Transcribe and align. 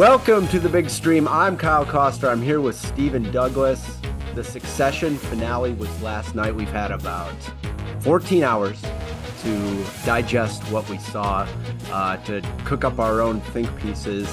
Welcome 0.00 0.48
to 0.48 0.58
the 0.58 0.70
big 0.70 0.88
stream. 0.88 1.28
I'm 1.28 1.58
Kyle 1.58 1.84
Koster. 1.84 2.30
I'm 2.30 2.40
here 2.40 2.62
with 2.62 2.74
Stephen 2.74 3.30
Douglas. 3.30 3.98
The 4.34 4.42
Succession 4.42 5.18
finale 5.18 5.74
was 5.74 5.90
last 6.00 6.34
night. 6.34 6.54
We've 6.54 6.72
had 6.72 6.90
about 6.90 7.36
14 7.98 8.42
hours 8.42 8.80
to 9.42 9.84
digest 10.06 10.62
what 10.72 10.88
we 10.88 10.96
saw, 10.96 11.46
uh, 11.92 12.16
to 12.16 12.40
cook 12.64 12.82
up 12.82 12.98
our 12.98 13.20
own 13.20 13.42
think 13.52 13.68
pieces. 13.78 14.26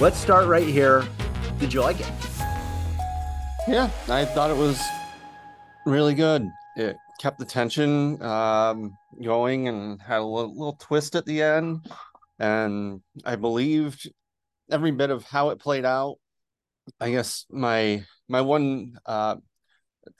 Let's 0.00 0.18
start 0.18 0.48
right 0.48 0.68
here. 0.68 1.08
Did 1.58 1.72
you 1.72 1.80
like 1.80 1.98
it? 1.98 2.12
Yeah, 3.66 3.88
I 4.10 4.26
thought 4.26 4.50
it 4.50 4.56
was 4.58 4.78
really 5.86 6.12
good. 6.12 6.46
It 6.76 6.98
kept 7.22 7.38
the 7.38 7.46
tension 7.46 8.22
um, 8.22 8.94
going 9.24 9.66
and 9.66 9.98
had 10.02 10.18
a 10.18 10.26
little, 10.26 10.52
little 10.52 10.76
twist 10.78 11.14
at 11.14 11.24
the 11.24 11.40
end. 11.40 11.86
And 12.38 13.00
I 13.24 13.36
believed 13.36 14.10
every 14.70 14.90
bit 14.92 15.10
of 15.10 15.24
how 15.24 15.50
it 15.50 15.58
played 15.58 15.84
out. 15.84 16.16
I 17.00 17.10
guess 17.10 17.46
my 17.50 18.04
my 18.28 18.40
one 18.40 18.96
uh 19.06 19.36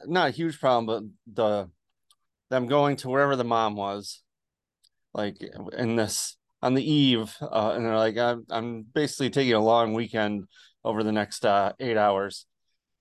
not 0.04 0.28
a 0.28 0.32
huge 0.32 0.58
problem, 0.60 0.86
but 0.86 1.02
the 1.32 1.70
them 2.50 2.66
going 2.66 2.96
to 2.96 3.08
wherever 3.08 3.36
the 3.36 3.44
mom 3.44 3.76
was, 3.76 4.22
like 5.14 5.36
in 5.76 5.96
this 5.96 6.36
on 6.62 6.74
the 6.74 6.90
eve, 6.90 7.34
uh, 7.40 7.72
and 7.74 7.84
they're 7.84 7.96
like, 7.96 8.16
I'm 8.16 8.44
I'm 8.50 8.82
basically 8.82 9.30
taking 9.30 9.54
a 9.54 9.60
long 9.60 9.94
weekend 9.94 10.44
over 10.84 11.02
the 11.02 11.12
next 11.12 11.44
uh, 11.44 11.72
eight 11.80 11.96
hours. 11.96 12.46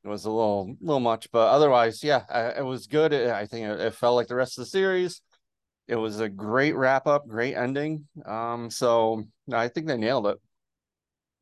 It 0.03 0.09
was 0.09 0.25
a 0.25 0.31
little 0.31 0.75
little 0.81 0.99
much, 0.99 1.31
but 1.31 1.47
otherwise, 1.47 2.03
yeah, 2.03 2.23
I, 2.29 2.59
it 2.59 2.65
was 2.65 2.87
good. 2.87 3.13
I 3.13 3.45
think 3.47 3.67
it, 3.67 3.79
it 3.79 3.95
felt 3.95 4.15
like 4.15 4.27
the 4.27 4.35
rest 4.35 4.57
of 4.57 4.63
the 4.63 4.69
series. 4.69 5.21
It 5.87 5.95
was 5.95 6.19
a 6.19 6.29
great 6.29 6.75
wrap 6.75 7.05
up, 7.05 7.27
great 7.27 7.55
ending. 7.55 8.07
Um, 8.25 8.71
so 8.71 9.23
I 9.51 9.67
think 9.67 9.87
they 9.87 9.97
nailed 9.97 10.27
it. 10.27 10.37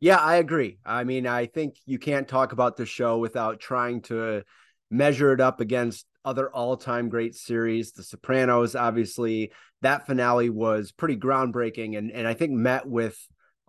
Yeah, 0.03 0.17
I 0.17 0.35
agree. 0.35 0.79
I 0.85 1.05
mean, 1.05 1.25
I 1.25 1.45
think 1.45 1.77
you 1.85 1.97
can't 1.97 2.27
talk 2.27 2.51
about 2.51 2.75
the 2.75 2.85
show 2.85 3.19
without 3.19 3.61
trying 3.61 4.01
to 4.01 4.43
measure 4.91 5.31
it 5.31 5.39
up 5.39 5.61
against 5.61 6.05
other 6.25 6.53
all-time 6.53 7.07
great 7.07 7.35
series. 7.35 7.93
The 7.93 8.03
Sopranos, 8.03 8.75
obviously, 8.75 9.53
that 9.81 10.05
finale 10.05 10.49
was 10.49 10.91
pretty 10.91 11.15
groundbreaking 11.15 11.97
and 11.97 12.11
and 12.11 12.27
I 12.27 12.33
think 12.33 12.51
met 12.51 12.85
with 12.85 13.17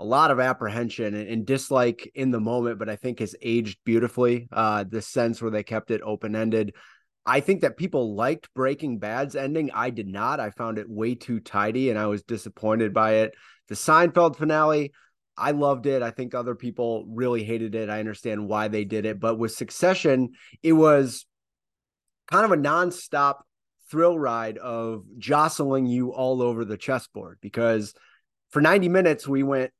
a 0.00 0.04
lot 0.04 0.32
of 0.32 0.41
apprehension 0.41 1.14
and, 1.14 1.28
and 1.28 1.46
dislike 1.46 2.10
in 2.16 2.32
the 2.32 2.41
moment, 2.41 2.80
but 2.80 2.88
I 2.88 2.96
think 2.96 3.20
has 3.20 3.36
aged 3.41 3.78
beautifully. 3.84 4.48
Uh, 4.50 4.82
the 4.82 5.02
sense 5.02 5.41
where 5.41 5.52
they 5.52 5.62
kept 5.62 5.92
it 5.92 6.02
open-ended. 6.02 6.74
I 7.24 7.38
think 7.38 7.60
that 7.60 7.76
people 7.76 8.16
liked 8.16 8.52
Breaking 8.54 8.98
Bad's 8.98 9.36
ending. 9.36 9.70
I 9.72 9.91
did 9.91 10.08
not. 10.08 10.41
I 10.41 10.50
found 10.50 10.78
it 10.78 10.91
way 10.91 11.14
too 11.14 11.38
tidy 11.38 11.91
and 11.91 11.98
I 11.98 12.06
was 12.06 12.24
disappointed 12.24 12.92
by 12.92 13.12
it. 13.22 13.34
The 13.69 13.76
Seinfeld 13.76 14.34
finale, 14.34 14.92
I 15.36 15.50
loved 15.50 15.86
it. 15.86 16.02
I 16.02 16.10
think 16.10 16.34
other 16.34 16.54
people 16.54 17.04
really 17.08 17.44
hated 17.44 17.74
it. 17.74 17.90
I 17.90 18.00
understand 18.00 18.48
why 18.48 18.68
they 18.68 18.84
did 18.84 19.06
it. 19.06 19.18
But 19.20 19.38
with 19.38 19.52
Succession, 19.52 20.32
it 20.62 20.72
was 20.72 21.26
kind 22.30 22.44
of 22.44 22.52
a 22.52 22.56
nonstop 22.56 23.41
thrill 23.91 24.18
ride 24.18 24.58
of 24.58 25.04
jostling 25.18 25.86
you 25.86 26.12
all 26.12 26.41
over 26.41 26.64
the 26.64 26.76
chessboard 26.76 27.38
because 27.41 27.94
for 28.50 28.62
90 28.62 28.88
minutes 28.88 29.28
we 29.28 29.42
went 29.42 29.72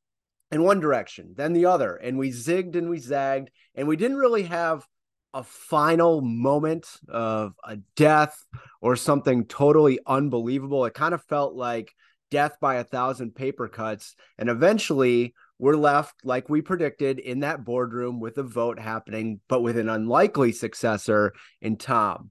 in 0.51 0.63
one 0.63 0.79
direction, 0.81 1.35
then 1.37 1.53
the 1.53 1.67
other, 1.67 1.97
and 1.97 2.19
we 2.19 2.31
zigged 2.31 2.77
and 2.77 2.89
we 2.91 2.99
zagged, 2.99 3.51
and 3.75 3.89
we 3.89 3.97
didn't 3.97 4.19
really 4.19 4.45
have 4.45 4.87
a 5.33 5.43
final 5.43 6.21
moment 6.21 6.87
of 7.09 7.55
a 7.65 7.79
death 7.97 8.37
or 8.81 8.95
something 8.95 9.47
totally 9.47 9.99
unbelievable. 10.07 10.85
It 10.85 10.95
kind 10.95 11.15
of 11.15 11.25
felt 11.25 11.55
like 11.55 11.93
death 12.31 12.57
by 12.61 12.77
a 12.77 12.85
thousand 12.85 13.35
paper 13.35 13.69
cuts. 13.69 14.15
And 14.39 14.49
eventually 14.49 15.35
we're 15.59 15.77
left, 15.77 16.15
like 16.25 16.49
we 16.49 16.63
predicted, 16.63 17.19
in 17.19 17.41
that 17.41 17.65
boardroom 17.65 18.21
with 18.21 18.39
a 18.39 18.43
vote 18.43 18.79
happening, 18.79 19.41
but 19.49 19.63
with 19.63 19.79
an 19.79 19.89
unlikely 19.89 20.53
successor 20.53 21.33
in 21.61 21.77
Tom. 21.77 22.31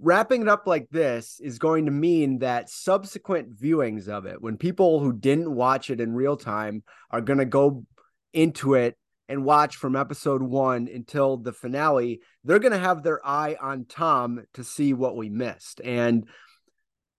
Wrapping 0.00 0.42
it 0.42 0.48
up 0.48 0.66
like 0.66 0.88
this 0.90 1.40
is 1.40 1.58
going 1.58 1.86
to 1.86 1.92
mean 1.92 2.40
that 2.40 2.68
subsequent 2.68 3.56
viewings 3.56 4.08
of 4.08 4.26
it, 4.26 4.42
when 4.42 4.56
people 4.56 5.00
who 5.00 5.12
didn't 5.12 5.54
watch 5.54 5.88
it 5.88 6.00
in 6.00 6.12
real 6.12 6.36
time 6.36 6.82
are 7.10 7.20
going 7.20 7.38
to 7.38 7.44
go 7.44 7.84
into 8.32 8.74
it 8.74 8.98
and 9.28 9.44
watch 9.44 9.76
from 9.76 9.96
episode 9.96 10.42
one 10.42 10.88
until 10.92 11.36
the 11.36 11.52
finale, 11.52 12.20
they're 12.42 12.58
going 12.58 12.72
to 12.72 12.78
have 12.78 13.02
their 13.02 13.24
eye 13.26 13.56
on 13.62 13.86
Tom 13.86 14.44
to 14.54 14.64
see 14.64 14.92
what 14.92 15.16
we 15.16 15.30
missed. 15.30 15.80
And 15.82 16.28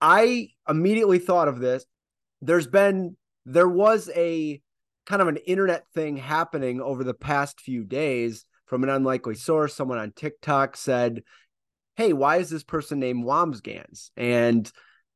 I 0.00 0.50
immediately 0.68 1.18
thought 1.18 1.48
of 1.48 1.58
this. 1.58 1.84
There's 2.42 2.66
been, 2.68 3.16
there 3.46 3.68
was 3.68 4.10
a 4.14 4.60
kind 5.06 5.22
of 5.22 5.28
an 5.28 5.38
internet 5.38 5.88
thing 5.94 6.16
happening 6.16 6.80
over 6.80 7.04
the 7.04 7.14
past 7.14 7.60
few 7.60 7.84
days 7.84 8.44
from 8.66 8.82
an 8.82 8.90
unlikely 8.90 9.36
source. 9.36 9.74
Someone 9.74 9.98
on 9.98 10.12
TikTok 10.12 10.76
said, 10.76 11.22
Hey, 11.94 12.12
why 12.12 12.36
is 12.36 12.50
this 12.50 12.64
person 12.64 12.98
named 12.98 13.24
Wambsgans? 13.24 14.10
And 14.16 14.70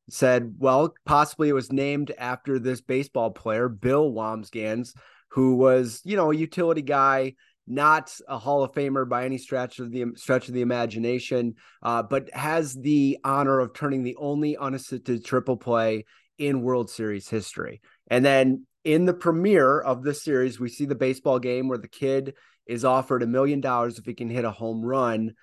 said, 0.09 0.55
Well, 0.57 0.93
possibly 1.05 1.49
it 1.49 1.53
was 1.53 1.71
named 1.71 2.11
after 2.17 2.57
this 2.57 2.81
baseball 2.81 3.31
player, 3.31 3.69
Bill 3.69 4.11
Wambsganss, 4.11 4.95
who 5.29 5.55
was, 5.55 6.01
you 6.03 6.15
know, 6.15 6.31
a 6.31 6.35
utility 6.35 6.81
guy, 6.81 7.35
not 7.67 8.13
a 8.27 8.37
Hall 8.37 8.63
of 8.63 8.71
Famer 8.71 9.07
by 9.07 9.25
any 9.25 9.37
stretch 9.37 9.79
of 9.79 9.91
the 9.91 10.05
stretch 10.15 10.47
of 10.47 10.53
the 10.53 10.61
imagination, 10.61 11.55
uh, 11.83 12.01
but 12.01 12.33
has 12.33 12.73
the 12.73 13.17
honor 13.23 13.59
of 13.59 13.73
turning 13.73 14.03
the 14.03 14.15
only 14.17 14.57
unassisted 14.57 15.23
triple 15.23 15.57
play 15.57 16.05
in 16.37 16.61
World 16.61 16.89
Series 16.89 17.29
history. 17.29 17.81
And 18.09 18.25
then 18.25 18.65
in 18.83 19.05
the 19.05 19.13
premiere 19.13 19.79
of 19.79 20.03
the 20.03 20.13
series, 20.13 20.59
we 20.59 20.69
see 20.69 20.85
the 20.85 20.95
baseball 20.95 21.39
game 21.39 21.67
where 21.67 21.77
the 21.77 21.87
kid 21.87 22.33
is 22.65 22.85
offered 22.85 23.23
a 23.23 23.27
million 23.27 23.61
dollars 23.61 23.97
if 23.97 24.05
he 24.05 24.13
can 24.13 24.29
hit 24.29 24.45
a 24.45 24.51
home 24.51 24.83
run. 24.83 25.33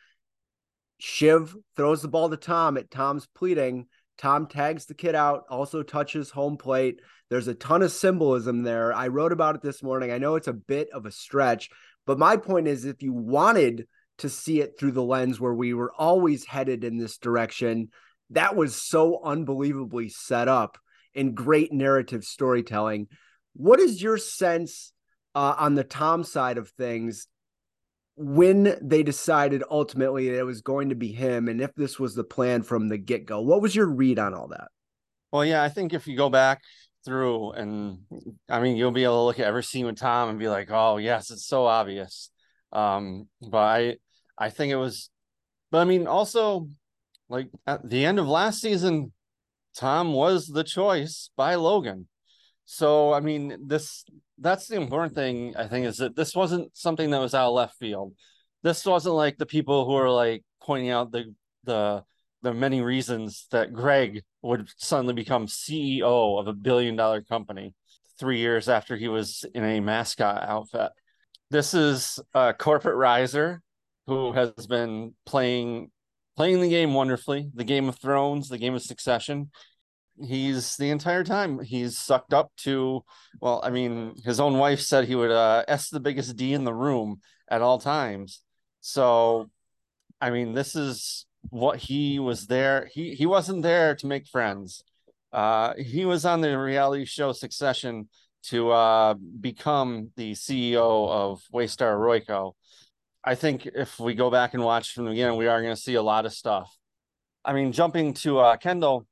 Shiv 0.99 1.57
throws 1.77 2.03
the 2.03 2.09
ball 2.09 2.29
to 2.31 2.37
Tom 2.37 2.77
at 2.77 2.91
Tom's 2.91 3.27
pleading. 3.27 3.87
Tom 4.17 4.47
tags 4.47 4.87
the 4.87 4.95
kid 4.95 5.15
out, 5.15 5.45
also 5.49 5.83
touches 5.83 6.31
home 6.31 6.57
plate. 6.57 7.01
There's 7.31 7.47
a 7.47 7.55
ton 7.55 7.83
of 7.83 7.93
symbolism 7.93 8.65
there. 8.65 8.93
I 8.93 9.09
wrote 9.09 9.33
about 9.33 9.55
it 9.55 9.63
this 9.63 9.83
morning. 9.83 10.11
I 10.11 10.19
know 10.19 10.35
it's 10.35 10.49
a 10.49 10.53
bit 10.53 10.89
of 10.93 11.07
a 11.07 11.13
stretch, 11.13 11.71
but 12.07 12.19
my 12.19 12.37
point 12.37 12.67
is 12.67 12.85
if 12.85 13.03
you 13.03 13.13
wanted 13.13 13.87
to 14.19 14.29
see 14.29 14.61
it 14.61 14.73
through 14.77 14.93
the 14.93 15.03
lens 15.03 15.39
where 15.39 15.55
we 15.55 15.75
were 15.75 15.93
always 15.97 16.45
headed 16.45 16.83
in 16.83 16.97
this 16.97 17.19
direction, 17.19 17.91
that 18.31 18.57
was 18.57 18.75
so 18.75 19.21
unbelievably 19.23 20.09
set 20.09 20.49
up 20.49 20.79
in 21.15 21.35
great 21.35 21.73
narrative 21.73 22.25
storytelling 22.25 23.07
what 23.59 23.81
is 23.81 24.01
your 24.01 24.17
sense 24.17 24.93
uh, 25.35 25.55
on 25.59 25.75
the 25.75 25.85
Tom 25.85 26.23
side 26.25 26.59
of 26.59 26.71
things 26.71 27.27
when 28.17 28.77
they 28.81 29.03
decided 29.03 29.63
ultimately 29.71 30.31
that 30.31 30.39
it 30.39 30.45
was 30.45 30.63
going 30.63 30.89
to 30.89 30.95
be 30.95 31.13
him 31.13 31.49
and 31.49 31.61
if 31.61 31.75
this 31.75 31.99
was 31.99 32.15
the 32.15 32.25
plan 32.25 32.63
from 32.63 32.89
the 32.89 32.97
get 32.97 33.27
go? 33.27 33.41
What 33.41 33.61
was 33.61 33.75
your 33.75 33.87
read 33.87 34.19
on 34.19 34.33
all 34.33 34.49
that? 34.49 34.69
Well, 35.33 35.45
yeah, 35.45 35.63
I 35.63 35.69
think 35.69 35.93
if 35.93 36.07
you 36.07 36.17
go 36.17 36.31
back 36.31 36.63
through 37.05 37.53
and 37.53 37.99
I 38.49 38.61
mean, 38.61 38.77
you'll 38.77 38.93
be 38.93 39.05
able 39.05 39.23
to 39.23 39.25
look 39.25 39.41
at 39.41 39.47
every 39.47 39.65
scene 39.65 39.87
with 39.87 39.99
Tom 39.99 40.29
and 40.29 40.39
be 40.39 40.49
like, 40.49 40.71
oh, 40.71 40.97
yes, 40.99 41.31
it's 41.31 41.47
so 41.47 41.67
obvious. 41.67 42.31
Um, 42.73 43.27
but 43.43 43.59
I, 43.59 43.97
I 44.39 44.51
think 44.51 44.73
it 44.73 44.77
was, 44.77 45.11
but 45.73 45.79
I 45.79 45.85
mean, 45.85 46.07
also 46.07 46.69
like 47.29 47.49
at 47.67 47.89
the 47.89 48.05
end 48.05 48.21
of 48.21 48.29
last 48.29 48.61
season, 48.61 49.13
Tom 49.77 50.13
was 50.13 50.47
the 50.47 50.65
choice 50.65 51.31
by 51.37 51.57
Logan. 51.57 52.07
So 52.71 53.15
I 53.15 53.21
mean, 53.21 53.67
this 53.67 54.05
that's 54.37 54.69
the 54.69 54.77
important 54.77 55.15
thing 55.15 55.57
I 55.57 55.67
think 55.67 55.87
is 55.87 55.97
that 55.97 56.15
this 56.15 56.35
wasn't 56.35 56.77
something 56.77 57.11
that 57.11 57.19
was 57.19 57.33
out 57.33 57.49
of 57.49 57.55
left 57.55 57.79
field. 57.79 58.13
This 58.63 58.85
wasn't 58.85 59.15
like 59.15 59.39
the 59.39 59.47
people 59.47 59.87
who 59.87 59.95
are 59.95 60.11
like 60.11 60.45
pointing 60.63 60.91
out 60.91 61.11
the 61.11 61.35
the 61.65 62.05
the 62.43 62.53
many 62.53 62.83
reasons 62.83 63.47
that 63.53 63.73
Greg 63.73 64.23
would 64.43 64.69
suddenly 64.77 65.15
become 65.15 65.47
CEO 65.47 66.39
of 66.39 66.47
a 66.47 66.53
billion 66.53 66.95
dollar 66.95 67.23
company 67.23 67.73
three 68.21 68.39
years 68.39 68.69
after 68.69 68.97
he 68.97 69.09
was 69.09 69.47
in 69.55 69.65
a 69.65 69.81
mascot 69.81 70.43
outfit. 70.43 70.91
This 71.51 71.73
is 71.73 72.21
a 72.35 72.53
corporate 72.53 72.97
riser 72.97 73.63
who 74.07 74.33
has 74.33 74.67
been 74.67 75.15
playing 75.25 75.91
playing 76.37 76.61
the 76.61 76.69
game 76.69 76.93
wonderfully, 76.93 77.51
the 77.55 77.65
Game 77.65 77.89
of 77.89 77.99
Thrones, 77.99 78.51
the 78.51 78.59
Game 78.59 78.75
of 78.75 78.83
Succession 78.83 79.51
he's 80.21 80.77
the 80.77 80.91
entire 80.91 81.25
time 81.25 81.61
he's 81.61 81.97
sucked 81.99 82.33
up 82.33 82.51
to 82.57 83.03
well 83.41 83.61
i 83.63 83.71
mean 83.71 84.15
his 84.25 84.41
own 84.41 84.59
wife 84.59 84.81
said 84.81 85.05
he 85.05 85.15
would 85.15 85.31
uh 85.31 85.65
s 85.69 85.91
the 85.91 86.01
biggest 86.01 86.37
d 86.37 86.55
in 86.55 86.65
the 86.65 86.75
room 86.75 87.21
at 87.51 87.63
all 87.63 87.79
times. 87.79 88.43
So 88.81 89.51
i 90.21 90.31
mean 90.31 90.55
this 90.55 90.75
is 90.75 91.27
what 91.51 91.79
he 91.79 92.19
was 92.19 92.47
there 92.47 92.89
he 92.93 93.15
he 93.15 93.27
wasn't 93.27 93.63
there 93.63 93.95
to 93.97 94.07
make 94.07 94.27
friends. 94.27 94.83
Uh 95.33 95.75
he 95.75 96.05
was 96.05 96.25
on 96.25 96.41
the 96.41 96.59
reality 96.59 97.05
show 97.05 97.33
succession 97.33 98.09
to 98.45 98.71
uh 98.71 99.15
become 99.15 100.11
the 100.17 100.33
ceo 100.33 101.09
of 101.09 101.43
waystar 101.53 101.97
royco. 101.97 102.53
I 103.25 103.35
think 103.35 103.67
if 103.67 103.99
we 104.01 104.15
go 104.15 104.31
back 104.31 104.55
and 104.55 104.63
watch 104.63 104.93
from 104.93 105.05
the 105.05 105.11
beginning 105.11 105.39
we 105.39 105.49
are 105.49 105.63
going 105.63 105.75
to 105.75 105.81
see 105.81 105.95
a 105.95 106.03
lot 106.03 106.27
of 106.27 106.33
stuff. 106.33 106.75
I 107.45 107.53
mean 107.53 107.73
jumping 107.73 108.15
to 108.15 108.39
uh 108.39 108.57
kendall 108.57 109.07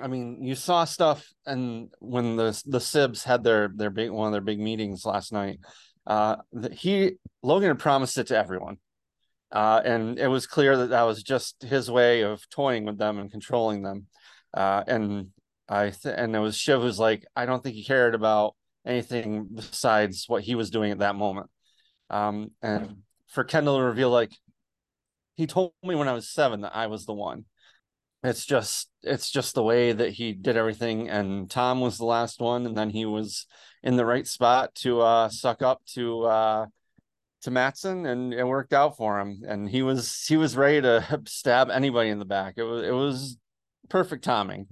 I 0.00 0.08
mean, 0.08 0.42
you 0.42 0.54
saw 0.54 0.84
stuff, 0.84 1.28
and 1.46 1.88
when 2.00 2.36
the 2.36 2.60
the 2.66 2.78
Sibs 2.78 3.22
had 3.22 3.44
their 3.44 3.70
their 3.74 3.90
big 3.90 4.10
one 4.10 4.26
of 4.26 4.32
their 4.32 4.40
big 4.40 4.58
meetings 4.58 5.04
last 5.04 5.32
night, 5.32 5.60
uh, 6.06 6.36
he 6.72 7.12
Logan 7.42 7.68
had 7.68 7.78
promised 7.78 8.18
it 8.18 8.26
to 8.28 8.36
everyone, 8.36 8.78
uh, 9.52 9.80
and 9.84 10.18
it 10.18 10.26
was 10.26 10.46
clear 10.46 10.76
that 10.78 10.90
that 10.90 11.02
was 11.02 11.22
just 11.22 11.62
his 11.62 11.90
way 11.90 12.22
of 12.22 12.48
toying 12.50 12.84
with 12.84 12.98
them 12.98 13.18
and 13.18 13.30
controlling 13.30 13.82
them. 13.82 14.06
Uh, 14.52 14.82
and 14.86 15.28
I 15.68 15.90
th- 15.90 16.14
and 16.16 16.34
it 16.34 16.40
was 16.40 16.56
Shiv 16.56 16.82
was 16.82 16.98
like, 16.98 17.24
I 17.36 17.46
don't 17.46 17.62
think 17.62 17.76
he 17.76 17.84
cared 17.84 18.14
about 18.14 18.56
anything 18.84 19.48
besides 19.54 20.24
what 20.26 20.42
he 20.42 20.56
was 20.56 20.70
doing 20.70 20.90
at 20.90 20.98
that 20.98 21.14
moment. 21.14 21.50
Um, 22.10 22.50
and 22.62 23.02
for 23.28 23.44
Kendall 23.44 23.78
to 23.78 23.84
reveal, 23.84 24.10
like, 24.10 24.32
he 25.36 25.46
told 25.46 25.72
me 25.82 25.94
when 25.94 26.08
I 26.08 26.12
was 26.12 26.28
seven 26.28 26.60
that 26.62 26.76
I 26.76 26.88
was 26.88 27.06
the 27.06 27.14
one. 27.14 27.44
It's 28.24 28.46
just, 28.46 28.88
it's 29.02 29.30
just 29.30 29.54
the 29.54 29.62
way 29.62 29.92
that 29.92 30.10
he 30.10 30.32
did 30.32 30.56
everything. 30.56 31.10
And 31.10 31.50
Tom 31.50 31.80
was 31.80 31.98
the 31.98 32.06
last 32.06 32.40
one, 32.40 32.64
and 32.66 32.76
then 32.76 32.90
he 32.90 33.04
was 33.04 33.46
in 33.82 33.96
the 33.96 34.06
right 34.06 34.26
spot 34.26 34.74
to 34.76 35.02
uh, 35.02 35.28
suck 35.28 35.62
up 35.62 35.82
to 35.94 36.22
uh, 36.22 36.66
to 37.42 37.50
Matsson, 37.50 38.06
and 38.06 38.32
it 38.32 38.44
worked 38.44 38.72
out 38.72 38.96
for 38.96 39.20
him. 39.20 39.42
And 39.46 39.68
he 39.68 39.82
was 39.82 40.24
he 40.26 40.36
was 40.36 40.56
ready 40.56 40.80
to 40.80 41.20
stab 41.26 41.70
anybody 41.70 42.08
in 42.08 42.18
the 42.18 42.24
back. 42.24 42.54
It 42.56 42.64
was 42.64 42.82
it 42.82 42.94
was 42.94 43.36
perfect 43.88 44.24
timing. 44.24 44.66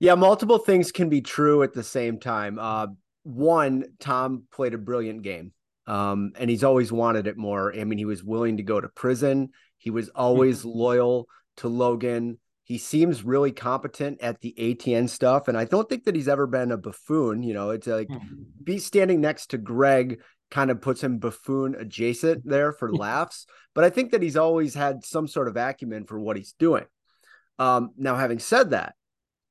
Yeah, 0.00 0.14
multiple 0.14 0.58
things 0.58 0.90
can 0.90 1.08
be 1.08 1.20
true 1.20 1.62
at 1.62 1.74
the 1.74 1.82
same 1.82 2.18
time. 2.18 2.58
Uh, 2.58 2.86
one, 3.24 3.84
Tom 4.00 4.44
played 4.50 4.74
a 4.74 4.78
brilliant 4.78 5.22
game. 5.22 5.52
Um, 5.86 6.32
and 6.38 6.50
he's 6.50 6.64
always 6.64 6.92
wanted 6.92 7.26
it 7.26 7.38
more. 7.38 7.74
I 7.74 7.84
mean, 7.84 7.98
he 7.98 8.04
was 8.04 8.22
willing 8.22 8.58
to 8.58 8.62
go 8.62 8.78
to 8.78 8.88
prison. 8.88 9.50
He 9.78 9.90
was 9.90 10.10
always 10.10 10.60
mm-hmm. 10.60 10.78
loyal 10.78 11.28
to 11.58 11.68
Logan. 11.68 12.38
He 12.64 12.78
seems 12.78 13.22
really 13.22 13.52
competent 13.52 14.20
at 14.20 14.40
the 14.40 14.54
ATN 14.58 15.08
stuff, 15.08 15.48
and 15.48 15.56
I 15.56 15.64
don't 15.64 15.88
think 15.88 16.04
that 16.04 16.14
he's 16.14 16.28
ever 16.28 16.46
been 16.46 16.70
a 16.70 16.76
buffoon. 16.76 17.42
You 17.42 17.54
know, 17.54 17.70
it's 17.70 17.86
like 17.86 18.08
mm-hmm. 18.08 18.42
be 18.62 18.78
standing 18.78 19.20
next 19.20 19.48
to 19.48 19.58
Greg 19.58 20.20
kind 20.50 20.70
of 20.70 20.80
puts 20.80 21.02
him 21.02 21.18
buffoon 21.18 21.74
adjacent 21.74 22.46
there 22.46 22.72
for 22.72 22.92
laughs. 22.94 23.46
But 23.74 23.84
I 23.84 23.90
think 23.90 24.12
that 24.12 24.22
he's 24.22 24.36
always 24.36 24.74
had 24.74 25.04
some 25.04 25.28
sort 25.28 25.48
of 25.48 25.56
acumen 25.56 26.04
for 26.04 26.18
what 26.18 26.36
he's 26.36 26.52
doing. 26.52 26.84
Um, 27.58 27.90
now, 27.96 28.16
having 28.16 28.38
said 28.38 28.70
that, 28.70 28.94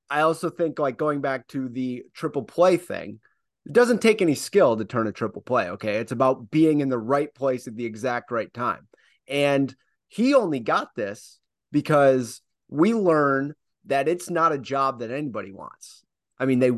I 0.10 0.22
also 0.22 0.50
think 0.50 0.80
like 0.80 0.98
going 0.98 1.22
back 1.22 1.48
to 1.50 1.70
the 1.70 2.04
triple 2.14 2.44
play 2.44 2.78
thing, 2.78 3.20
it 3.66 3.74
doesn't 3.74 4.02
take 4.02 4.22
any 4.22 4.36
skill 4.36 4.78
to 4.78 4.86
turn 4.86 5.08
a 5.08 5.12
triple 5.12 5.42
play. 5.42 5.70
Okay. 5.72 5.96
It's 5.96 6.14
about 6.14 6.50
being 6.50 6.80
in 6.80 6.90
the 6.90 6.98
right 6.98 7.34
place 7.34 7.68
at 7.68 7.76
the 7.76 7.86
exact 7.86 8.32
right 8.32 8.54
time. 8.54 8.88
And 9.28 9.74
he 10.08 10.34
only 10.34 10.62
got 10.62 10.96
this 10.96 11.40
because 11.72 12.42
we 12.70 12.94
learn 12.94 13.54
that 13.86 14.08
it's 14.08 14.30
not 14.30 14.52
a 14.52 14.58
job 14.58 15.00
that 15.00 15.12
anybody 15.12 15.52
wants. 15.52 16.04
I 16.40 16.46
mean, 16.46 16.60
they 16.60 16.72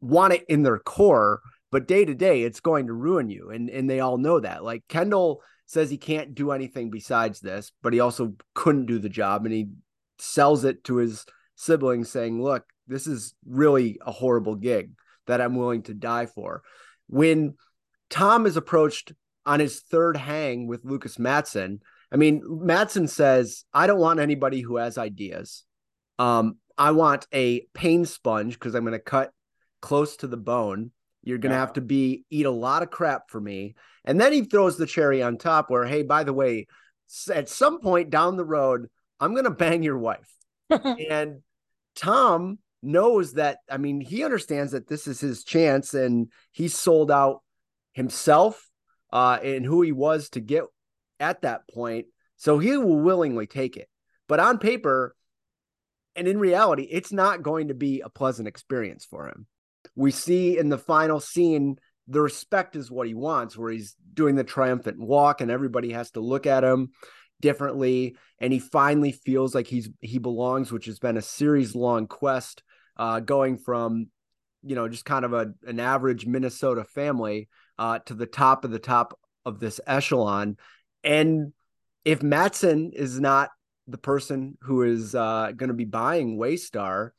want 0.00 0.34
it 0.34 0.44
in 0.48 0.62
their 0.62 0.78
core, 0.78 1.40
but 1.70 1.86
day 1.86 2.04
to 2.04 2.14
day, 2.14 2.42
it's 2.42 2.60
going 2.60 2.86
to 2.86 2.92
ruin 2.92 3.30
you. 3.30 3.50
And, 3.50 3.70
and 3.70 3.88
they 3.88 4.00
all 4.00 4.18
know 4.18 4.40
that. 4.40 4.64
Like 4.64 4.82
Kendall 4.88 5.42
says 5.66 5.90
he 5.90 5.98
can't 5.98 6.34
do 6.34 6.50
anything 6.50 6.90
besides 6.90 7.40
this, 7.40 7.70
but 7.82 7.92
he 7.92 8.00
also 8.00 8.34
couldn't 8.54 8.86
do 8.86 8.98
the 8.98 9.08
job. 9.08 9.44
And 9.44 9.54
he 9.54 9.68
sells 10.18 10.64
it 10.64 10.82
to 10.84 10.96
his 10.96 11.24
siblings 11.54 12.10
saying, 12.10 12.42
look, 12.42 12.64
this 12.88 13.06
is 13.06 13.34
really 13.46 13.98
a 14.04 14.10
horrible 14.10 14.56
gig 14.56 14.90
that 15.26 15.40
I'm 15.40 15.54
willing 15.54 15.82
to 15.84 15.94
die 15.94 16.26
for. 16.26 16.62
When 17.06 17.54
Tom 18.08 18.46
is 18.46 18.56
approached 18.56 19.12
on 19.46 19.60
his 19.60 19.80
third 19.80 20.16
hang 20.16 20.66
with 20.66 20.84
Lucas 20.84 21.18
Matsson, 21.18 21.80
I 22.12 22.16
mean, 22.16 22.42
Matsson 22.44 23.06
says, 23.06 23.64
I 23.72 23.86
don't 23.86 24.00
want 24.00 24.20
anybody 24.20 24.60
who 24.60 24.76
has 24.76 24.98
ideas. 24.98 25.64
Um, 26.18 26.56
I 26.76 26.90
want 26.90 27.26
a 27.32 27.66
pain 27.74 28.04
sponge 28.04 28.54
because 28.54 28.74
I'm 28.74 28.84
going 28.84 28.92
to 28.92 28.98
cut 28.98 29.30
close 29.80 30.16
to 30.18 30.26
the 30.26 30.36
bone. 30.36 30.90
You're 31.22 31.38
going 31.38 31.50
to 31.50 31.56
yeah. 31.56 31.60
have 31.60 31.74
to 31.74 31.80
be 31.80 32.24
eat 32.30 32.46
a 32.46 32.50
lot 32.50 32.82
of 32.82 32.90
crap 32.90 33.30
for 33.30 33.40
me. 33.40 33.74
And 34.04 34.20
then 34.20 34.32
he 34.32 34.42
throws 34.42 34.76
the 34.76 34.86
cherry 34.86 35.22
on 35.22 35.36
top 35.36 35.70
where, 35.70 35.84
hey, 35.84 36.02
by 36.02 36.24
the 36.24 36.32
way, 36.32 36.66
at 37.32 37.48
some 37.48 37.80
point 37.80 38.10
down 38.10 38.36
the 38.36 38.44
road, 38.44 38.88
I'm 39.20 39.32
going 39.32 39.44
to 39.44 39.50
bang 39.50 39.82
your 39.82 39.98
wife. 39.98 40.30
and 40.70 41.42
Tom 41.94 42.58
knows 42.82 43.34
that 43.34 43.58
I 43.70 43.76
mean 43.76 44.00
he 44.00 44.24
understands 44.24 44.72
that 44.72 44.88
this 44.88 45.06
is 45.06 45.20
his 45.20 45.44
chance 45.44 45.92
and 45.92 46.28
he 46.50 46.68
sold 46.68 47.10
out 47.10 47.42
himself 47.92 48.68
uh 49.12 49.38
and 49.42 49.66
who 49.66 49.82
he 49.82 49.92
was 49.92 50.30
to 50.30 50.40
get 50.40 50.64
at 51.20 51.42
that 51.42 51.68
point 51.68 52.06
so 52.40 52.58
he 52.58 52.74
will 52.78 52.96
willingly 52.96 53.46
take 53.46 53.76
it. 53.76 53.86
But 54.26 54.40
on 54.40 54.56
paper 54.56 55.14
and 56.16 56.26
in 56.26 56.38
reality 56.38 56.88
it's 56.90 57.12
not 57.12 57.42
going 57.42 57.68
to 57.68 57.74
be 57.74 58.00
a 58.00 58.08
pleasant 58.08 58.48
experience 58.48 59.04
for 59.04 59.28
him. 59.28 59.46
We 59.94 60.10
see 60.10 60.56
in 60.58 60.70
the 60.70 60.78
final 60.78 61.20
scene 61.20 61.76
the 62.08 62.22
respect 62.22 62.76
is 62.76 62.90
what 62.90 63.06
he 63.06 63.12
wants 63.12 63.58
where 63.58 63.70
he's 63.70 63.94
doing 64.14 64.36
the 64.36 64.44
triumphant 64.44 64.98
walk 64.98 65.42
and 65.42 65.50
everybody 65.50 65.92
has 65.92 66.10
to 66.12 66.20
look 66.20 66.46
at 66.46 66.64
him 66.64 66.92
differently. 67.42 68.16
And 68.38 68.54
he 68.54 68.58
finally 68.58 69.12
feels 69.12 69.54
like 69.54 69.66
he's 69.66 69.90
he 70.00 70.18
belongs 70.18 70.72
which 70.72 70.86
has 70.86 70.98
been 70.98 71.18
a 71.18 71.22
series 71.22 71.74
long 71.74 72.06
quest 72.06 72.62
uh, 72.96 73.20
going 73.20 73.58
from 73.58 74.06
you 74.62 74.74
know 74.74 74.88
just 74.88 75.04
kind 75.04 75.26
of 75.26 75.34
a 75.34 75.52
an 75.66 75.78
average 75.78 76.24
Minnesota 76.24 76.84
family 76.84 77.50
uh, 77.78 77.98
to 78.06 78.14
the 78.14 78.26
top 78.26 78.64
of 78.64 78.70
the 78.70 78.78
top 78.78 79.18
of 79.44 79.60
this 79.60 79.78
echelon. 79.86 80.56
And 81.04 81.52
if 82.04 82.22
Matsson 82.22 82.92
is 82.94 83.20
not 83.20 83.50
the 83.86 83.98
person 83.98 84.56
who 84.62 84.82
is 84.82 85.14
uh, 85.14 85.52
going 85.56 85.68
to 85.68 85.74
be 85.74 85.84
buying 85.84 86.38
Waystar, 86.38 87.10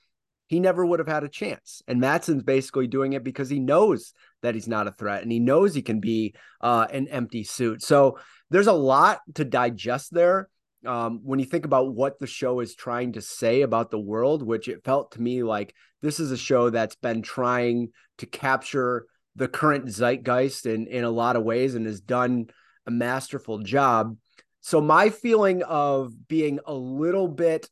he 0.48 0.60
never 0.60 0.86
would 0.86 1.00
have 1.00 1.08
had 1.08 1.24
a 1.24 1.30
chance. 1.30 1.82
And 1.88 2.00
Matsson's 2.00 2.44
basically 2.44 2.88
doing 2.88 3.14
it 3.14 3.24
because 3.24 3.50
he 3.50 3.60
knows 3.60 4.14
that 4.42 4.56
he's 4.56 4.68
not 4.68 4.88
a 4.88 4.92
threat 4.92 5.24
and 5.24 5.32
he 5.32 5.40
knows 5.40 5.74
he 5.74 5.82
can 5.82 6.00
be 6.00 6.36
uh, 6.60 6.88
an 6.92 7.08
empty 7.08 7.44
suit. 7.44 7.82
So 7.82 8.20
there's 8.50 8.68
a 8.68 8.74
lot 8.74 9.22
to 9.36 9.46
digest 9.46 10.14
there 10.14 10.50
um, 10.86 11.22
when 11.24 11.40
you 11.40 11.46
think 11.46 11.66
about 11.66 11.94
what 11.94 12.20
the 12.20 12.28
show 12.28 12.60
is 12.60 12.76
trying 12.76 13.14
to 13.14 13.22
say 13.22 13.62
about 13.62 13.92
the 13.92 14.00
world, 14.00 14.44
which 14.44 14.68
it 14.68 14.84
felt 14.84 15.12
to 15.12 15.22
me 15.22 15.44
like 15.44 15.74
this 16.02 16.20
is 16.20 16.32
a 16.32 16.38
show 16.38 16.70
that's 16.70 16.96
been 16.96 17.22
trying 17.22 17.90
to 18.18 18.26
capture 18.26 19.06
the 19.36 19.48
current 19.48 19.86
zeitgeist 19.86 20.66
in, 20.66 20.88
in 20.88 21.04
a 21.04 21.10
lot 21.10 21.36
of 21.36 21.44
ways 21.44 21.76
and 21.76 21.86
has 21.86 22.02
done 22.02 22.48
a 22.88 22.92
masterful 22.92 23.60
job. 23.60 24.18
So, 24.62 24.80
my 24.82 25.10
feeling 25.10 25.64
of 25.64 26.28
being 26.28 26.60
a 26.66 26.74
little 26.74 27.28
bit, 27.28 27.70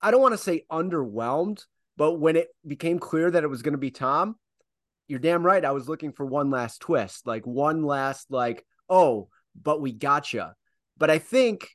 I 0.00 0.10
don't 0.10 0.22
want 0.22 0.34
to 0.34 0.38
say 0.38 0.64
underwhelmed, 0.70 1.64
but 1.96 2.14
when 2.14 2.36
it 2.36 2.48
became 2.66 2.98
clear 2.98 3.30
that 3.30 3.42
it 3.42 3.48
was 3.48 3.62
going 3.62 3.72
to 3.72 3.78
be 3.78 3.90
Tom, 3.90 4.36
you're 5.08 5.18
damn 5.18 5.44
right. 5.44 5.64
I 5.64 5.72
was 5.72 5.88
looking 5.88 6.12
for 6.12 6.24
one 6.24 6.50
last 6.50 6.80
twist, 6.80 7.26
like 7.26 7.46
one 7.46 7.82
last, 7.82 8.30
like, 8.30 8.64
oh, 8.88 9.28
but 9.60 9.80
we 9.80 9.92
gotcha. 9.92 10.54
But 10.96 11.10
I 11.10 11.18
think 11.18 11.68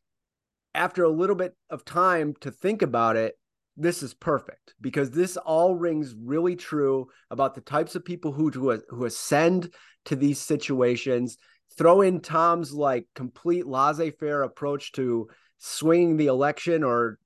after 0.73 1.03
a 1.03 1.09
little 1.09 1.35
bit 1.35 1.55
of 1.69 1.83
time 1.83 2.35
to 2.41 2.51
think 2.51 2.81
about 2.81 3.15
it, 3.15 3.35
this 3.75 4.03
is 4.03 4.13
perfect 4.13 4.75
because 4.81 5.09
this 5.09 5.35
all 5.35 5.75
rings 5.75 6.13
really 6.17 6.55
true 6.55 7.07
about 7.31 7.55
the 7.55 7.62
types 7.62 7.95
of 7.95 8.05
people 8.05 8.31
who 8.31 8.50
who, 8.51 9.05
ascend 9.05 9.73
to 10.05 10.15
these 10.15 10.39
situations. 10.39 11.38
Throw 11.77 12.01
in 12.01 12.20
Tom's 12.20 12.72
like 12.72 13.08
complete 13.15 13.65
laissez-faire 13.65 14.44
approach 14.44 14.92
to 14.94 15.30
swinging 15.58 16.18
the 16.18 16.27
election 16.27 16.84
or 16.84 17.18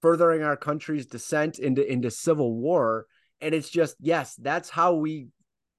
furthering 0.00 0.42
our 0.42 0.56
country's 0.56 1.06
descent 1.06 1.58
into 1.58 1.90
into 1.90 2.10
civil 2.10 2.54
war, 2.54 3.06
and 3.40 3.54
it's 3.54 3.70
just 3.70 3.96
yes, 4.00 4.34
that's 4.36 4.68
how 4.68 4.94
we 4.94 5.28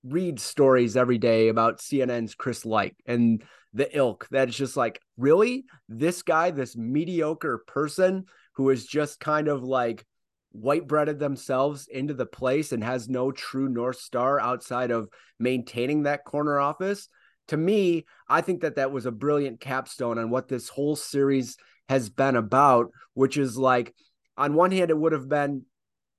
read 0.04 0.40
stories 0.40 0.98
every 0.98 1.18
day 1.18 1.48
about 1.48 1.80
CNN's 1.80 2.36
Chris 2.36 2.66
Licht 2.66 3.02
and 3.06 3.42
the 3.74 3.96
ilk 3.98 4.28
that 4.32 4.50
is 4.50 4.56
just 4.56 4.78
like, 4.78 5.00
really? 5.18 5.66
This 5.90 6.22
guy, 6.22 6.52
this 6.52 6.76
mediocre 6.76 7.64
person 7.68 8.26
who 8.54 8.70
is 8.70 8.86
just 8.86 9.20
kind 9.20 9.48
of 9.48 9.64
like 9.64 10.06
white 10.52 10.88
breaded 10.88 11.20
themselves 11.20 11.88
into 11.88 12.14
the 12.14 12.26
place 12.26 12.72
and 12.72 12.84
has 12.84 13.10
no 13.10 13.32
true 13.32 13.68
North 13.68 13.98
Star 13.98 14.40
outside 14.40 14.92
of 14.92 15.10
maintaining 15.40 16.04
that 16.04 16.24
corner 16.24 16.60
office. 16.60 17.10
To 17.50 17.58
me, 17.58 18.06
I 18.28 18.42
think 18.42 18.62
that 18.62 18.76
that 18.76 18.92
was 18.92 19.06
a 19.06 19.12
brilliant 19.12 19.60
capstone 19.60 20.18
on 20.18 20.30
what 20.30 20.48
this 20.48 20.70
whole 20.70 20.96
series 20.96 21.58
has 21.90 22.10
been 22.10 22.36
about, 22.36 22.92
which 23.14 23.38
is 23.38 23.58
like, 23.58 23.94
on 24.38 24.54
one 24.54 24.72
hand, 24.72 24.90
it 24.90 24.98
would 24.98 25.12
have 25.12 25.30
been 25.30 25.64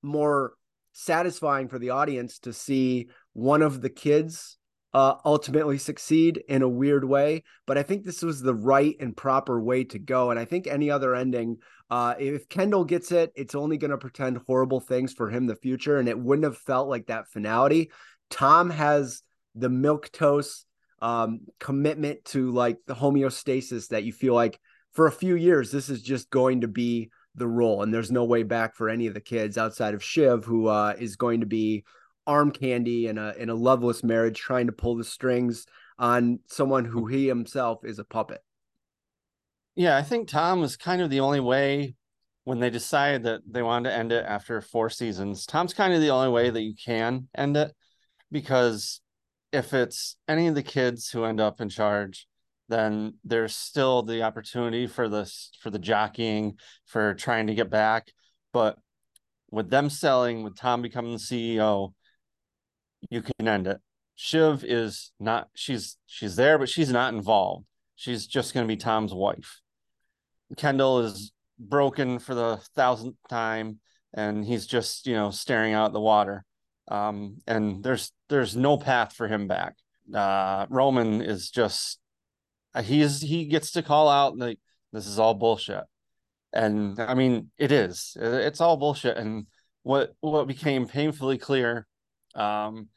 more 0.02 0.52
satisfying 0.92 1.68
for 1.68 1.78
the 1.78 1.90
audience 1.90 2.38
to 2.40 2.52
see 2.52 3.08
one 3.32 3.62
of 3.62 3.80
the 3.80 3.90
kids 3.90 4.58
uh, 4.92 5.16
ultimately 5.24 5.76
succeed 5.76 6.42
in 6.48 6.62
a 6.62 6.68
weird 6.68 7.04
way. 7.04 7.42
But 7.66 7.76
I 7.76 7.82
think 7.82 8.04
this 8.04 8.22
was 8.22 8.40
the 8.40 8.54
right 8.54 8.94
and 9.00 9.16
proper 9.16 9.60
way 9.60 9.84
to 9.84 9.98
go. 9.98 10.30
And 10.30 10.38
I 10.38 10.44
think 10.44 10.66
any 10.66 10.90
other 10.90 11.16
ending, 11.16 11.56
uh, 11.90 12.14
if 12.18 12.48
Kendall 12.48 12.84
gets 12.84 13.10
it, 13.10 13.32
it's 13.34 13.56
only 13.56 13.76
going 13.76 13.90
to 13.90 13.98
pretend 13.98 14.38
horrible 14.46 14.80
things 14.80 15.12
for 15.12 15.28
him 15.28 15.46
the 15.46 15.56
future. 15.56 15.98
And 15.98 16.08
it 16.08 16.18
wouldn't 16.18 16.44
have 16.44 16.58
felt 16.58 16.88
like 16.88 17.06
that 17.06 17.26
finality. 17.26 17.90
Tom 18.30 18.70
has 18.70 19.22
the 19.56 19.68
milk 19.68 20.10
toast 20.12 20.64
um, 21.04 21.40
commitment 21.60 22.24
to 22.24 22.50
like 22.50 22.78
the 22.86 22.94
homeostasis 22.94 23.88
that 23.88 24.04
you 24.04 24.12
feel 24.12 24.32
like 24.32 24.58
for 24.94 25.06
a 25.06 25.12
few 25.12 25.34
years, 25.34 25.70
this 25.70 25.90
is 25.90 26.02
just 26.02 26.30
going 26.30 26.62
to 26.62 26.68
be 26.68 27.10
the 27.34 27.46
role. 27.46 27.82
And 27.82 27.92
there's 27.92 28.10
no 28.10 28.24
way 28.24 28.42
back 28.42 28.74
for 28.74 28.88
any 28.88 29.06
of 29.06 29.12
the 29.12 29.20
kids 29.20 29.58
outside 29.58 29.92
of 29.92 30.02
Shiv, 30.02 30.46
who 30.46 30.68
uh, 30.68 30.94
is 30.98 31.16
going 31.16 31.40
to 31.40 31.46
be 31.46 31.84
arm 32.26 32.50
candy 32.50 33.08
in 33.08 33.18
a 33.18 33.34
in 33.38 33.50
a 33.50 33.54
loveless 33.54 34.02
marriage, 34.02 34.40
trying 34.40 34.64
to 34.64 34.72
pull 34.72 34.96
the 34.96 35.04
strings 35.04 35.66
on 35.98 36.38
someone 36.46 36.86
who 36.86 37.04
he 37.04 37.28
himself 37.28 37.84
is 37.84 37.98
a 37.98 38.04
puppet. 38.04 38.40
Yeah, 39.76 39.98
I 39.98 40.02
think 40.02 40.28
Tom 40.28 40.62
was 40.62 40.78
kind 40.78 41.02
of 41.02 41.10
the 41.10 41.20
only 41.20 41.40
way 41.40 41.96
when 42.44 42.60
they 42.60 42.70
decided 42.70 43.24
that 43.24 43.42
they 43.46 43.62
wanted 43.62 43.90
to 43.90 43.94
end 43.94 44.10
it 44.10 44.24
after 44.26 44.62
four 44.62 44.88
seasons. 44.88 45.44
Tom's 45.44 45.74
kind 45.74 45.92
of 45.92 46.00
the 46.00 46.10
only 46.10 46.30
way 46.30 46.48
that 46.48 46.62
you 46.62 46.74
can 46.82 47.28
end 47.36 47.58
it 47.58 47.74
because 48.30 49.02
if 49.54 49.72
it's 49.72 50.16
any 50.26 50.48
of 50.48 50.54
the 50.54 50.62
kids 50.62 51.08
who 51.08 51.24
end 51.24 51.40
up 51.40 51.60
in 51.60 51.68
charge, 51.68 52.26
then 52.68 53.14
there's 53.24 53.54
still 53.54 54.02
the 54.02 54.22
opportunity 54.22 54.86
for 54.86 55.08
this 55.08 55.50
for 55.60 55.70
the 55.70 55.78
jockeying 55.78 56.58
for 56.86 57.14
trying 57.14 57.46
to 57.46 57.54
get 57.54 57.70
back. 57.70 58.12
But 58.52 58.76
with 59.50 59.70
them 59.70 59.90
selling, 59.90 60.42
with 60.42 60.56
Tom 60.56 60.82
becoming 60.82 61.12
the 61.12 61.18
CEO, 61.18 61.92
you 63.10 63.22
can 63.22 63.46
end 63.46 63.66
it. 63.68 63.80
Shiv 64.16 64.64
is 64.64 65.12
not 65.20 65.48
she's 65.54 65.96
she's 66.06 66.36
there, 66.36 66.58
but 66.58 66.68
she's 66.68 66.90
not 66.90 67.14
involved. 67.14 67.66
She's 67.94 68.26
just 68.26 68.54
gonna 68.54 68.66
be 68.66 68.76
Tom's 68.76 69.14
wife. 69.14 69.60
Kendall 70.56 71.00
is 71.00 71.32
broken 71.58 72.18
for 72.18 72.34
the 72.34 72.60
thousandth 72.74 73.16
time 73.28 73.78
and 74.12 74.44
he's 74.44 74.66
just, 74.66 75.06
you 75.06 75.14
know, 75.14 75.30
staring 75.30 75.74
out 75.74 75.92
the 75.92 76.00
water. 76.00 76.44
Um, 76.88 77.38
and 77.46 77.82
there's 77.82 78.12
there's 78.28 78.56
no 78.56 78.76
path 78.76 79.14
for 79.14 79.28
him 79.28 79.48
back. 79.48 79.74
Uh 80.14 80.66
Roman 80.68 81.22
is 81.22 81.50
just 81.50 81.98
uh, 82.74 82.82
he's 82.82 83.20
he 83.22 83.46
gets 83.46 83.72
to 83.72 83.82
call 83.82 84.08
out 84.08 84.36
like 84.36 84.58
this 84.92 85.06
is 85.06 85.18
all 85.18 85.34
bullshit. 85.34 85.84
And 86.52 87.00
i 87.00 87.14
mean 87.14 87.50
it 87.58 87.72
is 87.72 88.16
it's 88.20 88.60
all 88.60 88.76
bullshit. 88.76 89.16
And 89.16 89.46
what 89.82 90.14
what 90.20 90.46
became 90.46 90.86
painfully 90.86 91.38
clear 91.38 91.86
um 92.34 92.88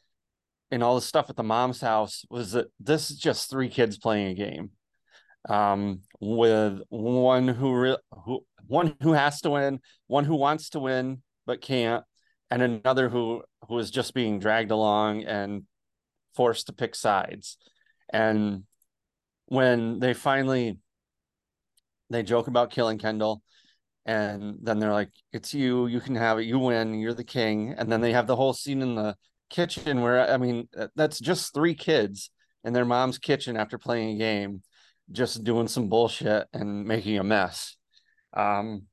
in 0.69 0.83
all 0.83 0.95
the 0.95 1.01
stuff 1.01 1.29
at 1.29 1.37
the 1.37 1.43
mom's 1.43 1.79
house 1.79 2.25
was 2.29 2.51
that 2.51 2.67
this 2.79 3.09
is 3.09 3.17
just 3.17 3.49
three 3.49 3.69
kids 3.69 3.97
playing 3.97 4.27
a 4.27 4.33
game. 4.35 4.71
Um 5.47 6.01
with 6.19 6.81
one 6.89 7.47
who 7.47 7.73
re- 7.73 7.97
who 8.25 8.45
one 8.67 8.95
who 9.01 9.13
has 9.13 9.39
to 9.41 9.51
win 9.51 9.79
one 10.07 10.25
who 10.25 10.35
wants 10.35 10.71
to 10.71 10.79
win 10.79 11.21
but 11.45 11.61
can't 11.61 12.03
and 12.49 12.61
another 12.61 13.09
who 13.09 13.43
who 13.67 13.77
is 13.79 13.91
just 13.91 14.13
being 14.13 14.39
dragged 14.39 14.71
along 14.71 15.23
and 15.23 15.63
forced 16.35 16.67
to 16.67 16.73
pick 16.73 16.95
sides. 16.95 17.57
And 18.11 18.63
when 19.47 19.99
they 19.99 20.13
finally 20.13 20.77
they 22.09 22.23
joke 22.23 22.47
about 22.47 22.71
killing 22.71 22.97
Kendall 22.97 23.41
and 24.05 24.57
then 24.61 24.79
they're 24.79 24.93
like 24.93 25.09
it's 25.33 25.53
you 25.53 25.87
you 25.87 25.99
can 25.99 26.15
have 26.15 26.39
it 26.39 26.43
you 26.43 26.59
win 26.59 26.93
you're 26.93 27.13
the 27.13 27.23
king. 27.23 27.75
And 27.77 27.91
then 27.91 28.01
they 28.01 28.13
have 28.13 28.27
the 28.27 28.35
whole 28.35 28.53
scene 28.53 28.81
in 28.81 28.95
the 28.95 29.15
kitchen 29.49 30.01
where 30.01 30.29
I 30.29 30.37
mean 30.37 30.69
that's 30.95 31.19
just 31.19 31.53
three 31.53 31.75
kids 31.75 32.29
in 32.63 32.73
their 32.73 32.85
mom's 32.85 33.17
kitchen 33.17 33.57
after 33.57 33.77
playing 33.77 34.15
a 34.15 34.19
game 34.19 34.61
just 35.11 35.43
doing 35.43 35.67
some 35.67 35.87
bullshit 35.87 36.47
and 36.53 36.85
making 36.85 37.17
a 37.17 37.23
mess. 37.23 37.75
Um 38.33 38.83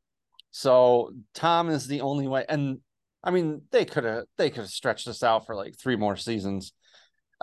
so 0.51 1.13
Tom 1.35 1.69
is 1.69 1.87
the 1.87 2.01
only 2.01 2.27
way 2.27 2.45
and 2.49 2.79
I 3.25 3.31
mean 3.31 3.63
they 3.73 3.85
could 3.85 4.05
have 4.05 4.25
they 4.39 4.51
could 4.51 4.61
have 4.61 4.71
stretched 4.71 5.07
this 5.07 5.23
out 5.25 5.47
for 5.47 5.57
like 5.57 5.77
three 5.77 5.97
more 5.97 6.17
seasons 6.17 6.73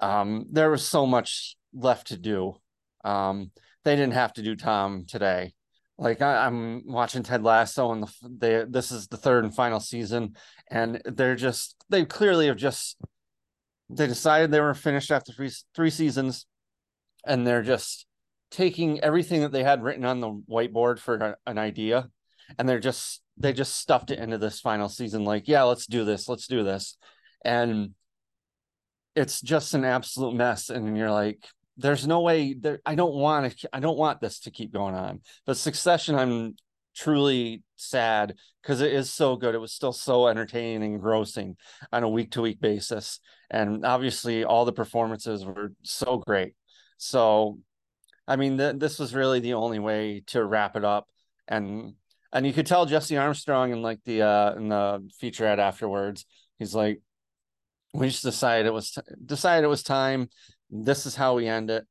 um 0.02 0.46
there 0.52 0.72
was 0.72 0.88
so 0.88 1.06
much 1.06 1.58
left 1.74 2.08
to 2.08 2.18
do 2.18 2.56
um, 3.04 3.52
they 3.84 3.96
didn't 3.96 4.14
have 4.14 4.34
to 4.34 4.42
do 4.42 4.56
Tom 4.56 5.06
today. 5.08 5.54
Like 5.98 6.22
I, 6.22 6.48
am 6.48 6.84
watching 6.86 7.24
Ted 7.24 7.44
Lasso, 7.44 7.92
and 7.92 8.04
the, 8.04 8.14
they 8.24 8.66
this 8.68 8.92
is 8.92 9.08
the 9.08 9.18
third 9.18 9.44
and 9.44 9.54
final 9.54 9.80
season, 9.80 10.36
and 10.70 11.02
they're 11.06 11.36
just 11.36 11.76
they 11.90 12.06
clearly 12.06 12.48
have 12.48 12.58
just 12.58 12.98
they 13.90 14.08
decided 14.08 14.50
they 14.52 14.62
were 14.62 14.74
finished 14.74 15.12
after 15.12 15.32
three 15.32 15.52
three 15.76 15.92
seasons, 15.92 16.48
and 17.26 17.46
they're 17.46 17.62
just 17.62 18.08
taking 18.50 19.00
everything 19.02 19.42
that 19.42 19.52
they 19.52 19.64
had 19.64 19.84
written 19.84 20.06
on 20.06 20.20
the 20.22 20.32
whiteboard 20.50 20.98
for 20.98 21.36
an 21.46 21.58
idea, 21.58 22.10
and 22.58 22.68
they're 22.68 22.80
just 22.80 23.22
they 23.42 23.54
just 23.54 23.78
stuffed 23.78 24.12
it 24.12 24.20
into 24.20 24.38
this 24.38 24.60
final 24.60 24.90
season. 24.90 25.24
Like, 25.24 25.48
yeah, 25.48 25.64
let's 25.64 25.86
do 25.86 26.06
this, 26.06 26.28
let's 26.30 26.48
do 26.48 26.64
this, 26.64 26.98
and 27.44 27.92
it's 29.16 29.42
just 29.42 29.74
an 29.74 29.86
absolute 29.86 30.36
mess. 30.36 30.70
And 30.70 30.98
you're 30.98 31.12
like, 31.12 31.46
there's 31.78 32.08
no 32.08 32.22
way 32.22 32.54
there 32.54 32.80
I 32.86 32.96
don't 32.96 33.14
want 33.14 33.58
to 33.58 33.70
I 33.74 33.80
don't 33.80 33.98
want 33.98 34.22
this 34.22 34.42
to 34.42 34.52
keep 34.52 34.74
going 34.74 34.96
on. 34.96 35.22
But 35.46 35.58
Succession 35.58 36.16
I'm 36.16 36.56
truly 36.96 37.64
sad 37.78 38.36
because 38.62 38.82
it 38.82 38.94
is 38.94 39.10
so 39.10 39.36
good. 39.36 39.56
It 39.56 39.60
was 39.60 39.74
still 39.74 39.94
so 39.94 40.28
entertaining 40.28 40.76
and 40.76 40.84
engrossing 40.84 41.56
on 41.92 42.04
a 42.04 42.10
week 42.10 42.32
to 42.32 42.42
week 42.42 42.60
basis. 42.60 43.20
And 43.50 43.86
obviously 43.86 44.44
all 44.44 44.66
the 44.66 44.74
performances 44.74 45.46
were 45.46 45.72
so 45.84 46.18
great. 46.18 46.54
So 46.98 47.60
I 48.28 48.36
mean 48.36 48.58
th- 48.58 48.78
this 48.78 49.00
was 49.00 49.16
really 49.16 49.40
the 49.40 49.54
only 49.54 49.80
way 49.80 50.24
to 50.28 50.44
wrap 50.44 50.76
it 50.76 50.86
up 50.86 51.08
and 51.48 51.94
and 52.34 52.46
you 52.46 52.54
could 52.54 52.66
tell 52.66 52.86
Jesse 52.86 53.18
Armstrong 53.18 53.72
in 53.72 53.82
like 53.82 54.00
the 54.06 54.22
uh 54.22 54.54
in 54.56 54.70
the 54.70 55.08
featurette 55.22 55.60
afterwards. 55.60 56.26
He's 56.60 56.76
like 56.76 57.02
we 57.94 58.08
just 58.08 58.24
decided 58.24 58.68
it 58.68 58.74
was 58.74 58.92
t- 58.92 59.02
decided 59.26 59.66
it 59.66 59.70
was 59.70 59.84
time 59.84 60.30
this 60.72 61.06
is 61.06 61.16
how 61.16 61.36
we 61.36 61.48
end 61.48 61.70
it. 61.70 61.86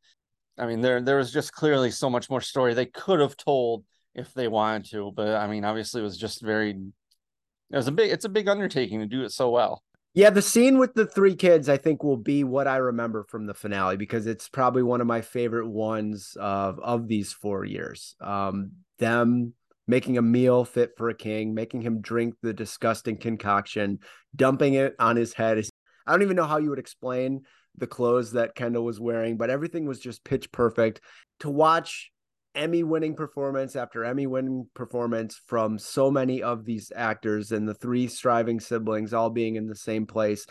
I 0.59 0.67
mean, 0.67 0.81
there 0.81 1.01
there 1.01 1.19
was 1.19 1.33
just 1.33 1.53
clearly 1.53 1.91
so 1.91 2.11
much 2.11 2.29
more 2.29 2.41
story 2.41 2.75
they 2.75 2.87
could 2.87 3.21
have 3.21 3.37
told 3.37 3.85
if 4.15 4.35
they 4.35 4.49
wanted 4.49 4.91
to, 4.91 5.13
but 5.15 5.29
I 5.37 5.47
mean, 5.47 5.65
obviously, 5.65 6.01
it 6.01 6.05
was 6.05 6.19
just 6.19 6.43
very. 6.43 6.71
It 6.71 7.77
was 7.77 7.87
a 7.87 7.93
big. 7.93 8.11
It's 8.11 8.25
a 8.25 8.31
big 8.31 8.49
undertaking 8.49 9.01
to 9.01 9.07
do 9.07 9.23
it 9.23 9.31
so 9.31 9.51
well. 9.51 9.83
Yeah, 10.13 10.31
the 10.31 10.43
scene 10.43 10.79
with 10.79 10.95
the 10.95 11.07
three 11.07 11.37
kids, 11.37 11.69
I 11.69 11.77
think, 11.77 12.03
will 12.03 12.17
be 12.17 12.43
what 12.43 12.67
I 12.67 12.79
remember 12.79 13.23
from 13.23 13.47
the 13.47 13.55
finale 13.55 13.97
because 13.97 14.27
it's 14.27 14.49
probably 14.49 14.83
one 14.83 15.01
of 15.01 15.07
my 15.07 15.21
favorite 15.21 15.69
ones 15.69 16.37
of 16.41 16.81
of 16.81 17.07
these 17.07 17.33
four 17.33 17.65
years. 17.65 18.17
Um, 18.21 18.73
them 18.99 19.55
making 19.91 20.17
a 20.17 20.23
meal 20.23 20.65
fit 20.65 20.93
for 20.97 21.11
a 21.11 21.15
king, 21.15 21.53
making 21.53 21.83
him 21.83 22.01
drink 22.01 22.37
the 22.43 22.55
disgusting 22.55 23.19
concoction, 23.19 23.99
dumping 24.35 24.75
it 24.75 24.95
on 25.01 25.17
his 25.17 25.35
head. 25.35 25.63
I 26.07 26.13
don't 26.13 26.23
even 26.23 26.37
know 26.37 26.47
how 26.47 26.59
you 26.59 26.71
would 26.71 26.79
explain 26.79 27.43
the 27.77 27.89
clothes 27.89 28.33
that 28.33 28.55
Kendall 28.55 28.85
was 28.85 29.01
wearing, 29.01 29.37
but 29.37 29.51
everything 29.51 29.87
was 29.87 29.99
just 29.99 30.25
pitch 30.25 30.51
perfect. 30.53 31.01
To 31.41 31.51
watch 31.51 32.13
Emmy 32.55 32.85
winning 32.85 33.17
performance 33.17 33.75
after 33.75 34.05
Emmy 34.05 34.29
winning 34.29 34.69
performance 34.75 35.41
from 35.47 35.79
so 35.79 36.11
many 36.11 36.43
of 36.43 36.65
these 36.65 36.93
actors 36.95 37.51
and 37.51 37.69
the 37.69 37.75
three 37.75 38.07
striving 38.07 38.61
siblings 38.61 39.13
all 39.13 39.31
being 39.31 39.57
in 39.57 39.67
the 39.67 39.77
same 39.77 40.07
place. 40.07 40.47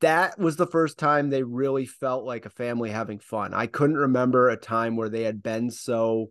That 0.00 0.38
was 0.38 0.56
the 0.56 0.66
first 0.66 0.98
time 0.98 1.30
they 1.30 1.42
really 1.42 1.86
felt 1.86 2.24
like 2.24 2.44
a 2.44 2.50
family 2.50 2.90
having 2.90 3.20
fun. 3.20 3.54
I 3.54 3.68
couldn't 3.68 3.96
remember 3.96 4.48
a 4.48 4.56
time 4.56 4.96
where 4.96 5.08
they 5.08 5.22
had 5.22 5.42
been 5.42 5.70
so 5.70 6.30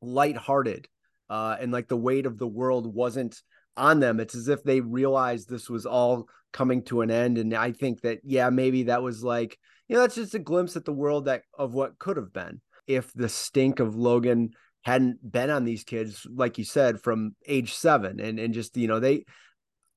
lighthearted 0.00 0.88
uh, 1.30 1.56
and 1.60 1.72
like 1.72 1.88
the 1.88 1.96
weight 1.96 2.26
of 2.26 2.36
the 2.36 2.46
world 2.46 2.92
wasn't 2.92 3.40
on 3.76 4.00
them. 4.00 4.20
It's 4.20 4.34
as 4.34 4.48
if 4.48 4.62
they 4.64 4.80
realized 4.80 5.48
this 5.48 5.70
was 5.70 5.86
all 5.86 6.26
coming 6.52 6.82
to 6.84 7.00
an 7.00 7.10
end. 7.10 7.38
And 7.38 7.54
I 7.54 7.70
think 7.72 8.00
that, 8.02 8.18
yeah, 8.24 8.50
maybe 8.50 8.84
that 8.84 9.02
was 9.02 9.22
like, 9.22 9.56
you 9.88 9.94
know, 9.94 10.02
that's 10.02 10.16
just 10.16 10.34
a 10.34 10.40
glimpse 10.40 10.76
at 10.76 10.84
the 10.84 10.92
world 10.92 11.26
that 11.26 11.42
of 11.56 11.72
what 11.72 11.98
could 11.98 12.16
have 12.16 12.32
been 12.32 12.60
if 12.86 13.12
the 13.14 13.28
stink 13.28 13.78
of 13.78 13.94
Logan 13.94 14.50
hadn't 14.82 15.18
been 15.30 15.50
on 15.50 15.64
these 15.64 15.84
kids, 15.84 16.26
like 16.28 16.58
you 16.58 16.64
said, 16.64 17.00
from 17.00 17.36
age 17.46 17.74
seven 17.74 18.18
and, 18.18 18.40
and 18.40 18.52
just, 18.52 18.76
you 18.76 18.88
know, 18.88 18.98
they, 18.98 19.24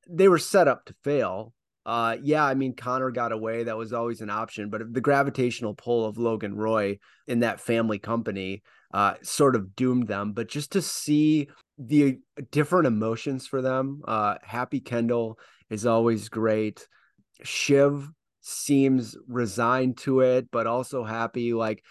they 0.07 0.27
were 0.27 0.37
set 0.37 0.67
up 0.67 0.85
to 0.85 0.95
fail. 1.03 1.53
Uh, 1.85 2.17
yeah, 2.21 2.45
I 2.45 2.53
mean, 2.53 2.75
Connor 2.75 3.11
got 3.11 3.31
away. 3.31 3.63
That 3.63 3.77
was 3.77 3.91
always 3.91 4.21
an 4.21 4.29
option, 4.29 4.69
but 4.69 4.93
the 4.93 5.01
gravitational 5.01 5.73
pull 5.73 6.05
of 6.05 6.17
Logan 6.17 6.55
Roy 6.55 6.99
in 7.27 7.41
that 7.41 7.59
family 7.59 7.99
company 7.99 8.63
uh, 8.93 9.15
sort 9.21 9.55
of 9.55 9.75
doomed 9.75 10.07
them. 10.07 10.31
But 10.33 10.47
just 10.47 10.71
to 10.73 10.81
see 10.81 11.49
the 11.77 12.19
different 12.51 12.87
emotions 12.87 13.47
for 13.47 13.61
them, 13.61 14.01
uh, 14.07 14.35
Happy 14.43 14.79
Kendall 14.79 15.39
is 15.69 15.85
always 15.85 16.29
great. 16.29 16.87
Shiv 17.43 18.09
seems 18.41 19.17
resigned 19.27 19.97
to 19.97 20.21
it, 20.21 20.49
but 20.51 20.67
also 20.67 21.03
happy. 21.03 21.53
Like 21.53 21.83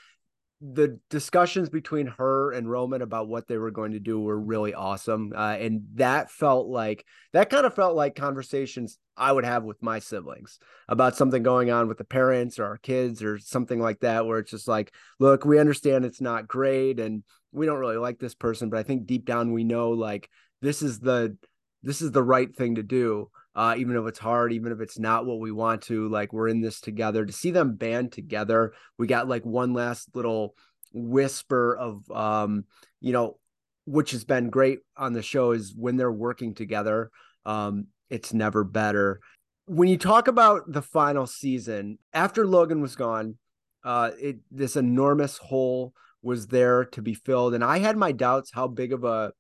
the 0.65 1.01
discussions 1.11 1.69
between 1.69 2.07
her 2.07 2.53
and 2.53 2.71
Roman 2.71 3.03
about 3.03 3.27
what 3.27 3.49
they 3.49 3.59
were 3.59 3.73
going 3.73 3.93
to 3.93 3.99
do 3.99 4.21
were 4.21 4.39
really 4.39 4.73
awesome. 4.73 5.33
Uh, 5.35 5.57
and 5.59 5.83
that 5.95 6.31
felt 6.31 6.69
like 6.69 7.05
that 7.33 7.51
kind 7.51 7.67
of 7.67 7.75
felt 7.75 7.97
like 7.97 8.15
conversations 8.15 8.99
I 9.17 9.33
would 9.33 9.45
have 9.45 9.65
with 9.65 9.83
my 9.83 9.99
siblings 9.99 10.61
about 10.89 11.17
something 11.17 11.43
going 11.43 11.73
on 11.73 11.89
with 11.89 11.99
the 11.99 12.05
parents 12.05 12.61
or 12.61 12.67
our 12.67 12.77
kids 12.77 13.25
or 13.25 13.39
something 13.39 13.81
like 13.81 14.01
that, 14.01 14.25
where 14.25 14.39
it's 14.39 14.53
just 14.53 14.69
like, 14.69 14.95
look, 15.19 15.45
we 15.45 15.59
understand 15.59 16.05
it's 16.05 16.21
not 16.21 16.47
great 16.47 17.01
and 17.01 17.25
we 17.51 17.67
don't 17.67 17.81
really 17.81 17.97
like 17.97 18.21
this 18.21 18.35
person, 18.35 18.71
but 18.71 18.79
I 18.79 18.85
think 18.85 19.07
deep 19.07 19.25
down 19.25 19.53
we 19.53 19.65
know 19.65 19.91
like 19.91 20.31
this 20.61 20.81
is 20.81 21.01
the 21.01 21.37
this 21.83 22.01
is 22.01 22.13
the 22.13 22.23
right 22.23 22.55
thing 22.55 22.77
to 22.77 22.85
do 22.85 23.31
uh, 23.55 23.75
even 23.77 23.97
if 23.97 24.07
it's 24.07 24.19
hard, 24.19 24.53
even 24.53 24.73
if 24.73 24.81
it's 24.81 24.99
not 24.99 25.27
what 25.27 25.41
we 25.41 25.53
want 25.53 25.83
to. 25.83 26.09
Like 26.09 26.33
we're 26.33 26.49
in 26.49 26.61
this 26.61 26.81
together. 26.81 27.25
To 27.25 27.33
see 27.33 27.51
them 27.51 27.77
band 27.77 28.13
together, 28.13 28.73
we 28.99 29.07
got 29.07 29.29
like 29.29 29.45
one 29.45 29.73
last 29.73 30.09
little 30.15 30.55
whisper 30.93 31.77
of, 31.77 32.11
um, 32.11 32.65
you 33.01 33.13
know, 33.13 33.39
which 33.87 34.13
has 34.13 34.25
been 34.25 34.51
great 34.51 34.81
on 34.97 35.13
the 35.13 35.23
show 35.23 35.53
is 35.53 35.75
when 35.77 35.97
they're 35.97 36.13
working 36.13 36.55
together. 36.55 37.11
Um, 37.45 37.87
it's 38.11 38.33
never 38.33 38.65
better. 38.65 39.21
When 39.67 39.89
you 39.89 39.99
talk 39.99 40.29
about 40.29 40.71
the 40.71 40.83
final 40.83 41.27
season, 41.27 41.99
after 42.13 42.47
Logan 42.47 42.81
was 42.81 42.97
gone, 42.97 43.39
Uh, 43.85 44.13
it 44.21 44.37
this 44.49 44.77
enormous 44.77 45.39
hole 45.39 45.93
was 46.23 46.47
there 46.47 46.85
to 46.85 47.03
be 47.03 47.15
filled, 47.15 47.53
and 47.53 47.65
I 47.65 47.81
had 47.81 47.97
my 47.97 48.13
doubts 48.13 48.53
how 48.55 48.69
big 48.69 48.93
of 48.93 49.03
a 49.03 49.33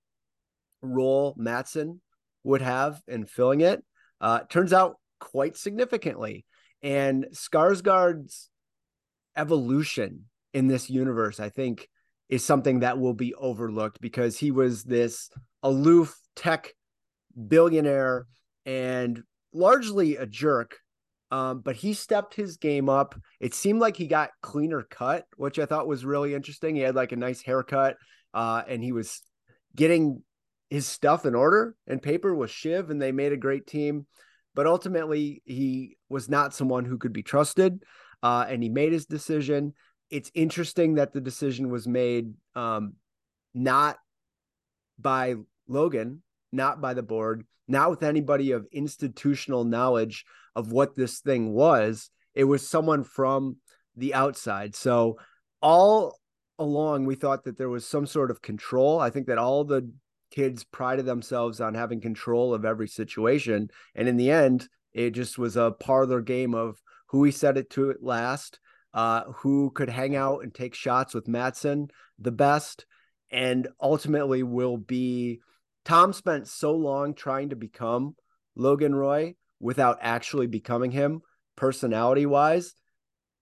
role 0.80 1.34
Matsson 1.36 2.00
would 2.42 2.60
have 2.60 3.02
in 3.06 3.24
filling 3.24 3.60
it. 3.60 3.84
Uh, 4.22 4.40
turns 4.48 4.72
out 4.72 4.94
quite 5.18 5.56
significantly, 5.56 6.46
and 6.82 7.26
Skarsgård's 7.32 8.48
evolution 9.36 10.26
in 10.54 10.68
this 10.68 10.88
universe, 10.88 11.40
I 11.40 11.48
think, 11.48 11.88
is 12.28 12.44
something 12.44 12.80
that 12.80 12.98
will 12.98 13.14
be 13.14 13.34
overlooked 13.34 14.00
because 14.00 14.38
he 14.38 14.50
was 14.50 14.84
this 14.84 15.28
aloof 15.62 16.16
tech 16.36 16.72
billionaire 17.48 18.26
and 18.64 19.22
largely 19.52 20.16
a 20.16 20.26
jerk. 20.26 20.78
Um, 21.30 21.60
but 21.60 21.76
he 21.76 21.94
stepped 21.94 22.34
his 22.34 22.58
game 22.58 22.90
up. 22.90 23.14
It 23.40 23.54
seemed 23.54 23.80
like 23.80 23.96
he 23.96 24.06
got 24.06 24.30
cleaner 24.42 24.82
cut, 24.82 25.24
which 25.36 25.58
I 25.58 25.64
thought 25.64 25.86
was 25.86 26.04
really 26.04 26.34
interesting. 26.34 26.76
He 26.76 26.82
had 26.82 26.94
like 26.94 27.12
a 27.12 27.16
nice 27.16 27.42
haircut, 27.42 27.96
uh, 28.34 28.62
and 28.68 28.84
he 28.84 28.92
was 28.92 29.22
getting 29.74 30.22
his 30.72 30.86
stuff 30.86 31.26
in 31.26 31.34
order 31.34 31.76
and 31.86 32.00
paper 32.00 32.34
was 32.34 32.50
Shiv, 32.50 32.88
and 32.88 33.00
they 33.00 33.12
made 33.12 33.30
a 33.30 33.36
great 33.36 33.66
team. 33.66 34.06
But 34.54 34.66
ultimately, 34.66 35.42
he 35.44 35.98
was 36.08 36.30
not 36.30 36.54
someone 36.54 36.86
who 36.86 36.96
could 36.96 37.12
be 37.12 37.22
trusted, 37.22 37.82
uh, 38.22 38.46
and 38.48 38.62
he 38.62 38.70
made 38.70 38.90
his 38.90 39.04
decision. 39.04 39.74
It's 40.08 40.30
interesting 40.32 40.94
that 40.94 41.12
the 41.12 41.20
decision 41.20 41.68
was 41.68 41.86
made 41.86 42.32
um, 42.54 42.94
not 43.52 43.98
by 44.98 45.34
Logan, 45.68 46.22
not 46.52 46.80
by 46.80 46.94
the 46.94 47.02
board, 47.02 47.44
not 47.68 47.90
with 47.90 48.02
anybody 48.02 48.52
of 48.52 48.66
institutional 48.72 49.64
knowledge 49.64 50.24
of 50.56 50.72
what 50.72 50.96
this 50.96 51.20
thing 51.20 51.52
was. 51.52 52.08
It 52.34 52.44
was 52.44 52.66
someone 52.66 53.04
from 53.04 53.56
the 53.94 54.14
outside. 54.14 54.74
So 54.74 55.18
all 55.60 56.18
along 56.58 57.04
we 57.04 57.14
thought 57.14 57.44
that 57.44 57.58
there 57.58 57.68
was 57.68 57.86
some 57.86 58.06
sort 58.06 58.30
of 58.30 58.40
control. 58.40 59.00
I 59.00 59.10
think 59.10 59.26
that 59.26 59.36
all 59.36 59.64
the 59.64 59.92
kids 60.32 60.64
prided 60.64 61.06
themselves 61.06 61.60
on 61.60 61.74
having 61.74 62.00
control 62.00 62.54
of 62.54 62.64
every 62.64 62.88
situation. 62.88 63.68
And 63.94 64.08
in 64.08 64.16
the 64.16 64.30
end, 64.30 64.68
it 64.92 65.10
just 65.10 65.38
was 65.38 65.56
a 65.56 65.70
parlor 65.70 66.20
game 66.20 66.54
of 66.54 66.80
who 67.08 67.24
he 67.24 67.30
set 67.30 67.56
it 67.56 67.70
to 67.70 67.90
at 67.90 68.02
last, 68.02 68.58
uh, 68.94 69.24
who 69.36 69.70
could 69.70 69.88
hang 69.88 70.16
out 70.16 70.42
and 70.42 70.52
take 70.52 70.74
shots 70.74 71.14
with 71.14 71.28
Matsson 71.28 71.88
the 72.18 72.32
best, 72.32 72.86
and 73.30 73.68
ultimately 73.80 74.42
will 74.42 74.76
be 74.76 75.40
Tom 75.84 76.12
spent 76.12 76.48
so 76.48 76.72
long 76.74 77.14
trying 77.14 77.50
to 77.50 77.56
become 77.56 78.14
Logan 78.54 78.94
Roy 78.94 79.34
without 79.60 79.98
actually 80.00 80.46
becoming 80.46 80.90
him 80.90 81.22
personality 81.56 82.26
wise, 82.26 82.74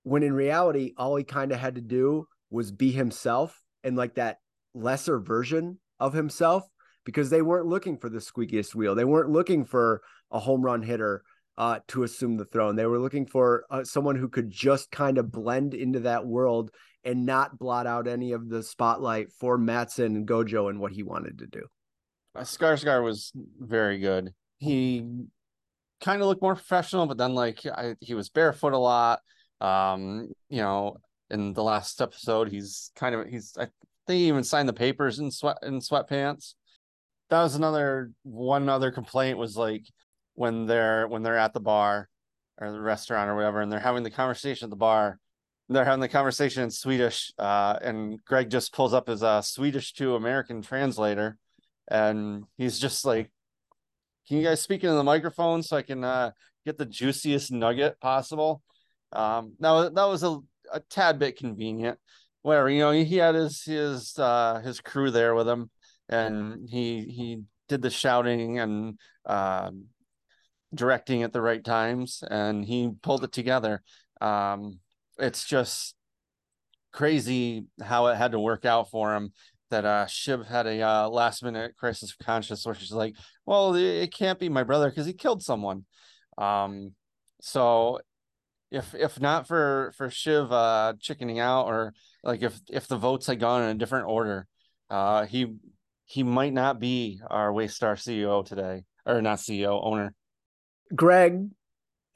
when 0.02 0.22
in 0.22 0.32
reality, 0.32 0.92
all 0.96 1.16
he 1.16 1.24
kind 1.24 1.52
of 1.52 1.58
had 1.58 1.76
to 1.76 1.80
do 1.80 2.26
was 2.50 2.72
be 2.72 2.90
himself 2.90 3.60
and 3.84 3.96
like 3.96 4.14
that 4.14 4.38
lesser 4.74 5.18
version 5.18 5.78
of 5.98 6.12
himself 6.12 6.64
because 7.10 7.28
they 7.28 7.42
weren't 7.42 7.66
looking 7.66 7.98
for 7.98 8.08
the 8.08 8.20
squeakiest 8.20 8.74
wheel. 8.74 8.94
They 8.94 9.04
weren't 9.04 9.30
looking 9.30 9.64
for 9.64 10.00
a 10.30 10.38
home 10.38 10.62
run 10.62 10.80
hitter 10.80 11.24
uh, 11.58 11.80
to 11.88 12.04
assume 12.04 12.36
the 12.36 12.44
throne. 12.44 12.76
They 12.76 12.86
were 12.86 13.00
looking 13.00 13.26
for 13.26 13.64
uh, 13.68 13.82
someone 13.82 14.14
who 14.14 14.28
could 14.28 14.48
just 14.48 14.92
kind 14.92 15.18
of 15.18 15.32
blend 15.32 15.74
into 15.74 16.00
that 16.00 16.24
world 16.24 16.70
and 17.02 17.26
not 17.26 17.58
blot 17.58 17.88
out 17.88 18.06
any 18.06 18.30
of 18.32 18.48
the 18.48 18.62
spotlight 18.62 19.32
for 19.32 19.58
Matsson 19.58 20.14
and 20.14 20.28
Gojo 20.28 20.70
and 20.70 20.78
what 20.78 20.92
he 20.92 21.02
wanted 21.02 21.38
to 21.38 21.46
do. 21.46 21.62
Uh, 22.36 22.42
Skarsgård 22.42 23.02
was 23.02 23.32
very 23.58 23.98
good. 23.98 24.32
He 24.58 25.04
kind 26.00 26.22
of 26.22 26.28
looked 26.28 26.42
more 26.42 26.54
professional, 26.54 27.06
but 27.06 27.18
then 27.18 27.34
like 27.34 27.66
I, 27.66 27.96
he 28.00 28.14
was 28.14 28.28
barefoot 28.28 28.72
a 28.72 28.78
lot. 28.78 29.18
Um, 29.60 30.28
you 30.48 30.62
know, 30.62 30.98
in 31.28 31.54
the 31.54 31.64
last 31.64 32.00
episode, 32.00 32.50
he's 32.50 32.92
kind 32.94 33.16
of 33.16 33.26
he's 33.26 33.56
I 33.58 33.64
think 34.06 34.18
he 34.18 34.28
even 34.28 34.44
signed 34.44 34.68
the 34.68 34.74
papers 34.74 35.18
in 35.18 35.30
sweat 35.30 35.58
in 35.62 35.80
sweatpants. 35.80 36.54
That 37.30 37.42
was 37.42 37.54
another 37.54 38.10
one 38.22 38.68
other 38.68 38.90
complaint 38.90 39.38
was 39.38 39.56
like 39.56 39.84
when 40.34 40.66
they're 40.66 41.06
when 41.06 41.22
they're 41.22 41.38
at 41.38 41.54
the 41.54 41.60
bar 41.60 42.08
or 42.58 42.72
the 42.72 42.80
restaurant 42.80 43.30
or 43.30 43.36
whatever, 43.36 43.60
and 43.60 43.70
they're 43.70 43.80
having 43.80 44.02
the 44.02 44.10
conversation 44.10 44.66
at 44.66 44.70
the 44.70 44.76
bar. 44.76 45.18
They're 45.68 45.84
having 45.84 46.00
the 46.00 46.08
conversation 46.08 46.64
in 46.64 46.70
Swedish, 46.70 47.32
uh, 47.38 47.78
and 47.80 48.18
Greg 48.24 48.50
just 48.50 48.74
pulls 48.74 48.92
up 48.92 49.06
his 49.06 49.22
uh, 49.22 49.40
Swedish 49.40 49.92
to 49.94 50.16
American 50.16 50.62
translator, 50.62 51.38
and 51.88 52.42
he's 52.56 52.80
just 52.80 53.04
like, 53.04 53.30
"Can 54.26 54.38
you 54.38 54.44
guys 54.44 54.60
speak 54.60 54.82
into 54.82 54.96
the 54.96 55.04
microphone 55.04 55.62
so 55.62 55.76
I 55.76 55.82
can 55.82 56.02
uh, 56.02 56.32
get 56.66 56.76
the 56.76 56.86
juiciest 56.86 57.52
nugget 57.52 58.00
possible?" 58.00 58.62
Um, 59.12 59.54
that 59.60 59.94
that 59.94 60.04
was 60.04 60.24
a, 60.24 60.38
a 60.72 60.80
tad 60.90 61.20
bit 61.20 61.38
convenient. 61.38 61.98
Whatever, 62.42 62.70
you 62.70 62.80
know, 62.80 62.90
he 62.90 63.16
had 63.18 63.36
his 63.36 63.62
his 63.62 64.18
uh, 64.18 64.60
his 64.64 64.80
crew 64.80 65.12
there 65.12 65.36
with 65.36 65.48
him, 65.48 65.70
and 66.10 66.68
he 66.68 67.02
he 67.04 67.42
did 67.68 67.82
the 67.82 67.90
shouting 67.90 68.58
and 68.58 68.98
uh, 69.24 69.70
directing 70.74 71.22
at 71.22 71.32
the 71.32 71.40
right 71.40 71.64
times, 71.64 72.22
and 72.30 72.64
he 72.64 72.90
pulled 73.02 73.24
it 73.24 73.32
together. 73.32 73.82
Um, 74.20 74.80
it's 75.18 75.44
just 75.44 75.94
crazy 76.92 77.64
how 77.82 78.08
it 78.08 78.16
had 78.16 78.32
to 78.32 78.40
work 78.40 78.64
out 78.64 78.90
for 78.90 79.14
him 79.14 79.32
that 79.70 79.84
uh 79.84 80.06
Shiv 80.06 80.46
had 80.46 80.66
a 80.66 80.82
uh, 80.82 81.08
last 81.08 81.42
minute 81.44 81.76
crisis 81.76 82.10
of 82.10 82.26
conscience 82.26 82.66
where 82.66 82.74
she's 82.74 82.92
like, 82.92 83.14
well, 83.46 83.74
it 83.74 84.12
can't 84.12 84.38
be 84.38 84.48
my 84.48 84.64
brother 84.64 84.90
because 84.90 85.06
he 85.06 85.12
killed 85.12 85.42
someone. 85.42 85.84
Um, 86.36 86.94
so 87.40 88.00
if 88.70 88.94
if 88.94 89.20
not 89.20 89.46
for 89.46 89.92
for 89.96 90.10
Shiv 90.10 90.52
uh 90.52 90.94
chickening 91.00 91.38
out 91.38 91.66
or 91.66 91.94
like 92.24 92.42
if 92.42 92.60
if 92.68 92.88
the 92.88 92.96
votes 92.96 93.26
had 93.26 93.40
gone 93.40 93.62
in 93.62 93.68
a 93.70 93.78
different 93.78 94.08
order, 94.08 94.46
uh 94.90 95.26
he 95.26 95.54
he 96.10 96.22
might 96.22 96.52
not 96.52 96.80
be 96.80 97.20
our 97.28 97.52
Waystar 97.52 97.94
CEO 97.94 98.44
today 98.44 98.84
or 99.06 99.22
not 99.22 99.38
CEO 99.38 99.80
owner. 99.82 100.14
Greg 100.94 101.48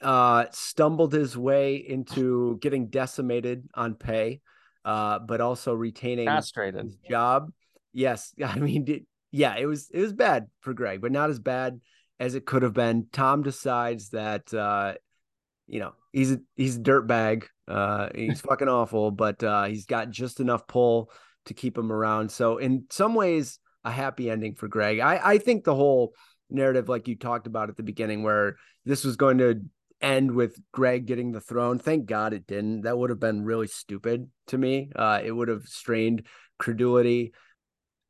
uh 0.01 0.45
stumbled 0.51 1.13
his 1.13 1.37
way 1.37 1.77
into 1.77 2.57
getting 2.61 2.87
decimated 2.87 3.63
on 3.73 3.95
pay 3.95 4.41
uh, 4.85 5.17
but 5.19 5.41
also 5.41 5.73
retaining 5.73 6.27
castrated 6.27 6.85
his 6.85 6.95
job. 7.09 7.51
Yes, 7.91 8.33
I 8.43 8.59
mean, 8.59 9.05
yeah, 9.31 9.55
it 9.57 9.65
was 9.65 9.89
it 9.91 9.99
was 9.99 10.13
bad 10.13 10.47
for 10.61 10.73
Greg, 10.73 11.01
but 11.01 11.11
not 11.11 11.29
as 11.29 11.39
bad 11.39 11.81
as 12.19 12.35
it 12.35 12.45
could 12.45 12.61
have 12.61 12.73
been. 12.73 13.07
Tom 13.11 13.41
decides 13.41 14.09
that 14.09 14.53
uh, 14.53 14.93
you 15.67 15.79
know 15.79 15.93
he's 16.13 16.31
a, 16.31 16.39
he's 16.55 16.77
a 16.77 16.81
dirtbag. 16.81 17.45
Uh, 17.67 18.09
he's 18.13 18.41
fucking 18.49 18.69
awful, 18.69 19.11
but 19.11 19.43
uh, 19.43 19.65
he's 19.65 19.85
got 19.85 20.11
just 20.11 20.39
enough 20.39 20.67
pull 20.67 21.11
to 21.45 21.53
keep 21.53 21.77
him 21.77 21.91
around. 21.91 22.31
So 22.31 22.57
in 22.57 22.85
some 22.91 23.15
ways, 23.15 23.59
a 23.85 23.91
happy 23.91 24.29
ending 24.29 24.55
for 24.55 24.67
Greg. 24.67 24.99
I 24.99 25.21
I 25.23 25.37
think 25.37 25.63
the 25.63 25.75
whole 25.75 26.13
narrative, 26.49 26.89
like 26.89 27.07
you 27.07 27.15
talked 27.15 27.47
about 27.47 27.69
at 27.69 27.77
the 27.77 27.83
beginning, 27.83 28.23
where 28.23 28.57
this 28.83 29.05
was 29.05 29.15
going 29.15 29.37
to 29.37 29.61
end 30.01 30.31
with 30.31 30.59
Greg 30.73 31.05
getting 31.05 31.31
the 31.31 31.39
throne. 31.39 31.79
Thank 31.79 32.05
God 32.05 32.33
it 32.33 32.47
didn't. 32.47 32.81
That 32.81 32.97
would 32.97 33.09
have 33.09 33.19
been 33.19 33.45
really 33.45 33.67
stupid 33.67 34.29
to 34.47 34.57
me. 34.57 34.91
Uh, 34.95 35.21
it 35.23 35.31
would 35.31 35.47
have 35.47 35.67
strained 35.67 36.25
credulity. 36.59 37.33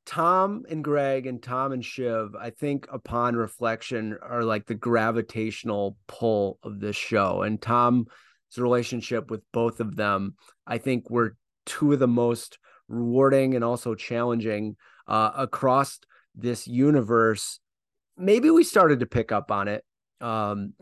Tom 0.05 0.65
and 0.69 0.83
Greg 0.83 1.25
and 1.25 1.41
Tom 1.41 1.71
and 1.71 1.83
Shiv, 1.83 2.35
I 2.39 2.51
think 2.51 2.87
upon 2.91 3.35
reflection, 3.35 4.17
are 4.21 4.43
like 4.43 4.65
the 4.65 4.75
gravitational 4.75 5.97
pull 6.07 6.59
of 6.63 6.79
this 6.79 6.95
show. 6.95 7.41
And 7.41 7.61
Tom's 7.61 8.07
relationship 8.55 9.31
with 9.31 9.41
both 9.51 9.79
of 9.79 9.95
them, 9.95 10.35
I 10.67 10.77
think, 10.77 11.09
were 11.09 11.35
two 11.65 11.93
of 11.93 11.99
the 11.99 12.07
most 12.07 12.59
rewarding 12.87 13.55
and 13.55 13.63
also 13.63 13.95
challenging 13.95 14.75
uh, 15.07 15.31
across 15.35 15.99
this 16.35 16.67
universe. 16.67 17.59
Maybe 18.17 18.49
we 18.49 18.63
started 18.63 18.99
to 19.01 19.05
pick 19.05 19.31
up 19.31 19.51
on 19.51 19.67
it 19.67 19.83
um, 20.21 20.73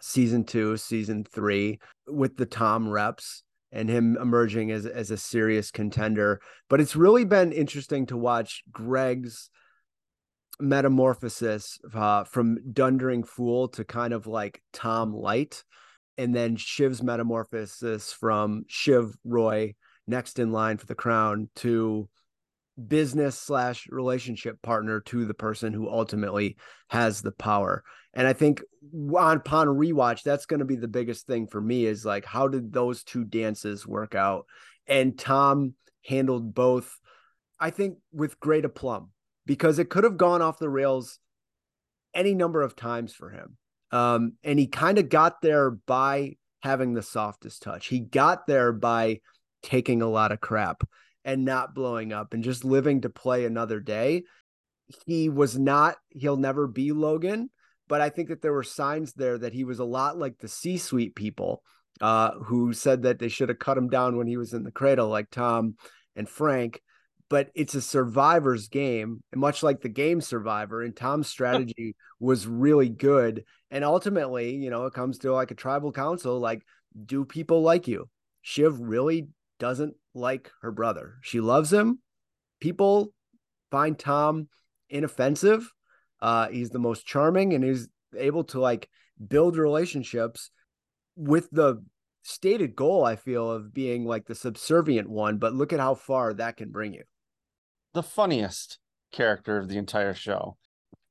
season 0.00 0.44
two, 0.44 0.76
season 0.76 1.24
three 1.24 1.78
with 2.06 2.36
the 2.36 2.46
Tom 2.46 2.88
reps 2.88 3.42
and 3.72 3.88
him 3.88 4.16
emerging 4.20 4.70
as, 4.70 4.86
as 4.86 5.10
a 5.10 5.16
serious 5.16 5.70
contender. 5.70 6.40
But 6.68 6.80
it's 6.80 6.96
really 6.96 7.24
been 7.24 7.52
interesting 7.52 8.06
to 8.06 8.16
watch 8.16 8.62
Greg's 8.72 9.50
metamorphosis 10.58 11.78
uh, 11.94 12.24
from 12.24 12.58
Dundering 12.72 13.24
Fool 13.24 13.68
to 13.68 13.84
kind 13.84 14.12
of 14.12 14.26
like 14.26 14.62
Tom 14.72 15.12
Light. 15.12 15.62
And 16.18 16.34
then 16.34 16.56
Shiv's 16.56 17.02
metamorphosis 17.02 18.12
from 18.12 18.64
Shiv 18.68 19.16
Roy 19.24 19.74
next 20.06 20.38
in 20.38 20.52
line 20.52 20.76
for 20.76 20.86
the 20.86 20.94
crown 20.94 21.48
to 21.56 22.08
business 22.88 23.38
slash 23.38 23.86
relationship 23.90 24.60
partner 24.62 25.00
to 25.00 25.24
the 25.24 25.34
person 25.34 25.72
who 25.72 25.88
ultimately 25.88 26.56
has 26.88 27.22
the 27.22 27.32
power. 27.32 27.84
And 28.14 28.26
I 28.26 28.32
think 28.32 28.62
on 29.16 29.36
upon 29.36 29.68
rewatch, 29.68 30.22
that's 30.22 30.46
going 30.46 30.60
to 30.60 30.66
be 30.66 30.76
the 30.76 30.88
biggest 30.88 31.26
thing 31.26 31.46
for 31.46 31.60
me 31.60 31.84
is 31.84 32.04
like, 32.04 32.24
how 32.24 32.48
did 32.48 32.72
those 32.72 33.04
two 33.04 33.24
dances 33.24 33.86
work 33.86 34.14
out? 34.14 34.46
And 34.86 35.18
Tom 35.18 35.74
handled 36.04 36.54
both, 36.54 36.98
I 37.58 37.70
think, 37.70 37.98
with 38.12 38.40
great 38.40 38.64
aplomb 38.64 39.10
because 39.46 39.78
it 39.78 39.90
could 39.90 40.04
have 40.04 40.16
gone 40.16 40.42
off 40.42 40.58
the 40.58 40.68
rails 40.68 41.18
any 42.14 42.34
number 42.34 42.62
of 42.62 42.74
times 42.74 43.14
for 43.14 43.30
him. 43.30 43.56
Um, 43.92 44.34
and 44.42 44.58
he 44.58 44.66
kind 44.66 44.98
of 44.98 45.08
got 45.08 45.40
there 45.42 45.70
by 45.70 46.36
having 46.62 46.94
the 46.94 47.02
softest 47.02 47.62
touch. 47.62 47.86
He 47.86 48.00
got 48.00 48.46
there 48.46 48.72
by 48.72 49.20
taking 49.62 50.02
a 50.02 50.08
lot 50.08 50.32
of 50.32 50.40
crap 50.40 50.82
and 51.24 51.44
not 51.44 51.74
blowing 51.74 52.12
up 52.12 52.34
and 52.34 52.44
just 52.44 52.64
living 52.64 53.02
to 53.02 53.10
play 53.10 53.44
another 53.44 53.80
day. 53.80 54.24
He 55.06 55.28
was 55.28 55.58
not, 55.58 55.96
he'll 56.08 56.36
never 56.36 56.66
be 56.66 56.92
Logan, 56.92 57.50
but 57.88 58.00
I 58.00 58.08
think 58.08 58.28
that 58.28 58.42
there 58.42 58.52
were 58.52 58.62
signs 58.62 59.12
there 59.12 59.38
that 59.38 59.52
he 59.52 59.64
was 59.64 59.78
a 59.78 59.84
lot 59.84 60.18
like 60.18 60.38
the 60.38 60.48
C 60.48 60.78
suite 60.78 61.14
people 61.14 61.62
uh, 62.00 62.32
who 62.44 62.72
said 62.72 63.02
that 63.02 63.18
they 63.18 63.28
should 63.28 63.48
have 63.50 63.58
cut 63.58 63.78
him 63.78 63.88
down 63.88 64.16
when 64.16 64.26
he 64.26 64.36
was 64.36 64.52
in 64.52 64.64
the 64.64 64.70
cradle, 64.70 65.08
like 65.08 65.30
Tom 65.30 65.76
and 66.16 66.28
Frank. 66.28 66.80
But 67.28 67.50
it's 67.54 67.76
a 67.76 67.80
survivor's 67.80 68.66
game, 68.66 69.22
and 69.30 69.40
much 69.40 69.62
like 69.62 69.80
the 69.80 69.88
game 69.88 70.20
Survivor, 70.20 70.82
and 70.82 70.96
Tom's 70.96 71.28
strategy 71.28 71.94
was 72.18 72.48
really 72.48 72.88
good. 72.88 73.44
And 73.70 73.84
ultimately, 73.84 74.56
you 74.56 74.68
know, 74.68 74.86
it 74.86 74.94
comes 74.94 75.18
to 75.18 75.32
like 75.32 75.52
a 75.52 75.54
tribal 75.54 75.92
council 75.92 76.40
like, 76.40 76.62
do 77.06 77.24
people 77.24 77.62
like 77.62 77.86
you? 77.86 78.08
Shiv 78.42 78.80
really 78.80 79.28
doesn't 79.60 79.94
like 80.14 80.50
her 80.62 80.72
brother. 80.72 81.16
She 81.22 81.40
loves 81.40 81.72
him. 81.72 82.00
People 82.60 83.12
find 83.70 83.98
Tom 83.98 84.48
inoffensive. 84.88 85.70
Uh, 86.20 86.48
he's 86.48 86.70
the 86.70 86.78
most 86.78 87.06
charming 87.06 87.54
and 87.54 87.64
he's 87.64 87.88
able 88.16 88.44
to 88.44 88.60
like 88.60 88.88
build 89.28 89.56
relationships 89.56 90.50
with 91.16 91.48
the 91.50 91.82
stated 92.22 92.76
goal, 92.76 93.04
I 93.04 93.16
feel, 93.16 93.50
of 93.50 93.72
being 93.72 94.04
like 94.04 94.26
the 94.26 94.34
subservient 94.34 95.08
one. 95.08 95.38
But 95.38 95.54
look 95.54 95.72
at 95.72 95.80
how 95.80 95.94
far 95.94 96.34
that 96.34 96.56
can 96.56 96.70
bring 96.70 96.92
you. 96.92 97.04
The 97.94 98.02
funniest 98.02 98.78
character 99.12 99.58
of 99.58 99.68
the 99.68 99.78
entire 99.78 100.14
show. 100.14 100.56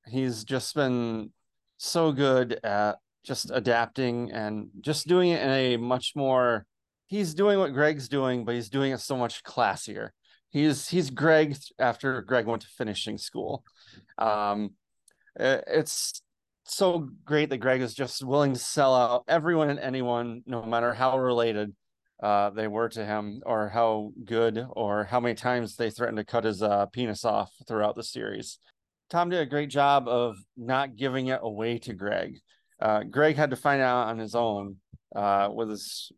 He's 0.07 0.43
just 0.43 0.75
been 0.75 1.31
so 1.77 2.11
good 2.11 2.59
at 2.63 2.97
just 3.23 3.51
adapting 3.53 4.31
and 4.31 4.69
just 4.81 5.07
doing 5.07 5.29
it 5.29 5.41
in 5.41 5.49
a 5.49 5.77
much 5.77 6.13
more 6.15 6.65
he's 7.09 7.33
doing 7.33 7.59
what 7.59 7.73
Greg's 7.73 8.07
doing, 8.07 8.45
but 8.45 8.55
he's 8.55 8.69
doing 8.69 8.93
it 8.93 8.99
so 8.99 9.17
much 9.17 9.43
classier. 9.43 10.09
He's 10.49 10.87
he's 10.87 11.09
Greg 11.09 11.57
after 11.77 12.21
Greg 12.21 12.45
went 12.45 12.61
to 12.61 12.67
finishing 12.69 13.17
school. 13.17 13.63
Um, 14.17 14.71
it's 15.35 16.21
so 16.63 17.09
great 17.25 17.49
that 17.49 17.57
Greg 17.57 17.81
is 17.81 17.93
just 17.93 18.23
willing 18.23 18.53
to 18.53 18.59
sell 18.59 18.95
out 18.95 19.23
everyone 19.27 19.69
and 19.69 19.79
anyone, 19.79 20.43
no 20.45 20.63
matter 20.63 20.93
how 20.93 21.19
related 21.19 21.73
uh, 22.21 22.49
they 22.51 22.67
were 22.67 22.89
to 22.89 23.05
him, 23.05 23.41
or 23.45 23.69
how 23.69 24.11
good, 24.25 24.65
or 24.71 25.03
how 25.03 25.19
many 25.19 25.35
times 25.35 25.75
they 25.75 25.89
threatened 25.89 26.17
to 26.17 26.23
cut 26.23 26.43
his 26.43 26.61
uh, 26.61 26.85
penis 26.87 27.25
off 27.25 27.51
throughout 27.67 27.95
the 27.95 28.03
series. 28.03 28.59
Tom 29.09 29.29
did 29.29 29.39
a 29.39 29.45
great 29.45 29.69
job 29.69 30.07
of 30.07 30.35
not 30.55 30.95
giving 30.95 31.27
it 31.27 31.39
away 31.41 31.79
to 31.79 31.93
Greg. 31.93 32.37
Uh, 32.79 33.03
Greg 33.03 33.35
had 33.35 33.49
to 33.49 33.55
find 33.55 33.81
out 33.81 34.07
on 34.07 34.19
his 34.19 34.35
own 34.35 34.77
uh, 35.15 35.49
with 35.51 35.69
his 35.69 36.11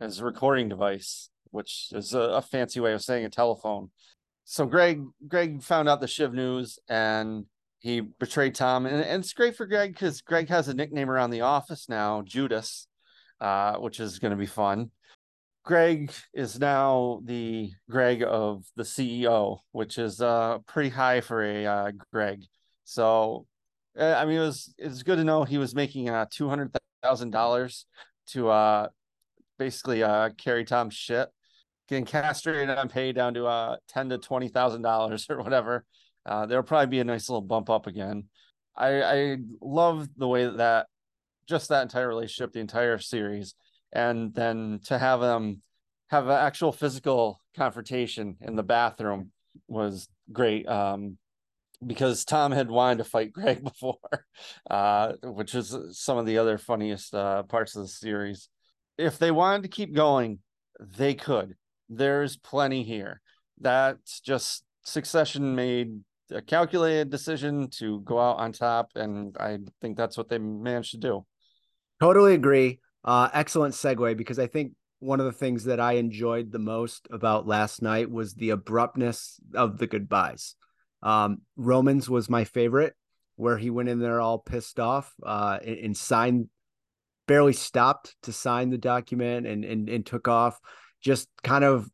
his 0.00 0.22
recording 0.22 0.68
device, 0.68 1.30
which 1.50 1.88
is 1.92 2.14
a, 2.14 2.20
a, 2.20 2.42
fancy 2.42 2.80
way 2.80 2.92
of 2.92 3.02
saying 3.02 3.24
a 3.24 3.30
telephone. 3.30 3.90
So 4.44 4.66
Greg 4.66 5.02
Greg 5.26 5.62
found 5.62 5.88
out 5.88 6.00
the 6.00 6.08
Shiv 6.08 6.32
news 6.32 6.78
and 6.88 7.46
he 7.80 8.00
betrayed 8.00 8.54
Tom, 8.54 8.86
and, 8.86 9.02
and 9.02 9.22
it's 9.22 9.32
great 9.34 9.56
for 9.56 9.66
Greg 9.66 9.92
because 9.92 10.22
Greg 10.22 10.48
has 10.48 10.68
a 10.68 10.74
nickname 10.74 11.10
around 11.10 11.30
the 11.30 11.42
office 11.42 11.88
now, 11.88 12.22
Judas, 12.22 12.86
uh, 13.40 13.76
which 13.76 14.00
is 14.00 14.18
going 14.18 14.30
to 14.30 14.38
be 14.38 14.46
fun. 14.46 14.90
Greg 15.64 16.12
is 16.34 16.58
now 16.58 17.20
the 17.24 17.70
Greg 17.90 18.22
of 18.22 18.64
the 18.76 18.82
CEO, 18.82 19.58
which 19.72 19.98
is 19.98 20.20
uh, 20.20 20.58
pretty 20.66 20.90
high 20.90 21.20
for 21.20 21.42
a 21.42 21.66
uh, 21.66 21.92
Greg. 22.12 22.44
So, 22.84 23.46
uh, 23.98 24.14
I 24.16 24.26
mean, 24.26 24.36
it 24.36 24.40
was 24.40 24.74
it's 24.78 25.02
good 25.02 25.16
to 25.16 25.24
know 25.24 25.44
he 25.44 25.58
was 25.58 25.74
making 25.74 26.10
uh, 26.10 26.26
two 26.30 26.48
hundred 26.48 26.74
thousand 27.02 27.30
dollars 27.30 27.86
to 28.28 28.48
uh, 28.48 28.88
basically 29.58 30.02
uh, 30.02 30.30
carry 30.38 30.64
Tom's 30.64 30.94
shit, 30.94 31.28
getting 31.88 32.04
castrated 32.04 32.70
on 32.70 32.88
pay 32.88 33.12
down 33.12 33.34
to 33.34 33.46
uh, 33.46 33.76
ten 33.88 34.08
to 34.10 34.18
twenty 34.18 34.48
thousand 34.48 34.82
dollars 34.82 35.26
or 35.30 35.42
whatever. 35.42 35.84
Uh, 36.26 36.46
there'll 36.46 36.64
probably 36.64 36.86
be 36.86 37.00
a 37.00 37.04
nice 37.04 37.28
little 37.28 37.42
bump 37.42 37.70
up 37.70 37.86
again. 37.86 38.24
I 38.76 39.02
I 39.02 39.36
love 39.60 40.08
the 40.16 40.28
way 40.28 40.46
that 40.46 40.86
just 41.48 41.68
that 41.68 41.82
entire 41.82 42.08
relationship, 42.08 42.52
the 42.52 42.60
entire 42.60 42.98
series 42.98 43.54
and 43.94 44.34
then 44.34 44.80
to 44.84 44.98
have 44.98 45.20
them 45.20 45.62
have 46.08 46.26
an 46.26 46.32
actual 46.32 46.72
physical 46.72 47.40
confrontation 47.56 48.36
in 48.40 48.56
the 48.56 48.62
bathroom 48.62 49.30
was 49.68 50.08
great 50.32 50.68
um, 50.68 51.16
because 51.84 52.24
Tom 52.24 52.52
had 52.52 52.68
wanted 52.68 52.98
to 52.98 53.04
fight 53.04 53.32
Greg 53.32 53.62
before, 53.62 53.96
uh, 54.68 55.12
which 55.22 55.54
is 55.54 55.74
some 55.92 56.18
of 56.18 56.26
the 56.26 56.38
other 56.38 56.58
funniest 56.58 57.14
uh, 57.14 57.44
parts 57.44 57.76
of 57.76 57.82
the 57.82 57.88
series. 57.88 58.48
If 58.98 59.18
they 59.18 59.30
wanted 59.30 59.62
to 59.62 59.68
keep 59.68 59.94
going, 59.94 60.38
they 60.80 61.14
could. 61.14 61.54
There's 61.88 62.36
plenty 62.36 62.82
here. 62.82 63.20
That's 63.60 64.20
just 64.20 64.64
Succession 64.84 65.54
made 65.54 66.00
a 66.30 66.42
calculated 66.42 67.10
decision 67.10 67.68
to 67.70 68.00
go 68.00 68.18
out 68.18 68.38
on 68.38 68.52
top, 68.52 68.90
and 68.94 69.36
I 69.38 69.58
think 69.80 69.96
that's 69.96 70.16
what 70.16 70.28
they 70.28 70.38
managed 70.38 70.92
to 70.92 70.98
do. 70.98 71.26
Totally 72.00 72.34
agree. 72.34 72.80
Uh, 73.04 73.28
excellent 73.32 73.74
segue 73.74 74.16
because 74.16 74.38
I 74.38 74.46
think 74.46 74.72
one 74.98 75.20
of 75.20 75.26
the 75.26 75.32
things 75.32 75.64
that 75.64 75.80
I 75.80 75.92
enjoyed 75.92 76.50
the 76.50 76.58
most 76.58 77.06
about 77.10 77.46
last 77.46 77.82
night 77.82 78.10
was 78.10 78.34
the 78.34 78.50
abruptness 78.50 79.38
of 79.54 79.78
the 79.78 79.86
goodbyes. 79.86 80.54
Um, 81.02 81.42
Romans 81.56 82.08
was 82.08 82.30
my 82.30 82.44
favorite, 82.44 82.94
where 83.36 83.58
he 83.58 83.68
went 83.68 83.90
in 83.90 83.98
there 83.98 84.20
all 84.20 84.38
pissed 84.38 84.80
off 84.80 85.12
uh, 85.24 85.58
and, 85.64 85.78
and 85.78 85.96
signed, 85.96 86.48
barely 87.26 87.52
stopped 87.52 88.16
to 88.22 88.32
sign 88.32 88.70
the 88.70 88.78
document 88.78 89.46
and 89.46 89.64
and, 89.64 89.88
and 89.88 90.06
took 90.06 90.28
off, 90.28 90.58
just 91.00 91.28
kind 91.42 91.64
of 91.64 91.88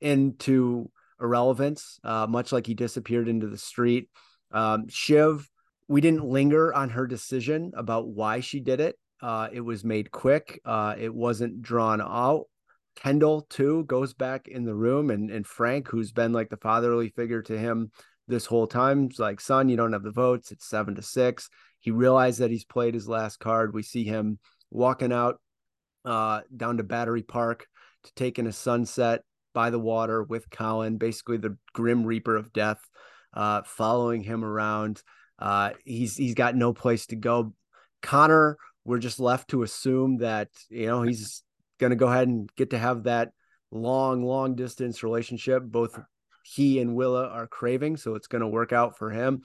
into 0.00 0.90
irrelevance, 1.20 1.98
uh, 2.04 2.26
much 2.26 2.52
like 2.52 2.66
he 2.66 2.74
disappeared 2.74 3.28
into 3.28 3.46
the 3.46 3.58
street. 3.58 4.08
Um, 4.52 4.88
Shiv, 4.88 5.48
we 5.88 6.00
didn't 6.00 6.24
linger 6.24 6.72
on 6.74 6.90
her 6.90 7.06
decision 7.06 7.72
about 7.76 8.08
why 8.08 8.40
she 8.40 8.60
did 8.60 8.80
it. 8.80 8.96
Uh, 9.22 9.48
it 9.52 9.60
was 9.60 9.84
made 9.84 10.10
quick. 10.10 10.60
Uh, 10.64 10.94
it 10.98 11.14
wasn't 11.14 11.62
drawn 11.62 12.00
out. 12.00 12.44
Kendall 12.96 13.42
too 13.48 13.84
goes 13.84 14.14
back 14.14 14.46
in 14.46 14.64
the 14.64 14.74
room, 14.74 15.10
and 15.10 15.30
and 15.30 15.46
Frank, 15.46 15.88
who's 15.88 16.12
been 16.12 16.32
like 16.32 16.50
the 16.50 16.56
fatherly 16.56 17.08
figure 17.08 17.42
to 17.42 17.58
him 17.58 17.90
this 18.28 18.46
whole 18.46 18.66
time, 18.66 19.08
is 19.10 19.18
like, 19.18 19.40
son, 19.40 19.68
you 19.68 19.76
don't 19.76 19.92
have 19.92 20.02
the 20.02 20.12
votes. 20.12 20.52
It's 20.52 20.68
seven 20.68 20.94
to 20.94 21.02
six. 21.02 21.48
He 21.80 21.90
realized 21.90 22.40
that 22.40 22.50
he's 22.50 22.64
played 22.64 22.94
his 22.94 23.08
last 23.08 23.38
card. 23.40 23.74
We 23.74 23.82
see 23.82 24.04
him 24.04 24.38
walking 24.74 25.12
out 25.12 25.40
uh, 26.04 26.42
down 26.54 26.76
to 26.76 26.82
Battery 26.82 27.22
Park 27.22 27.66
to 28.04 28.14
take 28.14 28.38
in 28.38 28.46
a 28.46 28.52
sunset 28.52 29.22
by 29.54 29.70
the 29.70 29.78
water 29.78 30.22
with 30.22 30.50
Colin, 30.50 30.98
basically 30.98 31.38
the 31.38 31.56
Grim 31.72 32.04
Reaper 32.04 32.36
of 32.36 32.52
Death, 32.52 32.80
uh, 33.32 33.62
following 33.64 34.22
him 34.22 34.44
around. 34.44 35.02
Uh, 35.38 35.70
he's 35.84 36.16
he's 36.16 36.34
got 36.34 36.54
no 36.54 36.74
place 36.74 37.06
to 37.06 37.16
go. 37.16 37.54
Connor 38.02 38.58
we're 38.84 38.98
just 38.98 39.20
left 39.20 39.48
to 39.48 39.62
assume 39.62 40.18
that 40.18 40.48
you 40.68 40.86
know 40.86 41.02
he's 41.02 41.42
going 41.78 41.90
to 41.90 41.96
go 41.96 42.06
ahead 42.06 42.28
and 42.28 42.48
get 42.56 42.70
to 42.70 42.78
have 42.78 43.04
that 43.04 43.30
long 43.70 44.24
long 44.24 44.54
distance 44.54 45.02
relationship 45.02 45.62
both 45.64 45.98
he 46.44 46.78
and 46.78 46.94
willa 46.94 47.26
are 47.28 47.46
craving 47.46 47.96
so 47.96 48.14
it's 48.14 48.26
going 48.26 48.42
to 48.42 48.48
work 48.48 48.72
out 48.72 48.96
for 48.96 49.10
him 49.10 49.42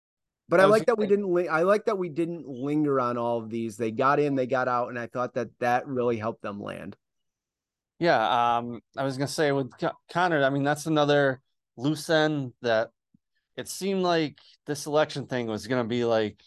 but 0.48 0.61
i, 0.61 0.64
I 0.64 0.66
like 0.66 0.87
that 0.87 0.98
we 0.98 1.07
didn't 1.07 1.33
li- 1.33 1.48
i 1.48 1.62
like 1.62 1.87
that 1.87 1.98
we 1.98 2.09
didn't 2.09 2.46
linger 2.46 3.00
on 3.00 3.18
all 3.18 3.38
of 3.38 3.50
these 3.50 3.76
they 3.76 3.90
got 3.90 4.20
in 4.20 4.35
they 4.35 4.46
got 4.46 4.68
out 4.68 4.88
and 4.88 4.98
i 4.98 5.07
thought 5.07 5.35
that 5.35 5.48
that 5.61 5.87
really 5.87 6.16
helped 6.16 6.42
them 6.42 6.61
land 6.61 6.96
yeah 7.98 8.57
um 8.57 8.80
i 8.96 9.04
was 9.04 9.16
going 9.16 9.28
to 9.28 9.33
say 9.33 9.52
with 9.52 9.70
connor 10.11 10.42
i 10.44 10.50
mean 10.50 10.64
that's 10.64 10.87
another 10.87 11.40
loose 11.76 12.11
end 12.11 12.52
that 12.62 12.90
it 13.57 13.68
seemed 13.68 14.02
like 14.02 14.38
this 14.66 14.87
election 14.87 15.26
thing 15.26 15.46
was 15.46 15.66
going 15.66 15.83
to 15.83 15.88
be 15.88 16.04
like 16.04 16.42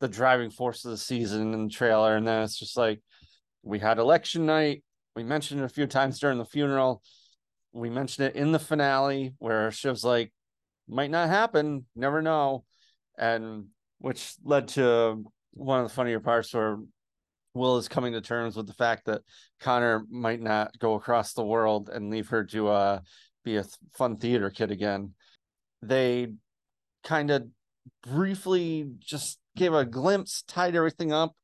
the 0.00 0.08
driving 0.08 0.50
force 0.50 0.84
of 0.84 0.92
the 0.92 0.98
season 0.98 1.52
and 1.54 1.70
the 1.70 1.74
trailer. 1.74 2.16
And 2.16 2.26
then 2.26 2.42
it's 2.42 2.58
just 2.58 2.76
like 2.76 3.00
we 3.62 3.78
had 3.78 3.98
election 3.98 4.46
night. 4.46 4.84
We 5.16 5.24
mentioned 5.24 5.60
it 5.60 5.64
a 5.64 5.68
few 5.68 5.86
times 5.86 6.20
during 6.20 6.38
the 6.38 6.44
funeral. 6.44 7.02
We 7.72 7.90
mentioned 7.90 8.28
it 8.28 8.36
in 8.36 8.52
the 8.52 8.58
finale 8.58 9.34
where 9.38 9.70
Shiv's 9.70 10.04
like, 10.04 10.32
might 10.88 11.10
not 11.10 11.28
happen, 11.28 11.86
never 11.96 12.22
know. 12.22 12.64
And 13.18 13.66
which 13.98 14.34
led 14.44 14.68
to 14.68 15.24
one 15.52 15.80
of 15.80 15.88
the 15.88 15.94
funnier 15.94 16.20
parts 16.20 16.54
where 16.54 16.78
Will 17.54 17.76
is 17.78 17.88
coming 17.88 18.12
to 18.12 18.20
terms 18.20 18.56
with 18.56 18.66
the 18.66 18.74
fact 18.74 19.06
that 19.06 19.22
Connor 19.60 20.04
might 20.10 20.40
not 20.40 20.78
go 20.78 20.94
across 20.94 21.32
the 21.32 21.44
world 21.44 21.88
and 21.88 22.10
leave 22.10 22.28
her 22.28 22.44
to 22.44 22.68
uh, 22.68 23.00
be 23.44 23.56
a 23.56 23.64
fun 23.96 24.16
theater 24.16 24.50
kid 24.50 24.70
again. 24.70 25.14
They 25.82 26.28
kind 27.02 27.30
of 27.30 27.48
briefly 28.02 28.88
just 28.98 29.38
gave 29.56 29.74
a 29.74 29.84
glimpse, 29.84 30.42
tied 30.46 30.76
everything 30.76 31.12
up, 31.12 31.34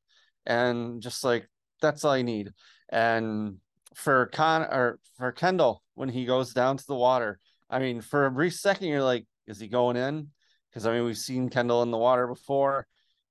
and 0.45 1.01
just 1.01 1.23
like 1.23 1.49
that's 1.81 2.05
all 2.05 2.13
I 2.13 2.21
need. 2.21 2.51
And 2.89 3.57
for 3.95 4.27
Con 4.27 4.61
or 4.61 4.99
for 5.17 5.31
Kendall, 5.31 5.83
when 5.95 6.09
he 6.09 6.25
goes 6.25 6.53
down 6.53 6.77
to 6.77 6.85
the 6.87 6.95
water, 6.95 7.39
I 7.69 7.79
mean, 7.79 8.01
for 8.01 8.25
a 8.25 8.31
brief 8.31 8.53
second, 8.53 8.87
you're 8.87 9.03
like, 9.03 9.25
is 9.47 9.59
he 9.59 9.67
going 9.67 9.97
in? 9.97 10.29
Because 10.75 10.85
I 10.85 10.91
mean, 10.91 11.05
we've 11.05 11.17
seen 11.17 11.47
Kendall 11.47 11.83
in 11.83 11.91
the 11.91 11.97
water 11.97 12.27
before. 12.27 12.85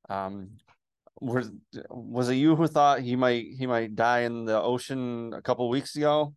Um, 0.08 0.52
was 1.20 1.50
was 1.90 2.30
it 2.30 2.36
you 2.36 2.56
who 2.56 2.66
thought 2.66 3.00
he 3.00 3.16
might 3.16 3.44
he 3.58 3.66
might 3.66 3.94
die 3.94 4.20
in 4.20 4.46
the 4.46 4.58
ocean 4.58 5.34
a 5.34 5.42
couple 5.42 5.68
weeks 5.68 5.94
ago? 5.94 6.34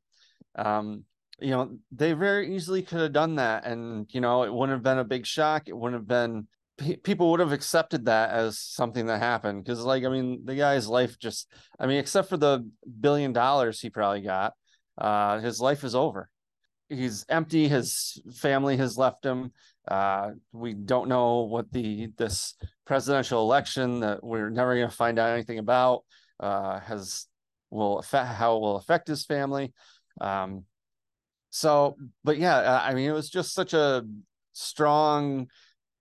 Um, 0.55 1.05
you 1.39 1.51
know, 1.51 1.77
they 1.93 2.11
very 2.11 2.53
easily 2.53 2.81
could 2.81 2.99
have 2.99 3.13
done 3.13 3.35
that, 3.35 3.65
and 3.65 4.05
you 4.13 4.19
know, 4.19 4.43
it 4.43 4.53
wouldn't 4.53 4.75
have 4.75 4.83
been 4.83 4.97
a 4.97 5.05
big 5.05 5.25
shock. 5.25 5.69
It 5.69 5.77
wouldn't 5.77 6.01
have 6.01 6.07
been 6.07 6.47
people 7.03 7.31
would 7.31 7.39
have 7.39 7.53
accepted 7.53 8.05
that 8.05 8.29
as 8.31 8.59
something 8.59 9.07
that 9.07 9.19
happened 9.19 9.63
because 9.63 9.79
like 9.81 10.03
i 10.03 10.09
mean 10.09 10.41
the 10.45 10.53
guy's 10.53 10.87
life 10.87 11.17
just 11.17 11.51
i 11.79 11.87
mean 11.87 11.97
except 11.97 12.29
for 12.29 12.37
the 12.37 12.69
billion 13.01 13.33
dollars 13.33 13.81
he 13.81 13.89
probably 13.89 14.21
got 14.21 14.53
uh 14.99 15.39
his 15.39 15.59
life 15.59 15.83
is 15.83 15.95
over 15.95 16.29
he's 16.87 17.25
empty 17.29 17.67
his 17.67 18.21
family 18.31 18.77
has 18.77 18.95
left 18.95 19.25
him 19.25 19.51
uh 19.87 20.31
we 20.51 20.73
don't 20.73 21.07
know 21.07 21.41
what 21.41 21.71
the 21.71 22.09
this 22.17 22.55
presidential 22.85 23.41
election 23.41 24.01
that 24.01 24.23
we're 24.23 24.49
never 24.49 24.75
going 24.75 24.89
to 24.89 24.95
find 24.95 25.19
out 25.19 25.31
anything 25.33 25.59
about 25.59 26.03
uh 26.39 26.79
has 26.79 27.27
will 27.69 27.99
affect 27.99 28.27
how 28.27 28.55
it 28.57 28.59
will 28.61 28.77
affect 28.77 29.07
his 29.07 29.25
family 29.25 29.73
um 30.21 30.63
so 31.49 31.95
but 32.23 32.37
yeah 32.37 32.81
i 32.83 32.93
mean 32.93 33.09
it 33.09 33.13
was 33.13 33.29
just 33.29 33.53
such 33.53 33.73
a 33.73 34.03
strong 34.53 35.47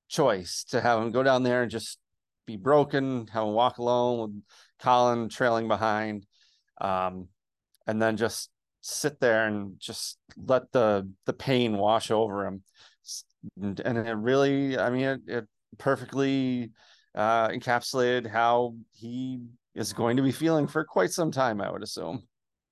choice 0.09 0.65
to 0.65 0.81
have 0.81 1.01
him 1.01 1.11
go 1.11 1.23
down 1.23 1.43
there 1.43 1.63
and 1.63 1.71
just 1.71 1.99
be 2.47 2.57
broken, 2.57 3.27
have 3.29 3.43
him 3.45 3.53
walk 3.53 3.79
alone 3.79 4.21
with 4.21 4.43
Colin 4.81 5.29
trailing 5.29 5.69
behind, 5.69 6.27
um, 6.81 7.29
and 7.87 8.01
then 8.01 8.17
just 8.17 8.51
sit 8.81 9.19
there 9.19 9.47
and 9.47 9.75
just 9.79 10.19
let 10.37 10.71
the 10.73 11.11
the 11.27 11.33
pain 11.33 11.77
wash 11.77 12.11
over 12.11 12.47
him. 12.47 12.63
And, 13.61 13.81
and 13.81 13.99
it 13.99 14.15
really, 14.15 14.79
I 14.79 14.91
mean, 14.91 15.05
it, 15.05 15.21
it 15.27 15.45
perfectly 15.79 16.71
uh, 17.15 17.49
encapsulated 17.49 18.31
how 18.31 18.75
he 18.93 19.41
is 19.75 19.93
going 19.93 20.17
to 20.17 20.23
be 20.23 20.33
feeling 20.33 20.67
for 20.67 20.85
quite 20.85 21.11
some 21.11 21.31
time, 21.31 21.61
I 21.61 21.71
would 21.71 21.83
assume. 21.83 22.23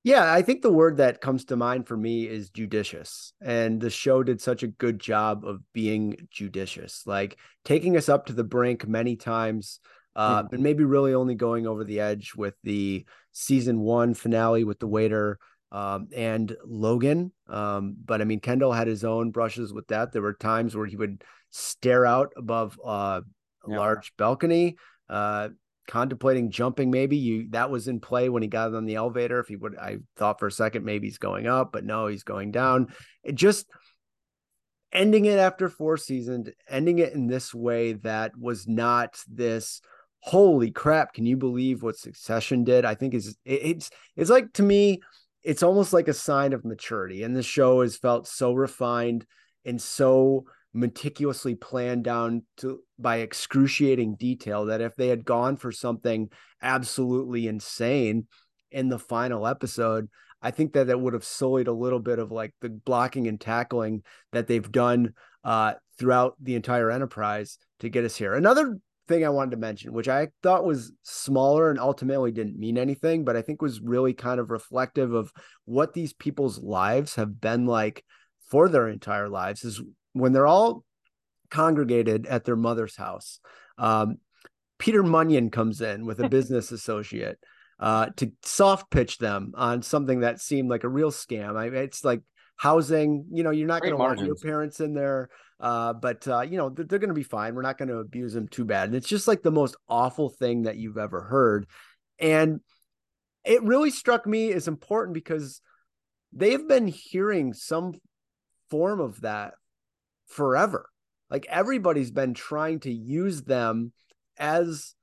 Yeah, 0.05 0.31
I 0.31 0.43
think 0.43 0.61
the 0.61 0.73
word 0.73 0.99
that 0.99 1.23
comes 1.23 1.47
to 1.47 1.57
mind 1.57 1.89
for 1.89 1.97
me 1.97 2.29
is 2.29 2.51
judicious. 2.51 3.33
And 3.41 3.81
the 3.81 3.89
show 3.89 4.23
did 4.23 4.41
such 4.41 4.63
a 4.63 4.69
good 4.69 4.99
job 5.01 5.47
of 5.47 5.61
being 5.73 6.29
judicious, 6.31 7.05
like 7.07 7.39
taking 7.65 7.97
us 7.97 8.11
up 8.11 8.27
to 8.27 8.35
the 8.35 8.45
brink 8.45 8.87
many 8.87 9.17
times, 9.17 9.81
uh, 10.15 10.41
mm-hmm. 10.41 10.49
but 10.51 10.61
maybe 10.61 10.85
really 10.85 11.15
only 11.15 11.35
going 11.35 11.67
over 11.67 11.85
the 11.85 12.01
edge 12.01 12.35
with 12.37 12.55
the 12.63 13.07
season 13.33 13.81
one 13.81 14.13
finale 14.13 14.65
with 14.65 14.79
the 14.79 14.87
waiter 14.87 15.39
um, 15.73 16.09
and 16.15 16.57
Logan. 16.65 17.33
Um, 17.49 17.97
but 18.05 18.21
I 18.21 18.25
mean, 18.25 18.41
Kendall 18.41 18.73
had 18.73 18.87
his 18.87 19.05
own 19.05 19.31
brushes 19.31 19.73
with 19.73 19.89
that. 19.89 20.13
There 20.13 20.23
were 20.23 20.35
times 20.35 20.77
where 20.77 20.87
he 20.87 20.97
would 20.97 21.25
stare 21.51 22.07
out 22.07 22.33
above 22.37 22.79
uh, 22.85 23.21
a 23.67 23.71
yeah. 23.71 23.77
large 23.77 24.13
balcony. 24.17 24.77
Uh, 25.09 25.49
contemplating 25.87 26.51
jumping 26.51 26.91
maybe 26.91 27.17
you 27.17 27.47
that 27.51 27.71
was 27.71 27.89
in 27.89 28.01
play 28.01 28.29
when 28.29 28.43
he 28.43 28.49
got 28.49 28.75
on 28.75 28.87
the 28.87 28.95
elevator 28.95 29.39
if 29.39 29.49
he 29.49 29.57
would 29.57 29.77
i 29.77 29.99
thought 30.17 30.39
for 30.39 30.47
a 30.47 30.53
second 30.53 30.85
maybe 30.85 31.07
he's 31.07 31.19
going 31.19 31.47
up 31.47 31.73
but 31.73 31.85
no 31.85 32.07
he's 32.07 32.23
going 32.23 32.51
down 32.51 32.89
it 33.23 33.35
just 33.35 33.67
ending 34.93 35.27
it 35.27 35.39
after 35.39 35.69
four 35.69 35.97
seasons 35.97 36.49
ending 36.69 37.01
it 37.01 37.13
in 37.13 37.27
this 37.27 37.53
way 37.53 37.93
that 37.93 38.33
was 38.39 38.67
not 38.67 39.21
this 39.29 39.83
holy 40.21 40.71
crap 40.71 41.13
can 41.13 41.27
you 41.27 41.37
believe 41.37 41.83
what 41.83 41.99
succession 41.99 42.65
did 42.65 42.87
i 42.87 42.95
think 42.95 43.13
is 43.13 43.37
it's 43.45 43.91
it's 44.17 44.31
like 44.31 44.51
to 44.55 44.63
me 44.63 45.03
it's 45.45 45.63
almost 45.63 45.93
like 45.93 46.09
a 46.09 46.15
sign 46.15 46.53
of 46.53 46.65
maturity 46.65 47.23
and 47.23 47.37
the 47.37 47.43
show 47.43 47.83
has 47.83 47.97
felt 47.97 48.27
so 48.27 48.53
refined 48.53 49.27
and 49.65 49.81
so 49.81 50.45
meticulously 50.73 51.55
planned 51.55 52.03
down 52.03 52.43
to 52.57 52.81
by 52.99 53.19
excruciating 53.19 54.17
detail 54.17 54.67
that 54.67 54.81
if 54.81 54.97
they 54.97 55.09
had 55.09 55.25
gone 55.25 55.57
for 55.57 55.71
something 55.71 56.29
absolutely 56.61 57.47
insane 57.47 58.27
in 58.73 58.89
the 58.89 58.99
final 58.99 59.47
episode 59.47 60.09
i 60.43 60.51
think 60.51 60.73
that 60.73 60.89
that 60.89 61.01
would 61.01 61.15
have 61.15 61.25
sullied 61.25 61.69
a 61.69 61.73
little 61.73 62.01
bit 62.01 62.19
of 62.19 62.33
like 62.33 62.53
the 62.61 62.69
blocking 62.69 63.29
and 63.29 63.41
tackling 63.41 64.03
that 64.33 64.49
they've 64.49 64.73
done 64.73 65.13
uh, 65.45 65.75
throughout 65.99 66.35
the 66.41 66.55
entire 66.55 66.91
enterprise 66.91 67.59
to 67.81 67.89
get 67.89 68.05
us 68.05 68.17
here. 68.17 68.35
Another 68.35 68.79
thing 69.07 69.25
i 69.25 69.29
wanted 69.29 69.51
to 69.51 69.57
mention 69.57 69.93
which 69.93 70.09
i 70.09 70.29
thought 70.43 70.65
was 70.65 70.93
smaller 71.03 71.71
and 71.71 71.79
ultimately 71.79 72.33
didn't 72.33 72.59
mean 72.59 72.79
anything 72.79 73.25
but 73.25 73.37
i 73.37 73.43
think 73.43 73.61
was 73.61 73.81
really 73.81 74.15
kind 74.15 74.41
of 74.41 74.51
reflective 74.51 75.13
of 75.13 75.31
what 75.67 75.93
these 75.93 76.13
people's 76.13 76.59
lives 76.59 77.15
have 77.17 77.41
been 77.41 77.67
like 77.67 78.03
for 78.49 78.69
their 78.69 78.89
entire 78.89 79.29
lives 79.29 79.65
is 79.65 79.83
when 80.13 80.33
they're 80.33 80.47
all 80.47 80.85
congregated 81.51 82.27
at 82.27 82.45
their 82.45 82.57
mother's 82.57 82.97
house, 82.97 83.41
um, 83.79 84.17
Peter 84.79 85.03
Munion 85.03 85.51
comes 85.51 85.81
in 85.81 86.05
with 86.05 86.21
a 86.21 86.29
business 86.37 86.73
associate 86.73 87.39
uh, 87.79 88.07
to 88.17 88.33
soft 88.43 88.91
pitch 88.91 89.19
them 89.19 89.53
on 89.57 89.83
something 89.83 90.21
that 90.21 90.41
seemed 90.41 90.69
like 90.69 90.85
a 90.85 90.89
real 90.89 91.11
scam. 91.11 91.57
I 91.57 91.67
it's 91.67 92.05
like 92.05 92.23
housing. 92.57 93.27
You 93.33 93.45
know, 93.45 93.51
you're 93.51 93.69
not 93.69 93.83
going 93.83 93.95
to 93.95 93.99
want 93.99 94.21
your 94.21 94.37
parents 94.37 94.81
in 94.81 94.95
there, 94.95 95.29
uh, 95.65 95.95
but 95.95 96.29
uh, 96.29 96.43
you 96.43 96.59
know 96.59 96.69
they're, 96.69 96.85
they're 96.85 96.99
going 96.99 97.09
to 97.09 97.15
be 97.15 97.23
fine. 97.23 97.55
We're 97.55 97.63
not 97.63 97.79
going 97.79 97.89
to 97.89 97.97
abuse 97.97 98.35
them 98.35 98.49
too 98.49 98.67
bad. 98.67 98.89
And 98.89 98.95
it's 98.95 99.09
just 99.09 99.27
like 99.27 99.43
the 99.43 99.51
most 99.51 99.77
awful 99.89 100.29
thing 100.29 100.65
that 100.65 100.77
you've 100.77 100.99
ever 100.99 101.23
heard, 101.23 101.67
and 102.19 102.61
it 103.45 103.63
really 103.63 103.91
struck 103.91 104.27
me 104.27 104.53
as 104.53 104.69
important 104.69 105.15
because 105.15 105.63
they've 106.35 106.69
been 106.69 106.87
hearing 106.87 107.55
some 107.55 107.95
form 108.71 109.01
of 109.01 109.23
that 109.23 109.55
forever. 110.27 110.91
Like 111.31 111.47
everybody's 111.49 112.11
been 112.11 112.35
trying 112.35 112.81
to 112.81 112.93
use 112.93 113.43
them 113.43 113.93
as 114.37 114.95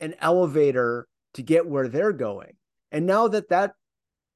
an 0.00 0.14
elevator 0.20 1.08
to 1.34 1.42
get 1.42 1.66
where 1.66 1.88
they're 1.88 2.12
going. 2.12 2.52
And 2.92 3.06
now 3.06 3.28
that 3.28 3.48
that 3.48 3.72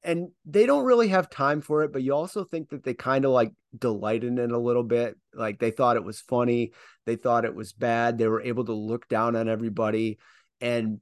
and 0.05 0.29
they 0.45 0.65
don't 0.65 0.85
really 0.85 1.07
have 1.09 1.29
time 1.29 1.61
for 1.61 1.83
it, 1.83 1.91
but 1.91 2.03
you 2.03 2.13
also 2.13 2.43
think 2.43 2.69
that 2.69 2.83
they 2.83 2.93
kind 2.93 3.25
of 3.25 3.31
like 3.31 3.51
delight 3.77 4.23
in 4.23 4.37
it 4.37 4.51
a 4.51 4.57
little 4.57 4.83
bit. 4.83 5.17
Like 5.33 5.59
they 5.59 5.71
thought 5.71 5.95
it 5.97 6.03
was 6.03 6.21
funny, 6.21 6.71
they 7.05 7.15
thought 7.15 7.43
it 7.45 7.55
was 7.55 7.73
bad. 7.73 8.17
They 8.17 8.27
were 8.27 8.41
able 8.41 8.65
to 8.65 8.73
look 8.73 9.07
down 9.07 9.35
on 9.35 9.49
everybody 9.49 10.19
and 10.61 10.99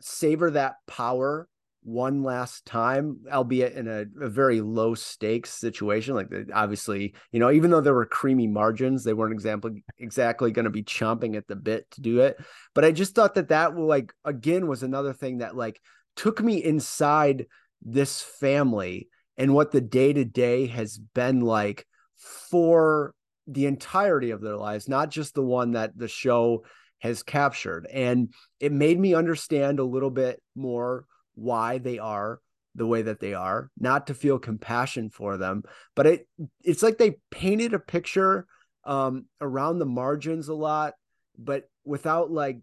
savor 0.00 0.50
that 0.52 0.76
power 0.86 1.48
one 1.82 2.22
last 2.22 2.66
time, 2.66 3.20
albeit 3.30 3.74
in 3.74 3.88
a, 3.88 4.04
a 4.24 4.28
very 4.28 4.60
low 4.60 4.94
stakes 4.94 5.50
situation. 5.50 6.14
Like 6.14 6.28
obviously, 6.52 7.14
you 7.32 7.40
know, 7.40 7.50
even 7.50 7.70
though 7.70 7.80
there 7.80 7.94
were 7.94 8.06
creamy 8.06 8.46
margins, 8.46 9.04
they 9.04 9.14
weren't 9.14 9.32
exactly 9.32 9.84
exactly 9.98 10.50
going 10.50 10.64
to 10.64 10.70
be 10.70 10.82
chomping 10.82 11.36
at 11.36 11.46
the 11.46 11.56
bit 11.56 11.90
to 11.92 12.00
do 12.00 12.20
it. 12.20 12.38
But 12.74 12.84
I 12.84 12.92
just 12.92 13.14
thought 13.14 13.34
that 13.34 13.48
that 13.48 13.74
will 13.74 13.86
like 13.86 14.12
again 14.24 14.66
was 14.66 14.82
another 14.82 15.12
thing 15.12 15.38
that 15.38 15.56
like 15.56 15.80
took 16.16 16.42
me 16.42 16.62
inside 16.62 17.46
this 17.82 18.20
family 18.20 19.08
and 19.36 19.54
what 19.54 19.70
the 19.70 19.80
day 19.80 20.12
to 20.12 20.24
day 20.24 20.66
has 20.66 20.98
been 20.98 21.40
like 21.40 21.86
for 22.16 23.14
the 23.46 23.66
entirety 23.66 24.30
of 24.30 24.40
their 24.40 24.56
lives, 24.56 24.88
not 24.88 25.10
just 25.10 25.34
the 25.34 25.42
one 25.42 25.72
that 25.72 25.96
the 25.96 26.08
show 26.08 26.64
has 26.98 27.22
captured. 27.22 27.86
And 27.90 28.32
it 28.60 28.72
made 28.72 28.98
me 28.98 29.14
understand 29.14 29.78
a 29.78 29.84
little 29.84 30.10
bit 30.10 30.40
more 30.54 31.06
why 31.34 31.78
they 31.78 31.98
are 31.98 32.40
the 32.74 32.86
way 32.86 33.02
that 33.02 33.18
they 33.18 33.34
are, 33.34 33.70
not 33.78 34.06
to 34.06 34.14
feel 34.14 34.38
compassion 34.38 35.10
for 35.10 35.36
them, 35.36 35.62
but 35.96 36.06
it 36.06 36.28
it's 36.62 36.82
like 36.82 36.98
they 36.98 37.16
painted 37.30 37.74
a 37.74 37.80
picture 37.80 38.46
um, 38.84 39.26
around 39.40 39.78
the 39.78 39.86
margins 39.86 40.48
a 40.48 40.54
lot, 40.54 40.94
but 41.36 41.64
without 41.84 42.30
like 42.30 42.58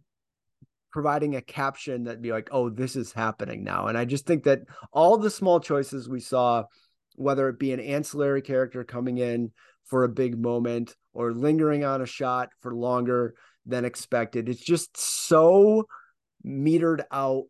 providing 0.92 1.36
a 1.36 1.42
caption 1.42 2.04
that'd 2.04 2.22
be 2.22 2.32
like, 2.32 2.50
"Oh, 2.52 2.70
this 2.70 2.96
is 2.96 3.12
happening 3.12 3.64
now." 3.64 3.88
And 3.88 3.98
I 3.98 4.06
just 4.06 4.26
think 4.26 4.44
that 4.44 4.62
all 4.92 5.18
the 5.18 5.30
small 5.30 5.60
choices 5.60 6.10
we 6.10 6.20
saw, 6.20 6.64
whether 7.16 7.50
it 7.50 7.60
be 7.60 7.72
an 7.72 7.80
ancillary 7.80 8.42
character 8.42 8.84
coming 8.84 9.18
in 9.18 9.52
for 9.86 10.04
a 10.04 10.10
big 10.10 10.38
moment 10.38 10.96
or 11.14 11.34
lingering 11.34 11.84
on 11.84 12.02
a 12.02 12.06
shot 12.06 12.50
for 12.60 12.74
longer 12.74 13.36
than 13.66 13.86
expected, 13.86 14.50
it's 14.50 14.64
just 14.64 14.98
so 14.98 15.88
metered 16.46 17.04
out 17.12 17.46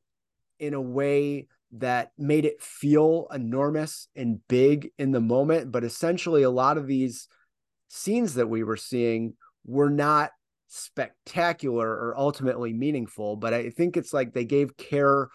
in 0.59 0.73
a 0.73 0.81
way 0.81 1.47
that 1.71 2.11
made 2.17 2.45
it 2.45 2.61
feel 2.61 3.27
enormous 3.33 4.07
and 4.15 4.39
big 4.47 4.91
in 4.97 5.11
the 5.11 5.21
moment. 5.21 5.71
But 5.71 5.83
essentially, 5.83 6.43
a 6.43 6.49
lot 6.49 6.77
of 6.77 6.87
these 6.87 7.27
scenes 7.89 8.35
that 8.35 8.49
we 8.49 8.63
were 8.63 8.77
seeing 8.77 9.33
were 9.65 9.89
not 9.89 10.31
spectacular 10.67 11.87
or 11.87 12.17
ultimately 12.17 12.73
meaningful. 12.73 13.35
But 13.35 13.53
I 13.53 13.69
think 13.69 13.97
it's 13.97 14.13
like 14.13 14.33
they 14.33 14.45
gave 14.45 14.77
care 14.77 15.29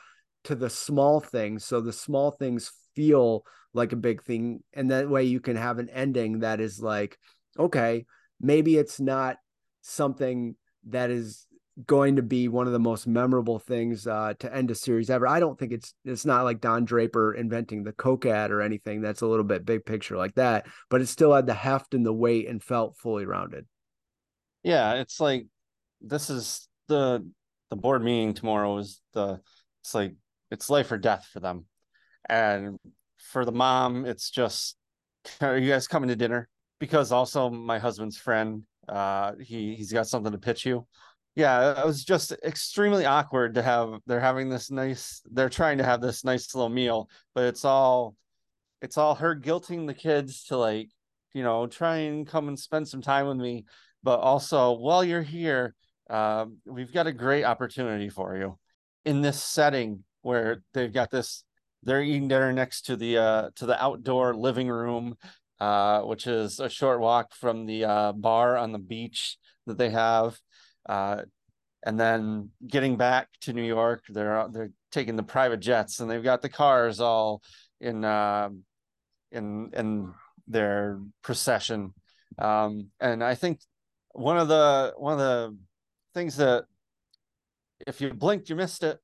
to 0.45 0.55
the 0.55 0.71
small 0.71 1.21
things. 1.21 1.65
So 1.65 1.81
the 1.81 1.93
small 1.93 2.31
things 2.31 2.73
feel 2.95 3.45
like 3.75 3.93
a 3.93 3.97
big 3.97 4.23
thing. 4.23 4.63
And 4.73 4.91
that 4.91 5.09
way 5.09 5.25
you 5.25 5.41
can 5.41 5.57
have 5.57 5.79
an 5.79 5.89
ending 5.91 6.41
that 6.41 6.61
is 6.61 6.81
like, 6.81 7.19
okay, 7.59 8.07
maybe 8.41 8.77
it's 8.77 9.01
not 9.01 9.37
something 9.81 10.57
that 10.89 11.11
is 11.11 11.47
going 11.87 12.17
to 12.17 12.23
be 12.23 12.49
one 12.49 12.67
of 12.67 12.73
the 12.73 12.79
most 12.79 13.07
memorable 13.07 13.59
things 13.59 14.07
uh, 14.07 14.35
to 14.39 14.55
end 14.55 14.71
a 14.71 14.75
series 14.75 15.09
ever. 15.09 15.27
I 15.27 15.41
don't 15.41 15.59
think 15.59 15.73
it's 15.73 15.95
it's 16.05 16.27
not 16.27 16.45
like 16.45 16.61
Don 16.61 16.85
Draper 16.85 17.33
inventing 17.33 17.83
the 17.83 17.93
Coke 17.93 18.27
ad 18.27 18.51
or 18.51 18.61
anything 18.61 19.01
that's 19.01 19.23
a 19.23 19.27
little 19.27 19.45
bit 19.45 19.65
big 19.65 19.87
picture 19.87 20.17
like 20.17 20.35
that, 20.35 20.67
but 20.91 21.01
it 21.01 21.07
still 21.07 21.33
had 21.33 21.47
the 21.47 21.55
heft 21.55 21.95
and 21.95 22.05
the 22.05 22.13
weight 22.13 22.47
and 22.47 22.63
felt 22.63 22.99
fully 22.99 23.25
rounded. 23.25 23.67
Yeah, 24.63 24.95
it's 24.95 25.21
like 25.21 25.47
this 26.01 26.31
is 26.31 26.69
the 26.89 27.27
the 27.71 27.77
board 27.77 28.03
meeting 28.03 28.35
tomorrow 28.35 28.77
is 28.79 29.01
the 29.13 29.41
it's 29.83 29.95
like 29.95 30.15
it's 30.51 30.71
life 30.71 30.93
or 30.93 30.99
death 30.99 31.29
for 31.33 31.41
them. 31.41 31.67
And 32.29 32.79
for 33.19 33.45
the 33.45 33.53
mom, 33.53 34.05
it's 34.07 34.31
just 34.31 34.77
are 35.41 35.59
you 35.59 35.71
guys 35.71 35.89
coming 35.89 36.09
to 36.09 36.17
dinner? 36.17 36.49
Because 36.79 37.13
also 37.13 37.51
my 37.51 37.79
husband's 37.79 38.17
friend, 38.19 38.65
uh, 38.89 39.33
he 39.41 39.75
he's 39.75 39.93
got 39.93 40.07
something 40.09 40.33
to 40.33 40.39
pitch 40.39 40.67
you. 40.67 40.87
Yeah, 41.35 41.81
it 41.81 41.87
was 41.87 42.05
just 42.05 42.33
extremely 42.45 43.07
awkward 43.07 43.55
to 43.55 43.63
have 43.63 43.99
they're 44.07 44.21
having 44.21 44.51
this 44.51 44.71
nice 44.71 45.23
they're 45.33 45.49
trying 45.49 45.79
to 45.79 45.85
have 45.85 46.01
this 46.01 46.25
nice 46.25 46.55
little 46.55 46.69
meal, 46.69 47.09
but 47.35 47.45
it's 47.45 47.65
all 47.65 48.17
it's 48.81 48.99
all 48.99 49.15
her 49.15 49.35
guilting 49.37 49.87
the 49.87 49.95
kids 49.95 50.45
to 50.45 50.57
like, 50.57 50.91
you 51.35 51.43
know, 51.43 51.67
try 51.67 51.99
and 51.99 52.27
come 52.27 52.49
and 52.49 52.59
spend 52.59 52.89
some 52.89 53.01
time 53.03 53.27
with 53.27 53.37
me. 53.39 53.65
But 54.03 54.21
also 54.21 54.73
while 54.73 55.05
you're 55.05 55.23
here, 55.23 55.75
uh, 56.11 56.47
we've 56.67 56.93
got 56.93 57.07
a 57.07 57.13
great 57.13 57.45
opportunity 57.45 58.09
for 58.09 58.37
you 58.37 58.59
in 59.05 59.23
this 59.23 59.43
setting 59.43 60.05
where 60.23 60.63
they've 60.75 60.93
got 60.93 61.11
this 61.11 61.45
they're 61.83 62.03
eating 62.03 62.29
dinner 62.29 62.53
next 62.53 62.83
to 62.83 62.97
the 62.97 63.19
uh 63.19 63.51
to 63.57 63.67
the 63.67 63.83
outdoor 63.83 64.35
living 64.35 64.69
room 64.69 65.17
uh 65.61 66.01
which 66.03 66.27
is 66.27 66.61
a 66.61 66.69
short 66.69 67.01
walk 67.01 67.35
from 67.35 67.67
the 67.67 67.85
uh 67.85 68.13
bar 68.13 68.57
on 68.57 68.73
the 68.73 68.79
beach 68.79 69.37
that 69.67 69.79
they 69.79 69.91
have 69.91 70.39
uh 70.89 71.23
and 71.85 71.99
then 71.99 72.51
getting 72.67 72.97
back 72.97 73.29
to 73.41 73.53
New 73.53 73.65
York 73.65 74.05
they're 74.09 74.47
they're 74.53 74.71
taking 74.93 75.17
the 75.17 75.23
private 75.23 75.61
jets 75.61 75.99
and 75.99 76.09
they've 76.11 76.23
got 76.23 76.43
the 76.43 76.49
cars 76.49 77.01
all 77.01 77.43
in 77.81 78.05
uh 78.05 78.49
in 79.33 79.71
in 79.73 80.13
their 80.47 81.01
procession. 81.23 81.95
Um 82.39 82.91
and 83.01 83.25
I 83.25 83.35
think 83.35 83.61
one 84.13 84.39
of 84.39 84.49
the 84.49 84.95
one 84.97 85.15
of 85.15 85.19
the 85.19 85.57
things 86.15 86.37
that 86.37 86.65
if 87.87 88.01
you 88.01 88.13
blinked 88.13 88.49
you 88.49 88.57
missed 88.57 88.83
it 88.83 88.99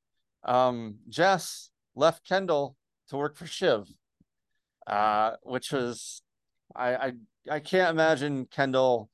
um 0.44 0.97
Jess 1.09 1.71
left 1.94 2.27
Kendall 2.27 2.77
to 3.09 3.16
work 3.16 3.37
for 3.37 3.47
Shiv, 3.47 3.88
uh, 4.87 5.33
which 5.42 5.73
was 5.73 6.23
I, 6.75 6.94
I 6.94 7.12
I 7.51 7.61
can't 7.61 7.90
imagine 7.90 8.47
Kendall. 8.47 9.11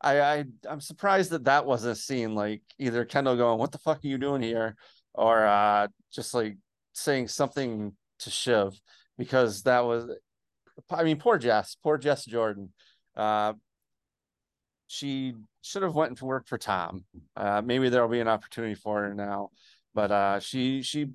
I, 0.00 0.20
I 0.20 0.44
I'm 0.68 0.80
surprised 0.80 1.30
that 1.30 1.44
that 1.44 1.66
wasn't 1.66 1.92
a 1.96 2.00
scene 2.00 2.34
like 2.34 2.62
either 2.78 3.04
Kendall 3.04 3.36
going, 3.36 3.58
"What 3.58 3.72
the 3.72 3.78
fuck 3.78 4.04
are 4.04 4.08
you 4.08 4.18
doing 4.18 4.42
here?" 4.42 4.76
or 5.14 5.46
uh, 5.46 5.88
just 6.12 6.34
like 6.34 6.56
saying 6.92 7.28
something 7.28 7.94
to 8.20 8.30
Shiv 8.30 8.78
because 9.16 9.62
that 9.62 9.84
was. 9.84 10.10
I 10.90 11.04
mean, 11.04 11.18
poor 11.18 11.38
Jess, 11.38 11.76
poor 11.82 11.96
Jess 11.96 12.24
Jordan. 12.26 12.72
Uh, 13.16 13.54
she 14.86 15.34
should 15.62 15.82
have 15.82 15.94
went 15.94 16.18
to 16.18 16.24
work 16.24 16.46
for 16.46 16.58
Tom. 16.58 17.04
Uh, 17.36 17.62
maybe 17.64 17.88
there'll 17.88 18.08
be 18.08 18.20
an 18.20 18.28
opportunity 18.28 18.74
for 18.74 19.02
her 19.02 19.14
now, 19.14 19.50
but 19.94 20.10
uh, 20.10 20.40
she 20.40 20.82
she 20.82 21.08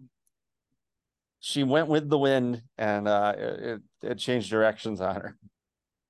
she 1.39 1.63
went 1.63 1.87
with 1.87 2.09
the 2.09 2.17
wind 2.17 2.61
and 2.77 3.07
uh, 3.07 3.33
it, 3.37 3.81
it 4.03 4.17
changed 4.17 4.49
directions 4.49 5.01
on 5.01 5.15
her. 5.15 5.37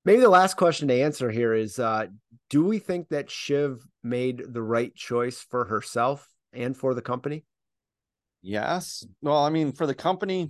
Maybe 0.04 0.22
the 0.22 0.30
last 0.30 0.58
question 0.58 0.88
to 0.88 1.02
answer 1.02 1.30
here 1.30 1.54
is 1.54 1.78
uh, 1.78 2.08
do 2.50 2.66
we 2.66 2.80
think 2.80 3.10
that 3.10 3.30
Shiv 3.30 3.86
made 4.04 4.44
the 4.48 4.62
right 4.62 4.94
choice 4.96 5.40
for 5.40 5.66
herself 5.66 6.28
and 6.54 6.76
for 6.76 6.94
the 6.94 7.02
company? 7.02 7.46
Yes. 8.42 9.06
Well, 9.22 9.38
I 9.38 9.50
mean, 9.52 9.72
for 9.72 9.86
the 9.86 9.94
company, 9.94 10.50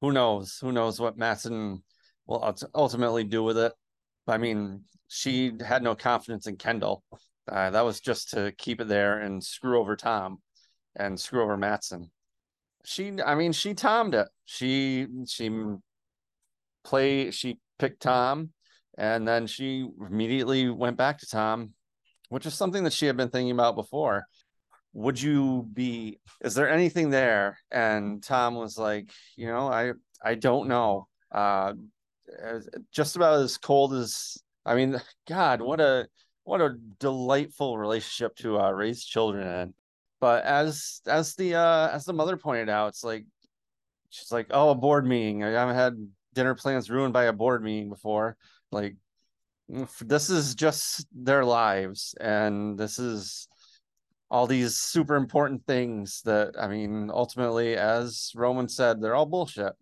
who 0.00 0.12
knows? 0.12 0.58
Who 0.60 0.72
knows 0.72 0.98
what 0.98 1.18
Matsson 1.18 1.82
will 2.26 2.56
ultimately 2.74 3.24
do 3.24 3.42
with 3.42 3.58
it? 3.58 3.72
I 4.28 4.38
mean, 4.38 4.84
she 5.08 5.52
had 5.64 5.82
no 5.82 5.94
confidence 5.94 6.46
in 6.46 6.56
Kendall. 6.56 7.02
Uh, 7.50 7.70
that 7.70 7.84
was 7.84 8.00
just 8.00 8.30
to 8.30 8.52
keep 8.58 8.80
it 8.80 8.88
there 8.88 9.20
and 9.20 9.42
screw 9.42 9.78
over 9.78 9.96
Tom 9.96 10.38
and 10.96 11.18
screw 11.18 11.42
over 11.42 11.56
Matsson. 11.56 12.10
she 12.84 13.12
I 13.24 13.34
mean 13.34 13.52
she 13.52 13.74
timed 13.74 14.14
it. 14.14 14.28
She 14.44 15.06
she 15.26 15.50
play 16.84 17.30
she 17.30 17.58
picked 17.78 18.02
Tom 18.02 18.50
and 18.96 19.26
then 19.26 19.46
she 19.46 19.86
immediately 20.10 20.68
went 20.70 20.96
back 20.96 21.18
to 21.18 21.26
Tom, 21.26 21.72
which 22.28 22.46
is 22.46 22.54
something 22.54 22.84
that 22.84 22.92
she 22.92 23.06
had 23.06 23.16
been 23.16 23.28
thinking 23.30 23.52
about 23.52 23.76
before. 23.76 24.26
Would 24.92 25.20
you 25.20 25.66
be 25.72 26.20
is 26.42 26.54
there 26.54 26.68
anything 26.68 27.10
there? 27.10 27.58
And 27.70 28.22
Tom 28.22 28.54
was 28.56 28.76
like, 28.78 29.10
you 29.36 29.46
know, 29.46 29.68
I 29.68 29.92
I 30.22 30.34
don't 30.34 30.68
know. 30.68 31.08
Uh 31.32 31.74
just 32.92 33.16
about 33.16 33.40
as 33.40 33.58
cold 33.58 33.94
as 33.94 34.38
I 34.64 34.74
mean, 34.74 35.00
God, 35.28 35.60
what 35.60 35.80
a 35.80 36.08
what 36.44 36.60
a 36.60 36.76
delightful 36.98 37.78
relationship 37.78 38.36
to 38.36 38.58
uh, 38.58 38.70
raise 38.70 39.04
children 39.04 39.46
in. 39.46 39.74
But 40.20 40.44
as 40.44 41.00
as 41.06 41.34
the 41.34 41.54
uh 41.54 41.90
as 41.90 42.04
the 42.04 42.12
mother 42.12 42.36
pointed 42.36 42.68
out 42.68 42.88
it's 42.88 43.04
like 43.04 43.24
she's 44.10 44.32
like 44.32 44.48
oh 44.50 44.70
a 44.70 44.74
board 44.74 45.06
meeting. 45.06 45.44
I 45.44 45.50
haven't 45.50 45.76
had 45.76 46.08
dinner 46.34 46.54
plans 46.54 46.90
ruined 46.90 47.12
by 47.12 47.24
a 47.24 47.32
board 47.32 47.62
meeting 47.62 47.88
before. 47.88 48.36
Like 48.72 48.96
this 50.00 50.30
is 50.30 50.54
just 50.54 51.06
their 51.12 51.44
lives 51.44 52.14
and 52.20 52.78
this 52.78 52.98
is 52.98 53.48
all 54.30 54.46
these 54.46 54.76
super 54.76 55.14
important 55.16 55.64
things 55.66 56.22
that 56.24 56.54
i 56.58 56.66
mean 56.66 57.10
ultimately 57.12 57.76
as 57.76 58.32
roman 58.34 58.68
said 58.68 59.00
they're 59.00 59.14
all 59.14 59.26
bullshit 59.26 59.74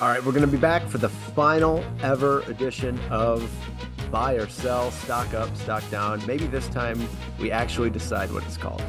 all 0.00 0.06
right 0.06 0.24
we're 0.24 0.30
going 0.30 0.44
to 0.44 0.46
be 0.46 0.56
back 0.56 0.86
for 0.86 0.98
the 0.98 1.08
final 1.08 1.84
ever 2.02 2.42
edition 2.42 2.96
of 3.10 3.50
buy 4.12 4.34
or 4.34 4.48
sell 4.48 4.92
stock 4.92 5.34
up 5.34 5.54
stock 5.56 5.82
down 5.90 6.24
maybe 6.24 6.46
this 6.46 6.68
time 6.68 7.08
we 7.40 7.50
actually 7.50 7.90
decide 7.90 8.30
what 8.32 8.44
it's 8.44 8.56
called 8.56 8.82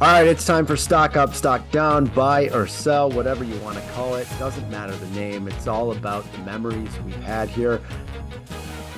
All 0.00 0.06
right, 0.06 0.26
it's 0.26 0.46
time 0.46 0.64
for 0.64 0.78
stock 0.78 1.18
up, 1.18 1.34
stock 1.34 1.70
down, 1.70 2.06
buy 2.06 2.48
or 2.54 2.66
sell, 2.66 3.10
whatever 3.10 3.44
you 3.44 3.54
want 3.56 3.76
to 3.76 3.86
call 3.90 4.14
it. 4.14 4.26
Doesn't 4.38 4.70
matter 4.70 4.96
the 4.96 5.08
name. 5.08 5.46
It's 5.46 5.66
all 5.66 5.92
about 5.92 6.24
the 6.32 6.38
memories 6.38 6.88
we've 7.04 7.14
had 7.16 7.50
here. 7.50 7.82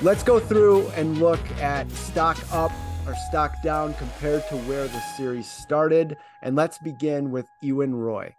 Let's 0.01 0.23
go 0.23 0.39
through 0.39 0.87
and 0.91 1.17
look 1.17 1.41
at 1.59 1.91
stock 1.91 2.37
up 2.53 2.71
or 3.07 3.15
stock 3.15 3.61
down 3.61 3.93
compared 3.95 4.47
to 4.47 4.55
where 4.57 4.87
the 4.87 4.99
series 5.17 5.49
started. 5.49 6.17
And 6.41 6.55
let's 6.55 6.77
begin 6.79 7.31
with 7.31 7.45
Ewan 7.61 7.93
Roy. 7.93 8.33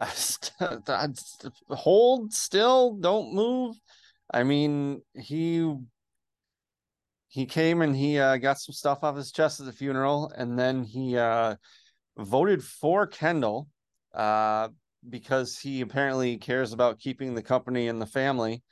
hold 1.70 2.32
still, 2.32 2.94
don't 2.96 3.34
move. 3.34 3.76
I 4.32 4.44
mean, 4.44 5.02
he 5.14 5.74
he 7.28 7.46
came 7.46 7.82
and 7.82 7.94
he 7.94 8.18
uh, 8.18 8.36
got 8.36 8.58
some 8.58 8.72
stuff 8.72 9.02
off 9.02 9.16
his 9.16 9.32
chest 9.32 9.60
at 9.60 9.66
the 9.66 9.72
funeral, 9.72 10.32
and 10.36 10.58
then 10.58 10.84
he 10.84 11.16
uh, 11.16 11.56
voted 12.18 12.62
for 12.62 13.06
Kendall 13.06 13.68
uh, 14.14 14.68
because 15.08 15.58
he 15.58 15.80
apparently 15.80 16.36
cares 16.38 16.72
about 16.72 16.98
keeping 16.98 17.34
the 17.34 17.42
company 17.42 17.88
and 17.88 18.00
the 18.00 18.06
family. 18.06 18.62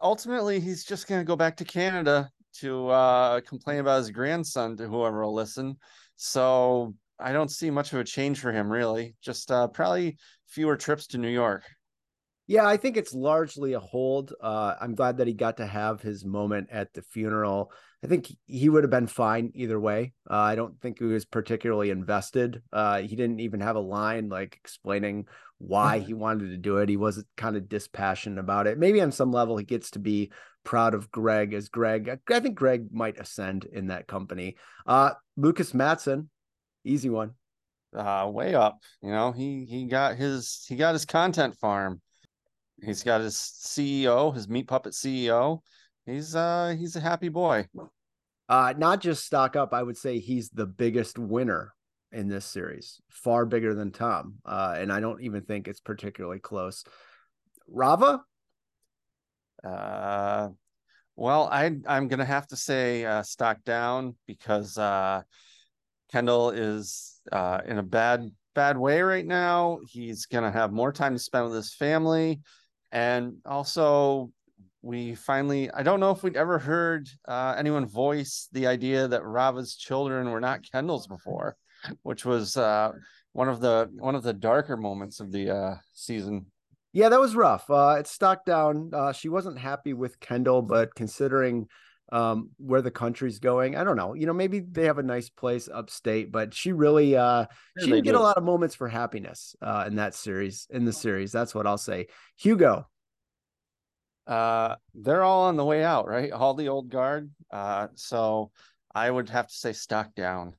Ultimately, 0.00 0.60
he's 0.60 0.84
just 0.84 1.08
going 1.08 1.20
to 1.20 1.26
go 1.26 1.36
back 1.36 1.56
to 1.56 1.64
Canada 1.64 2.30
to 2.60 2.88
uh, 2.88 3.40
complain 3.40 3.80
about 3.80 3.98
his 3.98 4.10
grandson 4.10 4.76
to 4.76 4.88
whoever 4.88 5.24
will 5.24 5.34
listen. 5.34 5.76
So 6.16 6.94
I 7.18 7.32
don't 7.32 7.50
see 7.50 7.70
much 7.70 7.92
of 7.92 8.00
a 8.00 8.04
change 8.04 8.40
for 8.40 8.52
him, 8.52 8.70
really. 8.70 9.16
Just 9.22 9.50
uh, 9.50 9.68
probably 9.68 10.18
fewer 10.46 10.76
trips 10.76 11.06
to 11.08 11.18
New 11.18 11.28
York. 11.28 11.64
Yeah, 12.48 12.66
I 12.66 12.76
think 12.76 12.96
it's 12.96 13.12
largely 13.12 13.72
a 13.72 13.80
hold. 13.80 14.32
Uh, 14.40 14.74
I'm 14.80 14.94
glad 14.94 15.16
that 15.16 15.26
he 15.26 15.34
got 15.34 15.56
to 15.56 15.66
have 15.66 16.00
his 16.00 16.24
moment 16.24 16.68
at 16.70 16.92
the 16.92 17.02
funeral. 17.02 17.72
I 18.04 18.06
think 18.06 18.32
he 18.44 18.68
would 18.68 18.84
have 18.84 18.90
been 18.90 19.08
fine 19.08 19.50
either 19.54 19.80
way. 19.80 20.12
Uh, 20.30 20.36
I 20.36 20.54
don't 20.54 20.80
think 20.80 21.00
he 21.00 21.06
was 21.06 21.24
particularly 21.24 21.90
invested. 21.90 22.62
Uh, 22.72 23.00
he 23.00 23.16
didn't 23.16 23.40
even 23.40 23.60
have 23.60 23.74
a 23.74 23.80
line 23.80 24.28
like 24.28 24.54
explaining 24.54 25.26
why 25.58 25.98
he 25.98 26.14
wanted 26.14 26.50
to 26.50 26.56
do 26.56 26.78
it. 26.78 26.88
He 26.88 26.96
wasn't 26.96 27.26
kind 27.36 27.56
of 27.56 27.68
dispassionate 27.68 28.38
about 28.38 28.66
it. 28.66 28.78
Maybe 28.78 29.00
on 29.00 29.12
some 29.12 29.32
level 29.32 29.56
he 29.56 29.64
gets 29.64 29.90
to 29.92 29.98
be 29.98 30.30
proud 30.64 30.94
of 30.94 31.10
Greg 31.10 31.54
as 31.54 31.68
Greg. 31.68 32.18
I 32.30 32.40
think 32.40 32.54
Greg 32.54 32.88
might 32.92 33.18
ascend 33.18 33.64
in 33.64 33.88
that 33.88 34.06
company. 34.06 34.56
Uh, 34.86 35.12
Lukas 35.36 35.72
Matsson, 35.72 36.28
easy 36.84 37.08
one. 37.08 37.32
Uh, 37.94 38.28
way 38.30 38.54
up. 38.54 38.78
You 39.00 39.10
know, 39.10 39.32
he 39.32 39.64
he 39.64 39.86
got 39.86 40.16
his 40.16 40.64
he 40.68 40.76
got 40.76 40.92
his 40.92 41.06
content 41.06 41.56
farm 41.56 42.02
He's 42.82 43.02
got 43.02 43.20
his 43.20 43.36
CEO, 43.36 44.34
his 44.34 44.48
meat 44.48 44.68
puppet 44.68 44.92
CEO. 44.92 45.60
He's 46.04 46.36
uh 46.36 46.74
he's 46.78 46.96
a 46.96 47.00
happy 47.00 47.28
boy. 47.28 47.66
Uh 48.48 48.74
not 48.76 49.00
just 49.00 49.24
stock 49.24 49.56
up, 49.56 49.72
I 49.72 49.82
would 49.82 49.96
say 49.96 50.18
he's 50.18 50.50
the 50.50 50.66
biggest 50.66 51.18
winner 51.18 51.74
in 52.12 52.28
this 52.28 52.44
series, 52.44 53.00
far 53.08 53.44
bigger 53.46 53.74
than 53.74 53.90
Tom. 53.90 54.34
Uh 54.44 54.74
and 54.78 54.92
I 54.92 55.00
don't 55.00 55.22
even 55.22 55.42
think 55.42 55.68
it's 55.68 55.80
particularly 55.80 56.38
close. 56.38 56.84
Rava? 57.68 58.22
Uh 59.64 60.48
well, 61.16 61.48
I 61.50 61.76
I'm 61.86 62.08
gonna 62.08 62.24
have 62.24 62.46
to 62.48 62.56
say 62.56 63.04
uh 63.04 63.22
stock 63.22 63.64
down 63.64 64.16
because 64.26 64.78
uh 64.78 65.22
Kendall 66.12 66.50
is 66.50 67.20
uh 67.32 67.60
in 67.66 67.78
a 67.78 67.82
bad 67.82 68.30
bad 68.54 68.78
way 68.78 69.02
right 69.02 69.26
now. 69.26 69.80
He's 69.88 70.26
gonna 70.26 70.52
have 70.52 70.72
more 70.72 70.92
time 70.92 71.14
to 71.14 71.18
spend 71.18 71.46
with 71.46 71.54
his 71.54 71.74
family. 71.74 72.40
And 72.92 73.38
also, 73.44 74.30
we 74.82 75.14
finally 75.14 75.70
I 75.70 75.82
don't 75.82 76.00
know 76.00 76.12
if 76.12 76.22
we'd 76.22 76.36
ever 76.36 76.58
heard 76.58 77.08
uh, 77.26 77.54
anyone 77.58 77.86
voice 77.86 78.48
the 78.52 78.68
idea 78.68 79.08
that 79.08 79.24
Rava's 79.24 79.74
children 79.74 80.30
were 80.30 80.40
not 80.40 80.62
Kendall's 80.70 81.06
before, 81.08 81.56
which 82.02 82.24
was 82.24 82.56
uh, 82.56 82.92
one 83.32 83.48
of 83.48 83.60
the 83.60 83.90
one 83.98 84.14
of 84.14 84.22
the 84.22 84.32
darker 84.32 84.76
moments 84.76 85.20
of 85.20 85.32
the 85.32 85.54
uh, 85.54 85.74
season. 85.92 86.46
Yeah, 86.92 87.10
that 87.10 87.20
was 87.20 87.36
rough. 87.36 87.68
Uh, 87.68 87.96
it 87.98 88.06
stuck 88.06 88.46
down. 88.46 88.90
Uh, 88.92 89.12
she 89.12 89.28
wasn't 89.28 89.58
happy 89.58 89.92
with 89.92 90.18
Kendall, 90.18 90.62
but 90.62 90.94
considering 90.94 91.68
um, 92.12 92.50
where 92.58 92.82
the 92.82 92.90
country's 92.90 93.38
going, 93.38 93.76
I 93.76 93.84
don't 93.84 93.96
know. 93.96 94.14
You 94.14 94.26
know, 94.26 94.32
maybe 94.32 94.60
they 94.60 94.84
have 94.84 94.98
a 94.98 95.02
nice 95.02 95.28
place 95.28 95.68
upstate, 95.72 96.30
but 96.30 96.54
she 96.54 96.72
really 96.72 97.16
uh, 97.16 97.46
she 97.78 97.86
didn't 97.86 98.04
get 98.04 98.14
a 98.14 98.20
lot 98.20 98.36
of 98.36 98.44
moments 98.44 98.74
for 98.74 98.88
happiness 98.88 99.56
uh, 99.60 99.84
in 99.86 99.96
that 99.96 100.14
series. 100.14 100.66
In 100.70 100.84
the 100.84 100.92
series, 100.92 101.32
that's 101.32 101.54
what 101.54 101.66
I'll 101.66 101.78
say. 101.78 102.06
Hugo, 102.36 102.86
uh, 104.26 104.76
they're 104.94 105.22
all 105.22 105.44
on 105.44 105.56
the 105.56 105.64
way 105.64 105.84
out, 105.84 106.08
right? 106.08 106.32
All 106.32 106.54
the 106.54 106.68
old 106.68 106.88
guard. 106.88 107.30
Uh, 107.50 107.88
so 107.94 108.50
I 108.94 109.10
would 109.10 109.28
have 109.30 109.48
to 109.48 109.54
say 109.54 109.72
stock 109.72 110.14
down. 110.14 110.54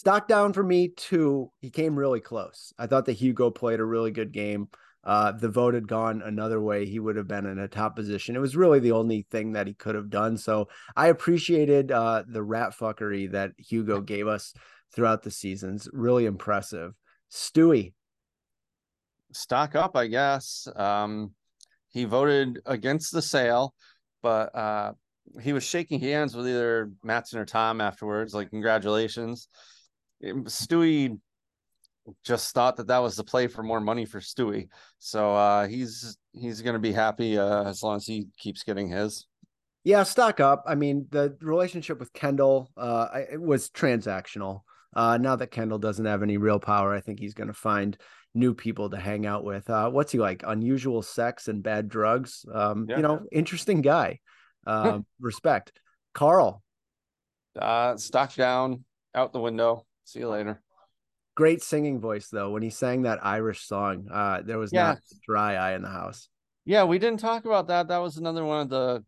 Stock 0.00 0.26
down 0.26 0.54
for 0.54 0.62
me 0.62 0.88
too. 0.88 1.52
He 1.58 1.68
came 1.68 1.94
really 1.94 2.20
close. 2.20 2.72
I 2.78 2.86
thought 2.86 3.04
that 3.04 3.18
Hugo 3.18 3.50
played 3.50 3.80
a 3.80 3.84
really 3.84 4.10
good 4.10 4.32
game. 4.32 4.68
Uh, 5.04 5.32
the 5.32 5.50
vote 5.50 5.74
had 5.74 5.86
gone 5.86 6.22
another 6.24 6.58
way, 6.58 6.86
he 6.86 6.98
would 6.98 7.16
have 7.16 7.28
been 7.28 7.44
in 7.44 7.58
a 7.58 7.68
top 7.68 7.96
position. 7.96 8.34
It 8.34 8.38
was 8.38 8.56
really 8.56 8.78
the 8.78 8.92
only 8.92 9.26
thing 9.30 9.52
that 9.52 9.66
he 9.66 9.74
could 9.74 9.94
have 9.94 10.08
done. 10.08 10.38
So 10.38 10.68
I 10.96 11.08
appreciated 11.08 11.92
uh, 11.92 12.22
the 12.26 12.42
rat 12.42 12.72
fuckery 12.80 13.30
that 13.32 13.50
Hugo 13.58 14.00
gave 14.00 14.26
us 14.26 14.54
throughout 14.90 15.22
the 15.22 15.30
seasons. 15.30 15.86
Really 15.92 16.24
impressive. 16.24 16.94
Stewy. 17.30 17.92
Stock 19.34 19.74
up, 19.74 19.98
I 19.98 20.06
guess. 20.06 20.66
Um, 20.76 21.32
he 21.90 22.06
voted 22.06 22.60
against 22.64 23.12
the 23.12 23.20
sale, 23.20 23.74
but 24.22 24.54
uh, 24.56 24.92
he 25.42 25.52
was 25.52 25.62
shaking 25.62 26.00
hands 26.00 26.34
with 26.34 26.48
either 26.48 26.90
Matsson 27.04 27.38
or 27.38 27.44
Tom 27.44 27.82
afterwards, 27.82 28.32
like 28.32 28.48
congratulations. 28.48 29.46
Stewy 30.22 31.18
just 32.24 32.54
thought 32.54 32.76
that 32.76 32.88
that 32.88 32.98
was 32.98 33.16
the 33.16 33.24
play 33.24 33.46
for 33.46 33.62
more 33.62 33.80
money 33.80 34.04
for 34.04 34.20
Stewy, 34.20 34.68
so 34.98 35.34
uh, 35.34 35.66
he's 35.66 36.16
he's 36.32 36.62
going 36.62 36.74
to 36.74 36.80
be 36.80 36.92
happy 36.92 37.38
uh, 37.38 37.64
as 37.64 37.82
long 37.82 37.96
as 37.96 38.06
he 38.06 38.28
keeps 38.38 38.62
getting 38.62 38.88
his. 38.88 39.26
Yeah, 39.84 40.02
stock 40.02 40.40
up. 40.40 40.64
I 40.66 40.74
mean, 40.74 41.06
the 41.10 41.36
relationship 41.40 41.98
with 41.98 42.12
Kendall 42.12 42.70
uh, 42.76 43.08
it 43.32 43.40
was 43.40 43.70
transactional. 43.70 44.62
Uh, 44.94 45.16
now 45.18 45.36
that 45.36 45.50
Kendall 45.52 45.78
doesn't 45.78 46.04
have 46.04 46.22
any 46.22 46.36
real 46.36 46.58
power, 46.58 46.94
I 46.94 47.00
think 47.00 47.20
he's 47.20 47.34
going 47.34 47.48
to 47.48 47.54
find 47.54 47.96
new 48.34 48.54
people 48.54 48.90
to 48.90 48.96
hang 48.96 49.26
out 49.26 49.44
with. 49.44 49.68
Uh, 49.70 49.90
what's 49.90 50.12
he 50.12 50.18
like? 50.18 50.42
Unusual 50.46 51.02
sex 51.02 51.48
and 51.48 51.62
bad 51.62 51.88
drugs. 51.88 52.44
Um, 52.52 52.86
yeah. 52.88 52.96
You 52.96 53.02
know, 53.02 53.20
interesting 53.32 53.82
guy. 53.82 54.18
Uh, 54.66 55.00
respect. 55.20 55.72
Karl. 56.12 56.62
Uh, 57.58 57.96
stock 57.96 58.34
down, 58.34 58.84
out 59.14 59.32
the 59.32 59.40
window. 59.40 59.86
See 60.04 60.20
you 60.20 60.28
later. 60.28 60.62
Great 61.36 61.62
singing 61.62 62.00
voice 62.00 62.28
though. 62.28 62.50
When 62.50 62.62
he 62.62 62.70
sang 62.70 63.02
that 63.02 63.24
Irish 63.24 63.66
song, 63.66 64.08
uh, 64.12 64.42
there 64.44 64.58
was 64.58 64.72
yeah. 64.72 64.82
not 64.82 64.98
dry 65.26 65.54
eye 65.54 65.74
in 65.74 65.82
the 65.82 65.88
house. 65.88 66.28
Yeah, 66.64 66.84
we 66.84 66.98
didn't 66.98 67.20
talk 67.20 67.44
about 67.44 67.68
that. 67.68 67.88
That 67.88 67.98
was 67.98 68.16
another 68.16 68.44
one 68.44 68.60
of 68.60 68.68
the 68.68 69.04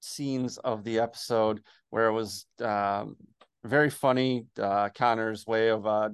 scenes 0.00 0.58
of 0.58 0.84
the 0.84 0.98
episode 0.98 1.60
where 1.90 2.08
it 2.08 2.12
was 2.12 2.46
um, 2.60 3.16
very 3.64 3.90
funny. 3.90 4.46
Uh, 4.60 4.88
Connor's 4.94 5.46
way 5.46 5.68
of 5.68 5.86
uh, 5.86 6.10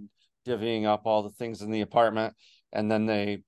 divvying 0.46 0.84
up 0.84 1.02
all 1.04 1.22
the 1.22 1.30
things 1.30 1.62
in 1.62 1.70
the 1.70 1.80
apartment 1.80 2.34
and 2.72 2.90
then 2.90 3.06
they 3.06 3.42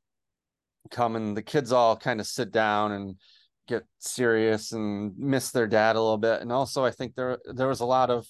come 0.90 1.16
and 1.16 1.36
the 1.36 1.42
kids 1.42 1.72
all 1.72 1.96
kind 1.96 2.20
of 2.20 2.26
sit 2.26 2.52
down 2.52 2.92
and 2.92 3.16
get 3.66 3.84
serious 3.98 4.72
and 4.72 5.16
miss 5.16 5.50
their 5.50 5.66
dad 5.66 5.96
a 5.96 6.00
little 6.00 6.18
bit 6.18 6.42
and 6.42 6.52
also 6.52 6.84
i 6.84 6.90
think 6.90 7.14
there 7.14 7.38
there 7.54 7.68
was 7.68 7.80
a 7.80 7.86
lot 7.86 8.10
of 8.10 8.26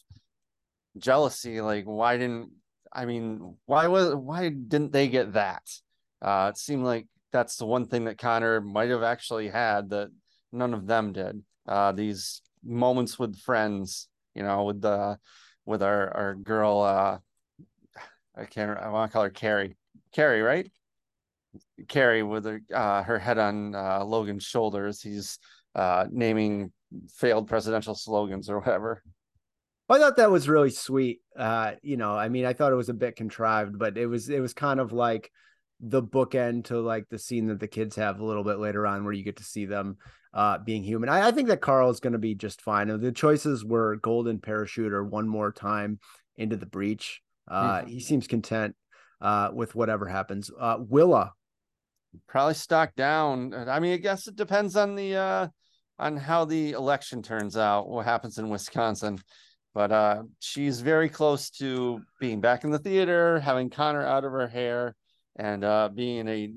jealousy 0.98 1.60
like 1.60 1.84
why 1.84 2.16
didn't 2.16 2.50
i 2.92 3.04
mean 3.04 3.56
why 3.66 3.86
was 3.86 4.14
why 4.14 4.48
didn't 4.48 4.92
they 4.92 5.08
get 5.08 5.32
that 5.32 5.62
uh 6.22 6.50
it 6.52 6.58
seemed 6.58 6.84
like 6.84 7.06
that's 7.32 7.56
the 7.56 7.66
one 7.66 7.86
thing 7.86 8.04
that 8.04 8.18
connor 8.18 8.60
might 8.60 8.90
have 8.90 9.02
actually 9.02 9.48
had 9.48 9.90
that 9.90 10.08
none 10.52 10.72
of 10.72 10.86
them 10.86 11.12
did 11.12 11.42
uh 11.66 11.92
these 11.92 12.42
moments 12.64 13.18
with 13.18 13.38
friends 13.40 14.08
you 14.34 14.42
know 14.42 14.64
with 14.64 14.80
the 14.80 15.18
with 15.66 15.82
our 15.82 16.14
our 16.16 16.34
girl 16.34 16.80
uh 16.80 17.18
I 18.36 18.44
can't. 18.44 18.78
I 18.78 18.88
want 18.88 19.10
to 19.10 19.12
call 19.12 19.22
her 19.22 19.30
Kerry. 19.30 19.76
Kerry, 20.12 20.42
right? 20.42 20.70
Kerry 21.88 22.22
with 22.22 22.44
her 22.44 22.60
uh, 22.72 23.02
her 23.02 23.18
head 23.18 23.38
on 23.38 23.74
uh, 23.74 24.04
Logan's 24.04 24.44
shoulders. 24.44 25.00
He's 25.00 25.38
uh, 25.74 26.06
naming 26.10 26.72
failed 27.10 27.48
presidential 27.48 27.94
slogans 27.94 28.50
or 28.50 28.58
whatever. 28.58 29.02
I 29.88 29.98
thought 29.98 30.16
that 30.16 30.30
was 30.30 30.48
really 30.48 30.70
sweet. 30.70 31.20
Uh, 31.36 31.72
you 31.82 31.96
know, 31.96 32.16
I 32.16 32.28
mean, 32.28 32.46
I 32.46 32.54
thought 32.54 32.72
it 32.72 32.76
was 32.76 32.88
a 32.88 32.94
bit 32.94 33.16
contrived, 33.16 33.78
but 33.78 33.98
it 33.98 34.06
was 34.06 34.28
it 34.28 34.40
was 34.40 34.54
kind 34.54 34.80
of 34.80 34.92
like 34.92 35.30
the 35.80 36.02
bookend 36.02 36.64
to 36.66 36.80
like 36.80 37.08
the 37.10 37.18
scene 37.18 37.48
that 37.48 37.60
the 37.60 37.68
kids 37.68 37.96
have 37.96 38.20
a 38.20 38.24
little 38.24 38.44
bit 38.44 38.58
later 38.58 38.86
on, 38.86 39.04
where 39.04 39.12
you 39.12 39.24
get 39.24 39.36
to 39.36 39.44
see 39.44 39.66
them 39.66 39.98
uh, 40.32 40.58
being 40.58 40.82
human. 40.82 41.08
I, 41.08 41.28
I 41.28 41.30
think 41.32 41.48
that 41.48 41.60
Karl 41.60 41.90
is 41.90 42.00
going 42.00 42.14
to 42.14 42.18
be 42.18 42.34
just 42.34 42.62
fine. 42.62 42.88
The 43.00 43.12
choices 43.12 43.64
were 43.64 43.96
golden 43.96 44.38
parachute 44.40 44.92
or 44.92 45.04
one 45.04 45.28
more 45.28 45.52
time 45.52 45.98
into 46.36 46.56
the 46.56 46.66
breach. 46.66 47.20
Uh, 47.46 47.80
mm-hmm. 47.80 47.88
He 47.88 48.00
seems 48.00 48.26
content 48.26 48.74
uh, 49.20 49.50
with 49.52 49.74
whatever 49.74 50.06
happens. 50.06 50.50
Uh, 50.58 50.78
Willa. 50.80 51.32
Probably 52.28 52.54
stock 52.54 52.94
down. 52.94 53.52
I 53.54 53.80
mean, 53.80 53.92
I 53.92 53.96
guess 53.96 54.28
it 54.28 54.36
depends 54.36 54.76
on 54.76 54.94
the 54.94 55.16
uh, 55.16 55.48
on 55.98 56.16
how 56.16 56.44
the 56.44 56.72
election 56.72 57.22
turns 57.22 57.56
out, 57.56 57.88
what 57.88 58.04
happens 58.06 58.38
in 58.38 58.48
Wisconsin. 58.48 59.18
But 59.74 59.90
uh, 59.90 60.22
she's 60.38 60.80
very 60.80 61.08
close 61.08 61.50
to 61.50 62.00
being 62.20 62.40
back 62.40 62.62
in 62.62 62.70
the 62.70 62.78
theater, 62.78 63.40
having 63.40 63.70
Connor 63.70 64.06
out 64.06 64.24
of 64.24 64.30
her 64.30 64.46
hair, 64.46 64.94
and 65.36 65.64
uh, 65.64 65.88
being 65.92 66.28
a 66.28 66.52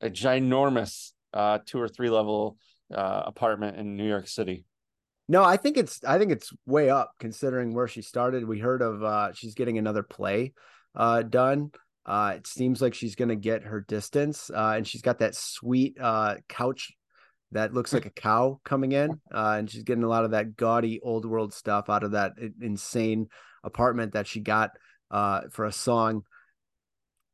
a 0.00 0.08
ginormous 0.08 1.12
uh, 1.34 1.58
two 1.66 1.78
or 1.78 1.88
three 1.88 2.08
level 2.08 2.56
uh, 2.94 3.24
apartment 3.26 3.76
in 3.76 3.96
New 3.96 4.08
York 4.08 4.28
City. 4.28 4.64
No, 5.28 5.44
I 5.44 5.58
think 5.58 5.76
it's 5.76 6.02
I 6.04 6.18
think 6.18 6.32
it's 6.32 6.50
way 6.64 6.88
up 6.88 7.12
considering 7.20 7.74
where 7.74 7.88
she 7.88 8.00
started. 8.00 8.48
We 8.48 8.60
heard 8.60 8.80
of 8.80 9.02
uh 9.02 9.32
she's 9.34 9.54
getting 9.54 9.76
another 9.76 10.02
play 10.02 10.54
uh 10.94 11.20
done. 11.22 11.70
It 12.08 12.46
seems 12.46 12.80
like 12.80 12.94
she's 12.94 13.14
gonna 13.14 13.36
get 13.36 13.64
her 13.64 13.82
distance. 13.82 14.50
And 14.54 14.86
she's 14.86 15.02
got 15.02 15.18
that 15.18 15.34
sweet 15.34 15.98
couch 16.48 16.94
that 17.52 17.72
looks 17.72 17.92
like 17.92 18.06
a 18.06 18.10
cow 18.10 18.60
coming 18.64 18.92
in. 18.92 19.20
Uh 19.32 19.56
and 19.58 19.70
she's 19.70 19.84
getting 19.84 20.04
a 20.04 20.08
lot 20.08 20.24
of 20.24 20.32
that 20.32 20.56
gaudy 20.56 21.00
old 21.00 21.24
world 21.24 21.52
stuff 21.54 21.88
out 21.88 22.04
of 22.04 22.12
that 22.12 22.32
insane 22.60 23.28
apartment 23.64 24.12
that 24.12 24.26
she 24.26 24.40
got 24.40 24.70
uh 25.10 25.42
for 25.50 25.64
a 25.64 25.72
song. 25.72 26.22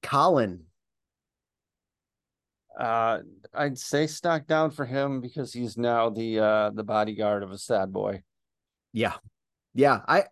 Colin, 0.02 0.64
uh, 2.78 3.20
I'd 3.52 3.78
say 3.78 4.06
stock 4.06 4.46
down 4.46 4.70
for 4.70 4.84
him 4.84 5.20
because 5.20 5.52
he's 5.52 5.78
now 5.78 6.10
the 6.10 6.40
uh 6.40 6.70
the 6.70 6.82
bodyguard 6.82 7.42
of 7.42 7.52
a 7.52 7.58
sad 7.58 7.92
boy. 7.92 8.22
Yeah, 8.92 9.14
yeah. 9.74 10.00
I 10.06 10.24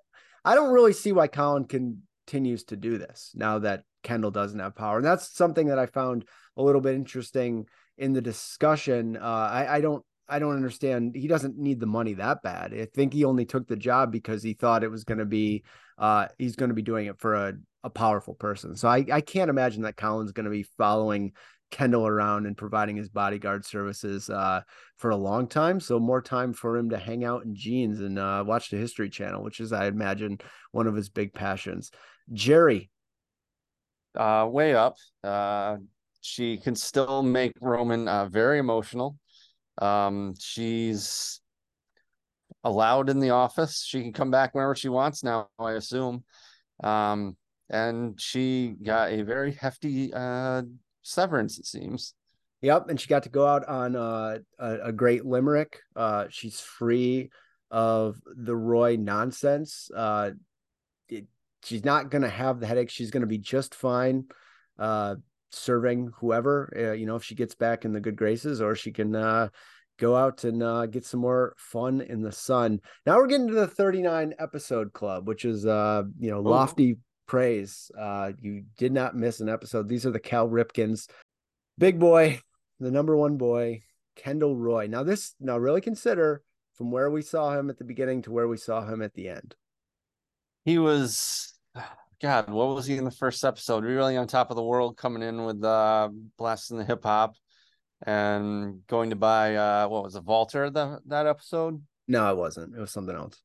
I 0.44 0.54
don't 0.54 0.72
really 0.72 0.92
see 0.92 1.12
why 1.12 1.28
Colin 1.28 1.64
continues 1.64 2.64
to 2.64 2.76
do 2.76 2.98
this 2.98 3.32
now 3.34 3.60
that 3.60 3.84
Kendall 4.02 4.32
doesn't 4.32 4.58
have 4.58 4.74
power, 4.74 4.96
and 4.96 5.06
that's 5.06 5.34
something 5.34 5.68
that 5.68 5.78
I 5.78 5.86
found 5.86 6.24
a 6.56 6.62
little 6.62 6.80
bit 6.80 6.96
interesting 6.96 7.66
in 7.98 8.12
the 8.12 8.22
discussion. 8.22 9.16
Uh, 9.16 9.20
I 9.52 9.76
I 9.76 9.80
don't 9.80 10.04
I 10.28 10.38
don't 10.38 10.56
understand. 10.56 11.14
He 11.14 11.28
doesn't 11.28 11.58
need 11.58 11.80
the 11.80 11.86
money 11.86 12.14
that 12.14 12.42
bad. 12.42 12.72
I 12.74 12.86
think 12.86 13.12
he 13.12 13.24
only 13.24 13.44
took 13.44 13.66
the 13.68 13.76
job 13.76 14.12
because 14.12 14.42
he 14.42 14.54
thought 14.54 14.84
it 14.84 14.90
was 14.90 15.04
going 15.04 15.18
to 15.18 15.24
be 15.24 15.64
uh 15.98 16.28
he's 16.38 16.56
going 16.56 16.70
to 16.70 16.74
be 16.74 16.82
doing 16.82 17.06
it 17.06 17.18
for 17.18 17.34
a 17.34 17.54
a 17.84 17.90
powerful 17.90 18.34
person. 18.34 18.76
So 18.76 18.88
I 18.88 19.04
I 19.12 19.20
can't 19.20 19.50
imagine 19.50 19.82
that 19.82 19.96
Colin's 19.96 20.32
going 20.32 20.44
to 20.44 20.50
be 20.50 20.62
following 20.78 21.32
Kendall 21.72 22.06
around 22.06 22.46
and 22.46 22.56
providing 22.56 22.96
his 22.96 23.08
bodyguard 23.08 23.64
services 23.64 24.30
uh, 24.30 24.60
for 24.98 25.10
a 25.10 25.16
long 25.16 25.48
time. 25.48 25.80
So 25.80 25.98
more 25.98 26.22
time 26.22 26.52
for 26.52 26.76
him 26.76 26.90
to 26.90 26.98
hang 26.98 27.24
out 27.24 27.44
in 27.44 27.56
jeans 27.56 28.00
and 28.00 28.18
uh, 28.18 28.44
watch 28.46 28.70
the 28.70 28.76
History 28.76 29.10
Channel, 29.10 29.42
which 29.42 29.58
is, 29.58 29.72
I 29.72 29.86
imagine, 29.86 30.38
one 30.70 30.86
of 30.86 30.94
his 30.94 31.08
big 31.08 31.32
passions. 31.32 31.90
Gerri, 32.32 32.90
uh, 34.14 34.46
way 34.48 34.74
up. 34.74 34.96
She 36.22 36.56
can 36.56 36.74
still 36.74 37.22
make 37.22 37.52
Roman 37.60 38.08
uh, 38.08 38.26
very 38.26 38.58
emotional. 38.58 39.18
Um, 39.78 40.34
she's 40.38 41.40
allowed 42.64 43.10
in 43.10 43.18
the 43.18 43.30
office. 43.30 43.84
She 43.84 44.00
can 44.00 44.12
come 44.12 44.30
back 44.30 44.54
whenever 44.54 44.74
she 44.74 44.88
wants 44.88 45.24
now, 45.24 45.48
I 45.58 45.72
assume. 45.72 46.24
Um, 46.82 47.36
and 47.68 48.20
she 48.20 48.76
got 48.82 49.12
a 49.12 49.22
very 49.22 49.52
hefty 49.52 50.12
uh, 50.14 50.62
severance, 51.02 51.58
it 51.58 51.66
seems. 51.66 52.14
Yep, 52.60 52.90
and 52.90 53.00
she 53.00 53.08
got 53.08 53.24
to 53.24 53.28
go 53.28 53.46
out 53.46 53.66
on 53.66 53.96
uh, 53.96 54.38
a, 54.58 54.78
a 54.84 54.92
great 54.92 55.26
limerick. 55.26 55.80
Uh, 55.96 56.26
she's 56.30 56.60
free 56.60 57.30
of 57.72 58.20
the 58.24 58.54
Roy 58.54 58.96
nonsense. 58.96 59.90
Uh, 59.94 60.30
it, 61.08 61.24
she's 61.64 61.84
not 61.84 62.10
going 62.10 62.22
to 62.22 62.28
have 62.28 62.60
the 62.60 62.66
headache. 62.66 62.90
She's 62.90 63.10
going 63.10 63.22
to 63.22 63.26
be 63.26 63.38
just 63.38 63.74
fine 63.74 64.26
uh, 64.78 65.16
serving 65.52 66.10
whoever. 66.18 66.72
Uh, 66.76 66.92
you 66.92 67.06
know, 67.06 67.16
if 67.16 67.24
she 67.24 67.34
gets 67.34 67.54
back 67.54 67.84
in 67.84 67.92
the 67.92 68.00
good 68.00 68.16
graces, 68.16 68.60
or 68.60 68.74
she 68.74 68.92
can 68.92 69.14
uh, 69.14 69.48
go 69.98 70.16
out 70.16 70.44
and 70.44 70.62
uh, 70.62 70.86
get 70.86 71.04
some 71.04 71.20
more 71.20 71.54
fun 71.56 72.00
in 72.00 72.22
the 72.22 72.32
sun. 72.32 72.80
Now 73.06 73.16
we're 73.16 73.26
getting 73.26 73.48
to 73.48 73.54
the 73.54 73.66
39 73.66 74.34
episode 74.38 74.92
club, 74.92 75.28
which 75.28 75.44
is 75.44 75.66
uh, 75.66 76.04
you 76.18 76.30
know, 76.30 76.40
lofty 76.40 76.98
praise. 77.26 77.90
Uh, 77.98 78.32
you 78.40 78.64
did 78.76 78.92
not 78.92 79.16
miss 79.16 79.40
an 79.40 79.48
episode. 79.48 79.88
These 79.88 80.06
are 80.06 80.10
the 80.10 80.20
Cal 80.20 80.48
Ripkens 80.48 81.08
big 81.78 81.98
boy, 81.98 82.40
the 82.80 82.90
number 82.90 83.16
one 83.16 83.36
boy, 83.36 83.82
Kendall 84.16 84.56
Roy. 84.56 84.86
Now 84.86 85.02
this 85.02 85.34
now 85.40 85.58
really 85.58 85.80
consider 85.80 86.42
from 86.74 86.90
where 86.90 87.10
we 87.10 87.22
saw 87.22 87.58
him 87.58 87.70
at 87.70 87.78
the 87.78 87.84
beginning 87.84 88.22
to 88.22 88.32
where 88.32 88.48
we 88.48 88.56
saw 88.56 88.84
him 88.84 89.02
at 89.02 89.14
the 89.14 89.28
end. 89.28 89.54
He 90.64 90.78
was 90.78 91.54
God, 92.22 92.50
what 92.50 92.68
was 92.76 92.86
he 92.86 92.96
in 92.96 93.04
the 93.04 93.10
first 93.10 93.44
episode? 93.44 93.82
Really 93.82 94.16
on 94.16 94.28
top 94.28 94.50
of 94.50 94.56
the 94.56 94.62
world, 94.62 94.96
coming 94.96 95.22
in 95.22 95.44
with 95.44 95.62
uh 95.64 96.08
blasting 96.38 96.78
the 96.78 96.84
hip 96.84 97.02
hop 97.02 97.34
and 98.06 98.86
going 98.86 99.10
to 99.10 99.16
buy 99.16 99.56
uh 99.56 99.88
what 99.88 100.04
was 100.04 100.14
it, 100.14 100.22
Vaulter 100.22 100.70
the 100.70 101.00
that 101.06 101.26
episode? 101.26 101.82
No, 102.06 102.30
it 102.30 102.36
wasn't. 102.36 102.76
It 102.76 102.80
was 102.80 102.92
something 102.92 103.16
else. 103.16 103.42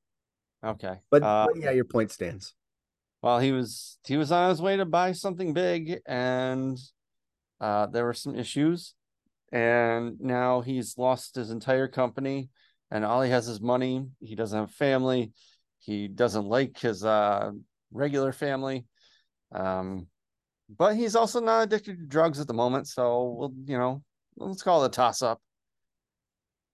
Okay. 0.64 1.00
But, 1.10 1.24
uh, 1.24 1.48
but 1.52 1.60
yeah, 1.62 1.72
your 1.72 1.86
point 1.86 2.12
stands. 2.12 2.54
Well, 3.24 3.40
he 3.40 3.52
was 3.52 3.98
he 4.06 4.16
was 4.16 4.32
on 4.32 4.52
his 4.52 4.62
way 4.62 4.78
to 4.78 4.86
buy 4.86 5.14
something 5.14 5.54
big 5.54 6.00
and 6.06 6.78
uh 7.60 7.88
there 7.88 8.06
were 8.06 8.14
some 8.14 8.36
issues 8.36 8.94
and 9.52 10.22
now 10.22 10.62
he's 10.62 11.00
lost 11.00 11.34
his 11.34 11.50
entire 11.50 11.88
company 11.88 12.50
and 12.92 13.04
all 13.04 13.24
he 13.24 13.32
has 13.32 13.48
is 13.48 13.60
money. 13.60 14.06
He 14.20 14.36
doesn't 14.36 14.60
have 14.60 14.72
family. 14.72 15.32
He 15.80 16.08
doesn't 16.08 16.46
like 16.46 16.78
his 16.80 17.04
uh 17.04 17.54
regular 17.92 18.32
family. 18.32 18.86
Um 19.52 20.08
but 20.70 20.96
he's 20.96 21.16
also 21.16 21.40
not 21.40 21.64
addicted 21.64 21.98
to 21.98 22.06
drugs 22.06 22.40
at 22.40 22.48
the 22.48 22.54
moment, 22.54 22.88
so 22.88 23.36
we'll, 23.38 23.54
you 23.66 23.78
know, 23.78 24.04
let's 24.36 24.64
call 24.64 24.84
it 24.84 24.88
a 24.88 24.90
toss 24.90 25.22
up. 25.22 25.42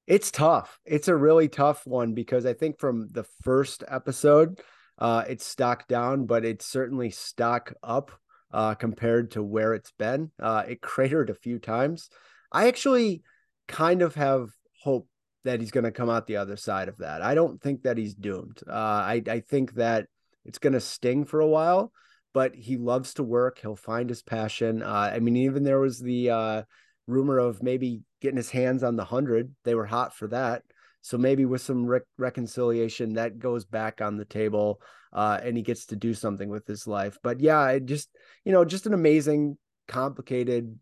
It's 0.07 0.32
tough. 0.32 0.80
It's 0.84 1.07
a 1.07 1.16
really 1.16 1.47
tough 1.47 1.86
one 1.86 2.14
because 2.14 2.45
I 2.45 2.53
think 2.53 2.80
from 2.80 3.09
the 3.11 3.24
first 3.43 3.84
episode, 3.88 4.59
uh, 4.97 5.24
it's 5.30 5.45
stock 5.45 5.88
down, 5.88 6.26
but 6.26 6.43
it's 6.43 6.66
certainly 6.66 7.09
stock 7.09 7.74
up 7.84 8.11
uh, 8.51 8.76
compared 8.76 9.32
to 9.32 9.43
where 9.43 9.74
it's 9.74 9.91
been. 9.91 10.32
Uh, 10.39 10.64
it 10.68 10.82
cratered 10.82 11.30
a 11.30 11.36
few 11.36 11.59
times. 11.59 12.09
I 12.51 12.68
actually 12.68 13.24
kind 13.68 14.01
of 14.01 14.16
have 14.16 14.49
hope 14.82 15.07
that 15.45 15.59
he's 15.59 15.72
going 15.72 15.84
to 15.86 15.91
come 15.91 16.09
out 16.09 16.28
the 16.28 16.38
other 16.38 16.57
side 16.57 16.89
of 16.89 16.97
that. 16.97 17.22
I 17.22 17.36
don't 17.36 17.61
think 17.61 17.84
that 17.84 17.97
he's 17.97 18.14
doomed. 18.14 18.59
Uh, 18.68 18.72
I, 18.74 19.24
I 19.28 19.39
think 19.39 19.74
that 19.76 20.07
it's 20.46 20.60
going 20.60 20.74
to 20.74 20.82
sting 20.82 21.26
for 21.26 21.39
a 21.39 21.48
while, 21.48 21.91
but 22.34 22.56
he 22.56 22.78
loves 22.78 23.14
to 23.16 23.24
work. 23.24 23.60
He'll 23.60 23.76
find 23.76 24.10
his 24.10 24.22
passion. 24.22 24.82
Uh, 24.84 25.12
I 25.14 25.20
mean, 25.20 25.38
even 25.38 25.64
there 25.64 25.80
was 25.80 26.00
the 26.00 26.30
uh, 26.30 26.64
rumor 27.08 27.38
of 27.38 27.64
maybe 27.64 28.02
getting 28.22 28.38
his 28.38 28.50
hands 28.50 28.84
on 28.84 28.96
the 28.96 29.06
hundred. 29.06 29.54
They 29.64 29.76
were 29.76 29.86
hot 29.86 30.16
for 30.16 30.28
that. 30.30 30.64
So 31.02 31.18
maybe 31.18 31.46
with 31.46 31.62
some 31.62 31.86
re- 31.86 32.00
reconciliation, 32.18 33.14
that 33.14 33.38
goes 33.38 33.66
back 33.66 34.02
on 34.02 34.18
the 34.18 34.26
table, 34.26 34.82
uh, 35.12 35.39
and 35.44 35.58
he 35.58 35.64
gets 35.64 35.88
to 35.88 35.96
do 35.96 36.14
something 36.14 36.50
with 36.50 36.66
his 36.66 36.88
life. 36.88 37.18
But 37.22 37.41
yeah, 37.41 37.68
it 37.70 37.86
just 37.86 38.10
you 38.46 38.54
know, 38.54 38.64
just 38.64 38.86
an 38.86 38.94
amazing, 38.94 39.58
complicated, 39.88 40.80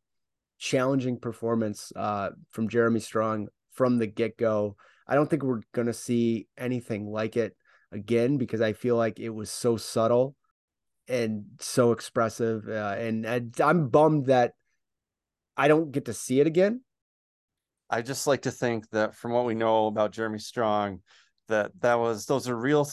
challenging 0.59 1.19
performance 1.19 1.91
uh, 1.95 2.29
from 2.51 2.69
Jeremy 2.69 2.99
Strong 2.99 3.47
from 3.73 3.97
the 3.97 4.07
get 4.07 4.37
go. 4.37 4.75
I 5.07 5.15
don't 5.15 5.27
think 5.27 5.43
we're 5.43 5.61
gonna 5.73 5.93
see 5.93 6.47
anything 6.55 7.11
like 7.11 7.35
it 7.35 7.55
again 7.91 8.37
because 8.37 8.61
I 8.61 8.73
feel 8.73 8.95
like 8.95 9.19
it 9.19 9.29
was 9.29 9.51
so 9.51 9.77
subtle 9.77 10.35
and 11.07 11.45
so 11.59 11.91
expressive. 11.91 12.67
Uh, 12.67 12.95
and 12.97 13.27
I, 13.27 13.41
I'm 13.63 13.89
bummed 13.89 14.27
that 14.27 14.53
I 15.57 15.67
don't 15.67 15.91
get 15.91 16.05
to 16.05 16.13
see 16.13 16.39
it 16.39 16.47
again. 16.47 16.81
I 17.89 18.01
just 18.01 18.25
like 18.25 18.43
to 18.43 18.51
think 18.51 18.89
that 18.91 19.15
from 19.15 19.33
what 19.33 19.45
we 19.45 19.53
know 19.53 19.87
about 19.87 20.13
Jeremy 20.13 20.39
Strong, 20.39 21.01
that 21.49 21.71
that 21.81 21.99
was 21.99 22.25
those 22.25 22.47
are 22.47 22.55
real 22.55 22.89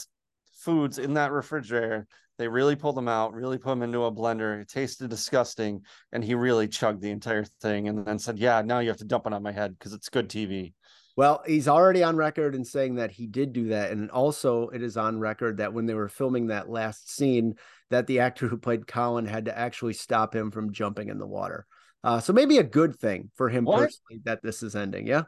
foods 0.53 0.97
in 0.99 1.13
that 1.13 1.31
refrigerator. 1.31 2.05
They 2.37 2.47
really 2.47 2.75
pulled 2.75 2.95
them 2.95 3.07
out, 3.07 3.33
really 3.33 3.57
put 3.57 3.69
them 3.69 3.81
into 3.81 4.03
a 4.03 4.11
blender. 4.11 4.61
It 4.61 4.69
tasted 4.69 5.09
disgusting, 5.09 5.81
and 6.11 6.23
he 6.23 6.35
really 6.35 6.67
chugged 6.67 7.01
the 7.01 7.11
entire 7.11 7.45
thing, 7.61 7.87
and 7.87 8.05
then 8.05 8.19
said, 8.19 8.39
"Yeah, 8.39 8.61
now 8.61 8.79
you 8.79 8.89
have 8.89 8.97
to 8.97 9.05
dump 9.05 9.25
it 9.25 9.33
on 9.33 9.43
my 9.43 9.53
head 9.53 9.77
because 9.77 9.93
it's 9.93 10.09
good 10.09 10.29
TV." 10.29 10.73
Well, 11.19 11.43
he's 11.45 11.67
already 11.67 12.01
on 12.01 12.15
record 12.15 12.55
in 12.55 12.63
saying 12.63 12.95
that 12.95 13.11
he 13.11 13.27
did 13.27 13.51
do 13.51 13.67
that, 13.67 13.91
and 13.91 14.09
also 14.09 14.69
it 14.69 14.81
is 14.81 14.95
on 14.95 15.19
record 15.19 15.57
that 15.57 15.73
when 15.73 15.85
they 15.85 15.93
were 15.93 16.07
filming 16.07 16.47
that 16.47 16.69
last 16.69 17.13
scene, 17.13 17.55
that 17.89 18.07
the 18.07 18.21
actor 18.21 18.47
who 18.47 18.55
played 18.55 18.87
Colin 18.87 19.25
had 19.25 19.43
to 19.43 19.57
actually 19.57 19.91
stop 19.95 20.33
him 20.33 20.49
from 20.49 20.71
jumping 20.71 21.09
in 21.09 21.19
the 21.19 21.27
water. 21.27 21.65
Uh, 22.05 22.21
so 22.21 22.31
maybe 22.31 22.57
a 22.57 22.63
good 22.63 22.95
thing 22.95 23.31
for 23.35 23.49
him 23.49 23.65
what? 23.65 23.79
personally 23.79 24.21
that 24.23 24.41
this 24.41 24.63
is 24.63 24.77
ending. 24.77 25.07
Yeah. 25.07 25.23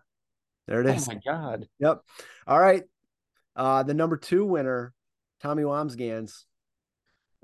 There 0.65 0.79
it 0.79 0.87
is. 0.87 1.09
Oh 1.09 1.11
my 1.13 1.19
God. 1.25 1.67
Yep. 1.79 1.99
All 2.47 2.59
right. 2.59 2.83
Uh, 3.57 3.83
the 3.83 3.93
number 3.93 4.15
two 4.15 4.45
winner, 4.45 4.93
Tommy 5.41 5.63
Wambsgans. 5.63 6.45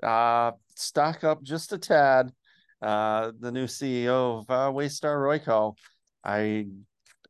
Uh, 0.02 0.52
stock 0.74 1.26
up 1.26 1.43
just 1.43 1.74
a 1.74 1.78
tad. 1.78 2.32
Uh, 2.82 3.34
the 3.38 3.52
new 3.52 3.66
CEO 3.66 4.39
of 4.39 4.50
uh, 4.50 4.72
Waystar 4.72 5.18
Royco. 5.18 5.76
I 6.24 6.68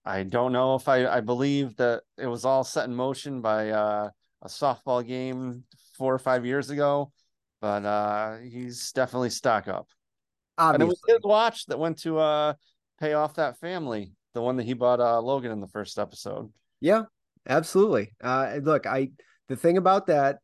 I 0.08 0.24
don't 0.24 0.54
know 0.54 0.76
if 0.76 0.88
I 0.88 1.06
I 1.06 1.22
believe 1.22 1.76
that 1.78 2.04
it 2.18 2.28
was 2.28 2.46
all 2.46 2.64
set 2.64 2.88
in 2.88 2.96
motion 2.96 3.42
by 3.42 3.72
uh, 3.72 4.10
a 4.42 4.48
softball 4.48 5.06
game 5.06 5.66
four 5.98 6.14
or 6.14 6.20
five 6.20 6.46
years 6.46 6.70
ago, 6.70 7.12
but 7.60 7.86
uh, 7.86 8.38
he's 8.38 8.92
definitely 8.94 9.32
stock 9.32 9.68
up. 9.68 9.88
Obviously. 10.58 10.74
And 10.74 10.84
it 10.84 10.86
was 10.88 11.02
his 11.08 11.24
watch 11.24 11.66
that 11.68 11.78
went 11.78 12.00
to 12.00 12.20
uh 12.20 12.54
pay 13.00 13.14
off 13.14 13.36
that 13.36 13.60
family, 13.60 14.14
the 14.34 14.42
one 14.42 14.56
that 14.58 14.64
he 14.64 14.74
bought 14.74 15.00
uh 15.00 15.20
Logan 15.22 15.52
in 15.52 15.60
the 15.60 15.68
first 15.68 16.00
episode. 16.00 16.52
Yeah, 16.80 17.04
absolutely. 17.48 18.16
Uh 18.24 18.60
look, 18.62 18.88
I 18.88 19.12
the 19.50 19.56
thing 19.56 19.78
about 19.78 20.08
that 20.08 20.40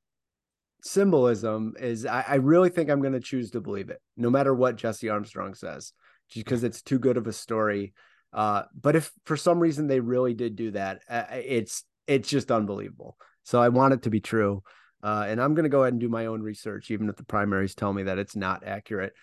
symbolism 0.84 1.74
is 1.80 2.06
I, 2.06 2.26
I 2.28 2.36
really 2.36 2.70
think 2.70 2.90
I'm 2.90 3.02
gonna 3.02 3.20
choose 3.20 3.52
to 3.52 3.62
believe 3.62 3.90
it, 3.90 4.02
no 4.18 4.30
matter 4.30 4.54
what 4.54 4.76
Jesse 4.76 5.10
Armstrong 5.10 5.56
says, 5.56 5.94
just 6.30 6.46
because 6.46 6.64
it's 6.64 6.82
too 6.82 7.00
good 7.00 7.18
of 7.18 7.26
a 7.26 7.34
story. 7.34 7.94
Uh, 8.34 8.64
but 8.80 8.96
if 8.96 9.12
for 9.26 9.38
some 9.38 9.60
reason 9.60 9.88
they 9.88 10.00
really 10.00 10.34
did 10.34 10.56
do 10.56 10.72
that, 10.72 11.02
uh, 11.10 11.26
it's 11.32 11.84
it's 12.08 12.30
just 12.30 12.52
unbelievable. 12.52 13.18
So 13.44 13.62
I 13.62 13.70
want 13.70 13.94
it 13.94 14.04
to 14.04 14.10
be 14.10 14.20
true. 14.20 14.64
Uh, 15.04 15.26
and 15.28 15.42
I'm 15.42 15.54
going 15.54 15.64
to 15.64 15.70
go 15.70 15.84
ahead 15.84 15.94
and 15.94 16.00
do 16.00 16.08
my 16.08 16.28
own 16.28 16.42
research, 16.42 16.90
even 16.90 17.10
if 17.10 17.18
the 17.18 17.26
primaries 17.26 17.76
tell 17.76 17.92
me 17.92 18.04
that 18.04 18.18
it's 18.18 18.38
not 18.38 18.66
accurate. 18.66 19.14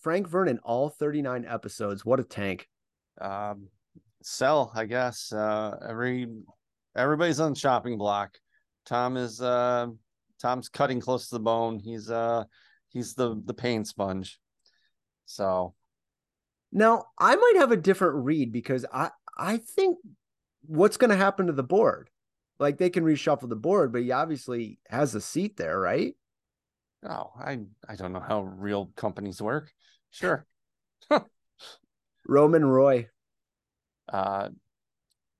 Frank 0.00 0.28
Vernon, 0.28 0.60
all 0.62 0.90
39 0.90 1.46
episodes. 1.48 2.04
What 2.04 2.20
a 2.20 2.24
tank. 2.24 2.68
Um, 3.18 3.68
sell, 4.22 4.70
I 4.74 4.84
guess. 4.84 5.32
Uh, 5.32 5.78
every 5.88 6.28
everybody's 6.94 7.40
on 7.40 7.54
the 7.54 7.58
shopping 7.58 7.98
block. 7.98 8.36
Tom 8.84 9.16
is 9.16 9.40
uh 9.40 9.86
Tom's 10.40 10.68
cutting 10.68 11.00
close 11.00 11.28
to 11.28 11.36
the 11.36 11.40
bone. 11.40 11.78
He's 11.78 12.10
uh 12.10 12.44
he's 12.90 13.14
the 13.14 13.40
the 13.44 13.54
pain 13.54 13.84
sponge. 13.84 14.38
So 15.24 15.74
now 16.74 17.06
I 17.18 17.36
might 17.36 17.54
have 17.56 17.72
a 17.72 17.76
different 17.76 18.24
read 18.24 18.52
because 18.52 18.84
I 18.92 19.10
I 19.38 19.56
think 19.56 19.96
what's 20.66 20.96
going 20.96 21.10
to 21.10 21.16
happen 21.16 21.46
to 21.46 21.52
the 21.52 21.62
board? 21.62 22.10
Like 22.58 22.78
they 22.78 22.90
can 22.90 23.04
reshuffle 23.04 23.48
the 23.48 23.56
board, 23.56 23.92
but 23.92 24.02
he 24.02 24.12
obviously 24.12 24.78
has 24.88 25.14
a 25.14 25.20
seat 25.20 25.56
there, 25.56 25.78
right? 25.78 26.14
Oh, 27.08 27.30
I 27.38 27.60
I 27.88 27.96
don't 27.96 28.12
know 28.12 28.20
how 28.20 28.42
real 28.42 28.90
companies 28.96 29.40
work. 29.40 29.72
Sure. 30.10 30.46
Roman 32.26 32.64
Roy. 32.64 33.08
Uh, 34.08 34.50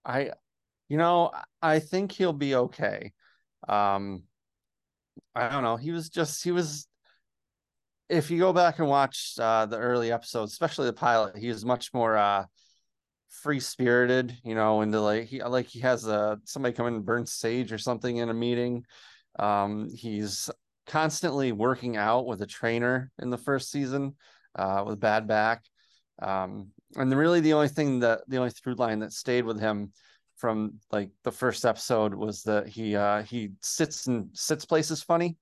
I, 0.05 0.33
you 0.89 0.99
know, 0.99 1.31
I 1.63 1.79
think 1.79 2.13
he'll 2.13 2.33
be 2.33 2.55
okay. 2.55 3.13
Um, 3.69 4.25
I 5.35 5.49
don't 5.49 5.63
know. 5.63 5.77
He 5.77 5.91
was 5.91 6.09
just 6.09 6.43
he 6.45 6.53
was. 6.53 6.87
If 8.09 8.31
you 8.31 8.39
go 8.39 8.53
back 8.53 8.79
and 8.79 8.89
watch 8.89 9.35
uh, 9.39 9.67
the 9.67 9.79
early 9.79 10.13
episodes, 10.13 10.53
especially 10.53 10.87
the 10.87 10.93
pilot, 10.93 11.37
he 11.37 11.49
was 11.49 11.65
much 11.65 11.93
more 11.95 12.17
uh, 12.17 12.45
free 13.29 13.61
spirited. 13.61 14.37
You 14.45 14.55
know, 14.55 14.83
into 14.83 15.01
like 15.01 15.25
he 15.25 15.43
like 15.43 15.67
he 15.67 15.81
has 15.81 16.07
a 16.07 16.39
somebody 16.45 16.75
come 16.75 16.87
in 16.87 16.95
and 16.95 17.05
burn 17.05 17.27
sage 17.27 17.73
or 17.73 17.79
something 17.79 18.19
in 18.19 18.29
a 18.29 18.35
meeting. 18.35 18.85
Um, 19.39 19.89
he's 19.95 20.51
constantly 20.87 21.53
working 21.53 21.97
out 21.97 22.27
with 22.27 22.43
a 22.43 22.47
trainer 22.47 23.11
in 23.19 23.31
the 23.31 23.39
first 23.39 23.71
season 23.71 24.15
uh, 24.55 24.85
with 24.87 25.01
bad 25.01 25.27
back. 25.27 25.65
Um, 26.21 26.71
and 26.97 27.13
really 27.13 27.41
the 27.41 27.55
only 27.55 27.69
thing 27.69 28.01
that 28.01 28.21
the 28.29 28.37
only 28.37 28.51
through 28.51 28.75
line 28.75 29.01
that 29.01 29.13
stayed 29.13 29.45
with 29.45 29.59
him 29.59 29.93
from 30.37 30.75
like 30.93 31.11
the 31.23 31.33
first 31.33 31.65
episode 31.65 32.15
was 32.15 32.43
that 32.43 32.69
he 32.69 32.97
uh 32.97 33.23
he 33.23 33.51
sits 33.63 34.07
and 34.07 34.29
sits 34.33 34.65
places 34.65 35.03
funny. 35.03 35.37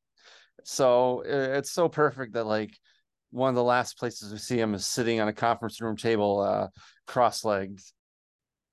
So 0.64 1.22
it's 1.26 1.70
so 1.70 1.88
perfect 1.88 2.34
that 2.34 2.44
like 2.44 2.78
one 3.30 3.48
of 3.48 3.54
the 3.54 3.62
last 3.62 3.98
places 3.98 4.32
we 4.32 4.38
see 4.38 4.58
him 4.58 4.74
is 4.74 4.86
sitting 4.86 5.20
on 5.20 5.28
a 5.28 5.32
conference 5.32 5.80
room 5.80 5.96
table, 5.96 6.40
uh, 6.40 6.68
cross-legged. 7.06 7.80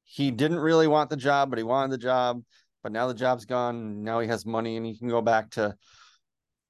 He 0.04 0.32
didn't 0.32 0.60
really 0.60 0.88
want 0.88 1.10
the 1.10 1.18
job, 1.18 1.50
but 1.50 1.60
he 1.60 1.64
wanted 1.64 1.92
the 1.92 1.98
job. 1.98 2.44
But 2.84 2.92
now 2.92 3.08
the 3.08 3.14
job's 3.14 3.46
gone. 3.46 4.04
Now 4.04 4.20
he 4.20 4.28
has 4.28 4.46
money 4.46 4.78
and 4.78 4.86
he 4.86 4.98
can 4.98 5.10
go 5.10 5.22
back 5.22 5.52
to 5.52 5.76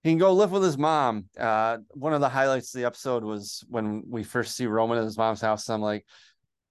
he 0.03 0.11
can 0.11 0.17
go 0.17 0.33
live 0.33 0.51
with 0.51 0.63
his 0.63 0.77
mom. 0.77 1.25
Uh, 1.37 1.79
one 1.89 2.13
of 2.13 2.21
the 2.21 2.29
highlights 2.29 2.73
of 2.73 2.79
the 2.79 2.87
episode 2.87 3.23
was 3.23 3.65
when 3.67 4.03
we 4.07 4.23
first 4.23 4.55
see 4.55 4.65
Roman 4.65 4.97
at 4.97 5.03
his 5.03 5.17
mom's 5.17 5.41
house. 5.41 5.69
I'm 5.69 5.81
like, 5.81 6.05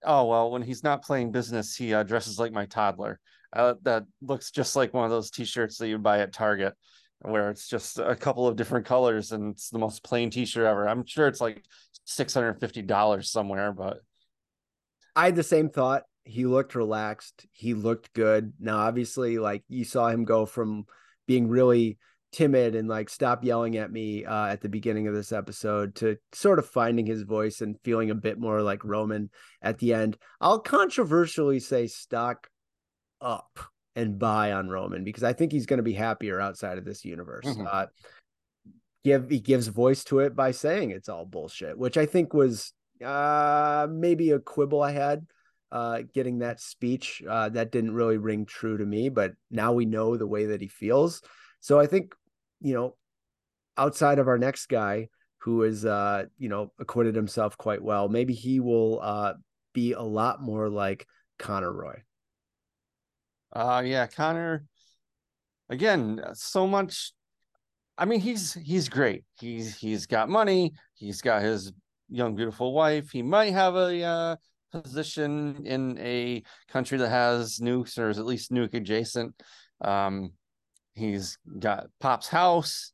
Oh 0.03 0.25
well, 0.25 0.51
when 0.51 0.61
he's 0.61 0.83
not 0.83 1.03
playing 1.03 1.31
business, 1.31 1.75
he 1.75 1.93
uh, 1.93 2.03
dresses 2.03 2.39
like 2.39 2.53
my 2.53 2.65
toddler. 2.65 3.19
Uh, 3.51 3.73
that 3.83 4.03
looks 4.21 4.51
just 4.51 4.75
like 4.75 4.93
one 4.93 5.05
of 5.05 5.11
those 5.11 5.31
T-shirts 5.31 5.77
that 5.77 5.87
you 5.87 5.97
buy 5.97 6.19
at 6.19 6.33
Target, 6.33 6.73
where 7.21 7.49
it's 7.49 7.67
just 7.67 7.99
a 7.99 8.15
couple 8.15 8.47
of 8.47 8.55
different 8.55 8.85
colors 8.85 9.31
and 9.31 9.51
it's 9.51 9.69
the 9.69 9.79
most 9.79 10.03
plain 10.03 10.29
T-shirt 10.29 10.65
ever. 10.65 10.87
I'm 10.87 11.05
sure 11.05 11.27
it's 11.27 11.41
like 11.41 11.63
six 12.05 12.33
hundred 12.33 12.59
fifty 12.59 12.81
dollars 12.81 13.29
somewhere, 13.31 13.71
but 13.71 13.99
I 15.15 15.25
had 15.25 15.35
the 15.35 15.43
same 15.43 15.69
thought. 15.69 16.03
He 16.23 16.45
looked 16.45 16.75
relaxed. 16.75 17.45
He 17.51 17.73
looked 17.73 18.13
good. 18.13 18.53
Now, 18.59 18.77
obviously, 18.77 19.37
like 19.37 19.63
you 19.67 19.83
saw 19.83 20.07
him 20.09 20.25
go 20.25 20.45
from 20.45 20.85
being 21.27 21.47
really 21.47 21.97
timid 22.31 22.75
and 22.75 22.87
like 22.87 23.09
stop 23.09 23.43
yelling 23.43 23.75
at 23.77 23.91
me 23.91 24.23
uh, 24.23 24.45
at 24.45 24.61
the 24.61 24.69
beginning 24.69 25.07
of 25.07 25.15
this 25.15 25.31
episode 25.31 25.95
to 25.95 26.15
sort 26.31 26.59
of 26.59 26.69
finding 26.69 27.05
his 27.05 27.23
voice 27.23 27.61
and 27.61 27.79
feeling 27.83 28.11
a 28.11 28.15
bit 28.15 28.39
more 28.39 28.61
like 28.61 28.85
Roman 28.85 29.31
at 29.61 29.79
the 29.79 29.93
end. 29.93 30.17
I'll 30.39 30.59
controversially 30.59 31.59
say 31.59 31.87
stock 31.87 32.47
up 33.19 33.59
and 33.99 34.17
buy 34.17 34.53
on 34.53 34.69
Roman 34.69 35.03
because 35.03 35.23
I 35.23 35.33
think 35.33 35.51
he's 35.51 35.65
going 35.65 35.77
to 35.77 35.83
be 35.83 35.93
happier 35.93 36.39
outside 36.39 36.77
of 36.77 36.85
this 36.85 37.03
universe. 37.03 37.45
Mm-hmm. 37.45 37.67
Uh, 37.69 37.85
give 39.03 39.29
he 39.29 39.39
gives 39.39 39.67
voice 39.67 40.03
to 40.05 40.19
it 40.19 40.35
by 40.35 40.51
saying 40.51 40.91
it's 40.91 41.09
all 41.09 41.25
bullshit, 41.25 41.77
which 41.77 41.97
I 41.97 42.05
think 42.05 42.33
was 42.33 42.73
uh, 43.03 43.87
maybe 43.89 44.31
a 44.31 44.39
quibble 44.39 44.81
I 44.81 44.91
had 44.91 45.27
uh, 45.71 46.03
getting 46.13 46.39
that 46.39 46.61
speech. 46.61 47.21
Uh, 47.27 47.49
that 47.49 47.71
didn't 47.71 47.93
really 47.93 48.17
ring 48.17 48.45
true 48.45 48.77
to 48.77 48.85
me, 48.85 49.09
but 49.09 49.33
now 49.51 49.73
we 49.73 49.85
know 49.85 50.15
the 50.15 50.27
way 50.27 50.47
that 50.47 50.61
he 50.61 50.67
feels. 50.67 51.21
So 51.59 51.77
I 51.77 51.85
think 51.85 52.15
you 52.61 52.73
know, 52.73 52.95
outside 53.77 54.19
of 54.19 54.29
our 54.29 54.37
next 54.37 54.67
guy 54.67 55.09
who 55.39 55.63
is 55.63 55.85
uh, 55.85 56.25
you 56.37 56.47
know, 56.47 56.71
acquitted 56.79 57.15
himself 57.15 57.57
quite 57.57 57.83
well, 57.83 58.07
maybe 58.07 58.33
he 58.33 58.61
will 58.61 59.01
uh 59.01 59.33
be 59.73 59.91
a 59.91 60.01
lot 60.01 60.41
more 60.41 60.69
like 60.69 61.05
Connor 61.37 61.71
Roy. 61.71 62.01
Uh 63.51 63.81
yeah, 63.85 64.07
Connor 64.07 64.65
again, 65.69 66.21
so 66.33 66.67
much 66.67 67.13
I 67.97 68.05
mean, 68.05 68.21
he's 68.21 68.53
he's 68.53 68.87
great. 68.87 69.25
He's 69.39 69.75
he's 69.77 70.05
got 70.05 70.29
money, 70.29 70.73
he's 70.95 71.21
got 71.21 71.41
his 71.41 71.73
young 72.09 72.35
beautiful 72.35 72.73
wife. 72.73 73.11
He 73.11 73.21
might 73.21 73.51
have 73.53 73.75
a 73.75 74.01
uh 74.03 74.35
position 74.71 75.65
in 75.65 75.97
a 75.99 76.43
country 76.69 76.97
that 76.99 77.09
has 77.09 77.59
nukes 77.59 77.97
or 77.97 78.09
is 78.09 78.19
at 78.19 78.25
least 78.25 78.51
nuke 78.51 78.73
adjacent. 78.73 79.35
Um, 79.81 80.31
He's 80.99 81.37
got 81.59 81.87
Pop's 82.01 82.27
house. 82.27 82.91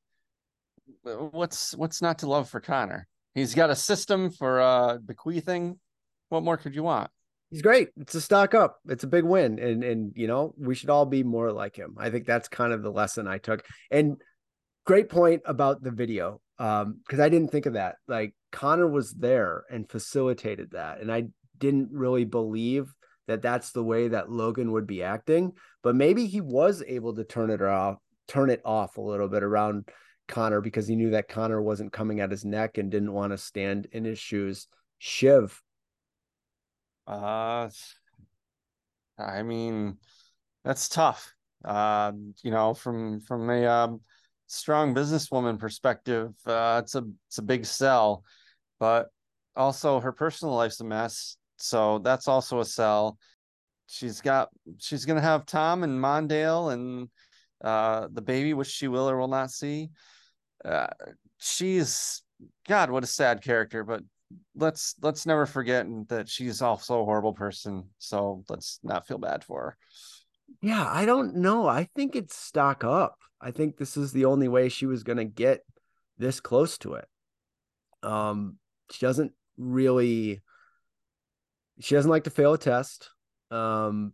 What's 1.01 1.73
what's 1.75 2.01
not 2.01 2.19
to 2.19 2.27
love 2.27 2.49
for 2.49 2.59
Connor? 2.59 3.07
He's 3.33 3.55
got 3.55 3.71
a 3.71 3.75
system 3.75 4.29
for 4.29 4.61
uh 4.61 4.97
bequeathing. 5.03 5.79
What 6.29 6.43
more 6.43 6.57
could 6.57 6.75
you 6.75 6.83
want? 6.83 7.09
He's 7.55 7.61
great. 7.61 7.87
It's 7.95 8.13
a 8.15 8.19
stock 8.19 8.53
up. 8.53 8.81
It's 8.85 9.05
a 9.05 9.07
big 9.07 9.23
win. 9.23 9.59
And 9.59 9.81
and 9.81 10.11
you 10.13 10.27
know, 10.27 10.53
we 10.57 10.75
should 10.75 10.89
all 10.89 11.05
be 11.05 11.23
more 11.23 11.53
like 11.53 11.73
him. 11.73 11.95
I 11.97 12.09
think 12.09 12.25
that's 12.25 12.49
kind 12.49 12.73
of 12.73 12.83
the 12.83 12.91
lesson 12.91 13.29
I 13.29 13.37
took. 13.37 13.65
And 13.89 14.17
great 14.85 15.07
point 15.07 15.41
about 15.45 15.81
the 15.81 15.91
video. 15.91 16.41
Um, 16.59 16.99
because 17.01 17.21
I 17.21 17.29
didn't 17.29 17.53
think 17.53 17.65
of 17.65 17.75
that. 17.75 17.95
Like 18.09 18.33
Connor 18.51 18.89
was 18.89 19.13
there 19.13 19.63
and 19.71 19.89
facilitated 19.89 20.71
that. 20.71 20.99
And 20.99 21.09
I 21.09 21.27
didn't 21.57 21.91
really 21.93 22.25
believe 22.25 22.93
that 23.29 23.41
that's 23.41 23.71
the 23.71 23.85
way 23.85 24.09
that 24.09 24.29
Logan 24.29 24.73
would 24.73 24.85
be 24.85 25.01
acting, 25.01 25.53
but 25.81 25.95
maybe 25.95 26.27
he 26.27 26.41
was 26.41 26.83
able 26.85 27.15
to 27.15 27.23
turn 27.23 27.51
it 27.51 27.61
off, 27.61 27.99
turn 28.27 28.49
it 28.49 28.63
off 28.65 28.97
a 28.97 29.01
little 29.01 29.29
bit 29.29 29.43
around 29.43 29.87
Connor 30.27 30.59
because 30.59 30.89
he 30.89 30.97
knew 30.97 31.11
that 31.11 31.29
Connor 31.29 31.61
wasn't 31.61 31.93
coming 31.93 32.19
at 32.19 32.31
his 32.31 32.43
neck 32.43 32.77
and 32.77 32.91
didn't 32.91 33.13
want 33.13 33.31
to 33.31 33.37
stand 33.37 33.87
in 33.93 34.03
his 34.03 34.19
shoes. 34.19 34.67
Shiv. 34.99 35.61
Uh 37.07 37.69
I 39.17 39.43
mean 39.43 39.97
that's 40.63 40.89
tough. 40.89 41.33
Uh, 41.63 42.11
you 42.43 42.51
know, 42.51 42.73
from 42.73 43.21
from 43.21 43.49
a 43.49 43.65
um, 43.65 44.01
strong 44.47 44.93
businesswoman 44.93 45.59
perspective, 45.59 46.33
uh, 46.45 46.81
it's 46.83 46.95
a 46.95 47.03
it's 47.27 47.37
a 47.37 47.43
big 47.43 47.65
sell, 47.65 48.23
but 48.79 49.09
also 49.55 49.99
her 49.99 50.11
personal 50.11 50.55
life's 50.55 50.79
a 50.81 50.83
mess 50.83 51.37
so 51.57 51.99
that's 51.99 52.27
also 52.27 52.59
a 52.59 52.65
sell. 52.65 53.17
She's 53.87 54.21
got 54.21 54.49
she's 54.77 55.05
gonna 55.05 55.21
have 55.21 55.45
Tom 55.45 55.83
and 55.83 55.99
Mondale 55.99 56.73
and 56.73 57.09
uh 57.63 58.07
the 58.11 58.21
baby, 58.21 58.53
which 58.53 58.67
she 58.67 58.87
will 58.87 59.09
or 59.09 59.17
will 59.17 59.27
not 59.27 59.51
see. 59.51 59.89
Uh, 60.63 60.87
she's 61.37 62.23
God, 62.67 62.89
what 62.89 63.03
a 63.03 63.07
sad 63.07 63.41
character, 63.41 63.83
but 63.83 64.01
let's 64.55 64.95
let's 65.01 65.25
never 65.25 65.45
forget 65.45 65.85
that 66.09 66.29
she's 66.29 66.61
also 66.61 67.01
a 67.01 67.05
horrible 67.05 67.33
person. 67.33 67.89
So 67.97 68.43
let's 68.49 68.79
not 68.83 69.07
feel 69.07 69.17
bad 69.17 69.43
for 69.43 69.61
her. 69.61 69.77
Yeah, 70.61 70.87
I 70.87 71.05
don't 71.05 71.37
know. 71.37 71.67
I 71.67 71.89
think 71.95 72.15
it's 72.15 72.35
stock 72.35 72.83
up. 72.83 73.17
I 73.41 73.51
think 73.51 73.77
this 73.77 73.97
is 73.97 74.11
the 74.11 74.25
only 74.25 74.47
way 74.47 74.69
she 74.69 74.85
was 74.85 75.03
gonna 75.03 75.25
get 75.25 75.61
this 76.17 76.39
close 76.39 76.77
to 76.79 76.95
it. 76.95 77.07
Um, 78.03 78.57
she 78.91 79.05
doesn't 79.05 79.33
really 79.57 80.41
she 81.79 81.95
doesn't 81.95 82.11
like 82.11 82.23
to 82.23 82.29
fail 82.29 82.53
a 82.53 82.57
test. 82.57 83.09
Um, 83.51 84.13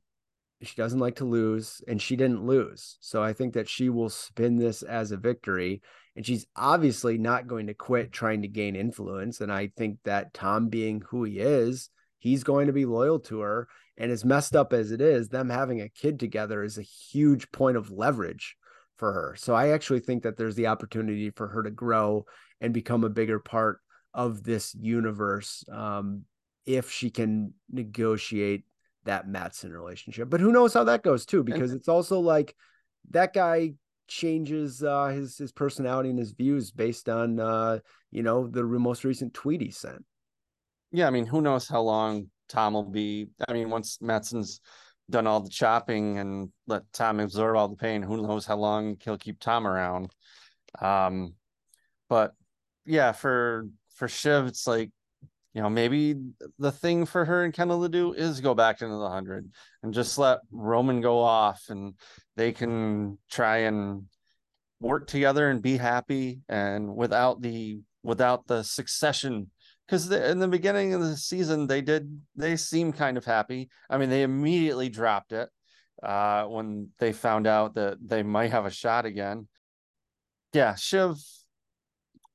she 0.63 0.75
doesn't 0.75 0.99
like 0.99 1.15
to 1.17 1.25
lose, 1.25 1.81
and 1.87 2.01
she 2.01 2.15
didn't 2.15 2.45
lose. 2.45 2.97
So 3.01 3.23
I 3.23 3.33
think 3.33 3.53
that 3.53 3.69
she 3.69 3.89
will 3.89 4.09
spin 4.09 4.57
this 4.57 4.83
as 4.83 5.11
a 5.11 5.17
victory. 5.17 5.81
And 6.15 6.25
she's 6.25 6.45
obviously 6.55 7.17
not 7.17 7.47
going 7.47 7.67
to 7.67 7.73
quit 7.73 8.11
trying 8.11 8.41
to 8.41 8.47
gain 8.47 8.75
influence. 8.75 9.41
And 9.41 9.51
I 9.51 9.71
think 9.77 9.99
that 10.03 10.33
Tom, 10.33 10.67
being 10.67 11.01
who 11.09 11.23
he 11.23 11.39
is, 11.39 11.89
he's 12.19 12.43
going 12.43 12.67
to 12.67 12.73
be 12.73 12.85
loyal 12.85 13.19
to 13.21 13.39
her. 13.39 13.67
And 13.97 14.11
as 14.11 14.25
messed 14.25 14.55
up 14.55 14.73
as 14.73 14.91
it 14.91 15.01
is, 15.01 15.29
them 15.29 15.49
having 15.49 15.81
a 15.81 15.89
kid 15.89 16.19
together 16.19 16.63
is 16.63 16.77
a 16.77 16.83
huge 16.83 17.51
point 17.51 17.77
of 17.77 17.91
leverage 17.91 18.57
for 18.97 19.13
her. 19.13 19.35
So 19.37 19.55
I 19.55 19.69
actually 19.69 20.01
think 20.01 20.23
that 20.23 20.37
there's 20.37 20.55
the 20.55 20.67
opportunity 20.67 21.29
for 21.29 21.47
her 21.47 21.63
to 21.63 21.71
grow 21.71 22.25
and 22.59 22.73
become 22.73 23.03
a 23.03 23.09
bigger 23.09 23.39
part 23.39 23.79
of 24.13 24.43
this 24.43 24.75
universe 24.75 25.63
um, 25.71 26.25
if 26.65 26.91
she 26.91 27.09
can 27.09 27.53
negotiate 27.71 28.63
that 29.05 29.27
Matsson 29.27 29.71
relationship. 29.71 30.29
But 30.29 30.39
who 30.39 30.51
knows 30.51 30.73
how 30.73 30.83
that 30.85 31.03
goes 31.03 31.25
too, 31.25 31.43
because 31.43 31.71
and, 31.71 31.79
it's 31.79 31.87
also 31.87 32.19
like 32.19 32.55
that 33.11 33.33
guy 33.33 33.73
changes 34.07 34.83
uh, 34.83 35.07
his 35.07 35.37
his 35.37 35.51
personality 35.51 36.09
and 36.09 36.19
his 36.19 36.33
views 36.33 36.71
based 36.71 37.09
on 37.09 37.39
uh, 37.39 37.79
you 38.11 38.23
know 38.23 38.47
the 38.47 38.63
most 38.63 39.03
recent 39.03 39.33
tweet 39.33 39.61
he 39.61 39.71
sent. 39.71 40.03
Yeah, 40.91 41.07
I 41.07 41.09
mean, 41.09 41.25
who 41.25 41.41
knows 41.41 41.67
how 41.67 41.81
long 41.81 42.27
Tom 42.49 42.73
will 42.73 42.83
be? 42.83 43.27
I 43.47 43.53
mean, 43.53 43.69
once 43.69 43.99
Matsson's 44.01 44.59
done 45.09 45.27
all 45.27 45.39
the 45.39 45.49
chopping 45.49 46.19
and 46.19 46.49
let 46.67 46.83
Tom 46.93 47.19
absorb 47.19 47.55
all 47.55 47.67
the 47.67 47.75
pain, 47.75 48.01
who 48.01 48.21
knows 48.21 48.45
how 48.45 48.57
long 48.57 48.97
he'll 49.01 49.17
keep 49.17 49.39
Tom 49.39 49.65
around. 49.67 50.11
Um, 50.81 51.35
but 52.09 52.33
yeah, 52.85 53.13
for 53.13 53.67
for 53.95 54.07
Shiv, 54.07 54.47
it's 54.47 54.67
like 54.67 54.91
you 55.53 55.61
know, 55.61 55.69
maybe 55.69 56.15
the 56.59 56.71
thing 56.71 57.05
for 57.05 57.25
her 57.25 57.43
and 57.43 57.53
Kendall 57.53 57.81
to 57.83 57.89
do 57.89 58.13
is 58.13 58.39
go 58.39 58.53
back 58.53 58.81
into 58.81 58.95
the 58.95 59.09
hundred 59.09 59.51
and 59.83 59.93
just 59.93 60.17
let 60.17 60.39
Roman 60.51 61.01
go 61.01 61.19
off 61.19 61.65
and 61.69 61.95
they 62.37 62.53
can 62.53 63.17
try 63.29 63.57
and 63.59 64.03
work 64.79 65.07
together 65.07 65.49
and 65.49 65.61
be 65.61 65.77
happy 65.77 66.41
and 66.47 66.95
without 66.95 67.41
the 67.41 67.81
without 68.01 68.47
the 68.47 68.63
succession. 68.63 69.51
Because 69.85 70.09
in 70.09 70.39
the 70.39 70.47
beginning 70.47 70.93
of 70.93 71.01
the 71.01 71.17
season 71.17 71.67
they 71.67 71.81
did 71.81 72.21
they 72.35 72.55
seemed 72.55 72.95
kind 72.95 73.17
of 73.17 73.25
happy. 73.25 73.69
I 73.89 73.97
mean 73.97 74.09
they 74.09 74.23
immediately 74.23 74.87
dropped 74.87 75.33
it 75.33 75.49
uh 76.01 76.45
when 76.45 76.89
they 76.99 77.11
found 77.11 77.45
out 77.45 77.75
that 77.75 77.97
they 78.01 78.23
might 78.23 78.51
have 78.51 78.65
a 78.65 78.71
shot 78.71 79.05
again. 79.05 79.49
Yeah 80.53 80.75
shiv 80.75 81.17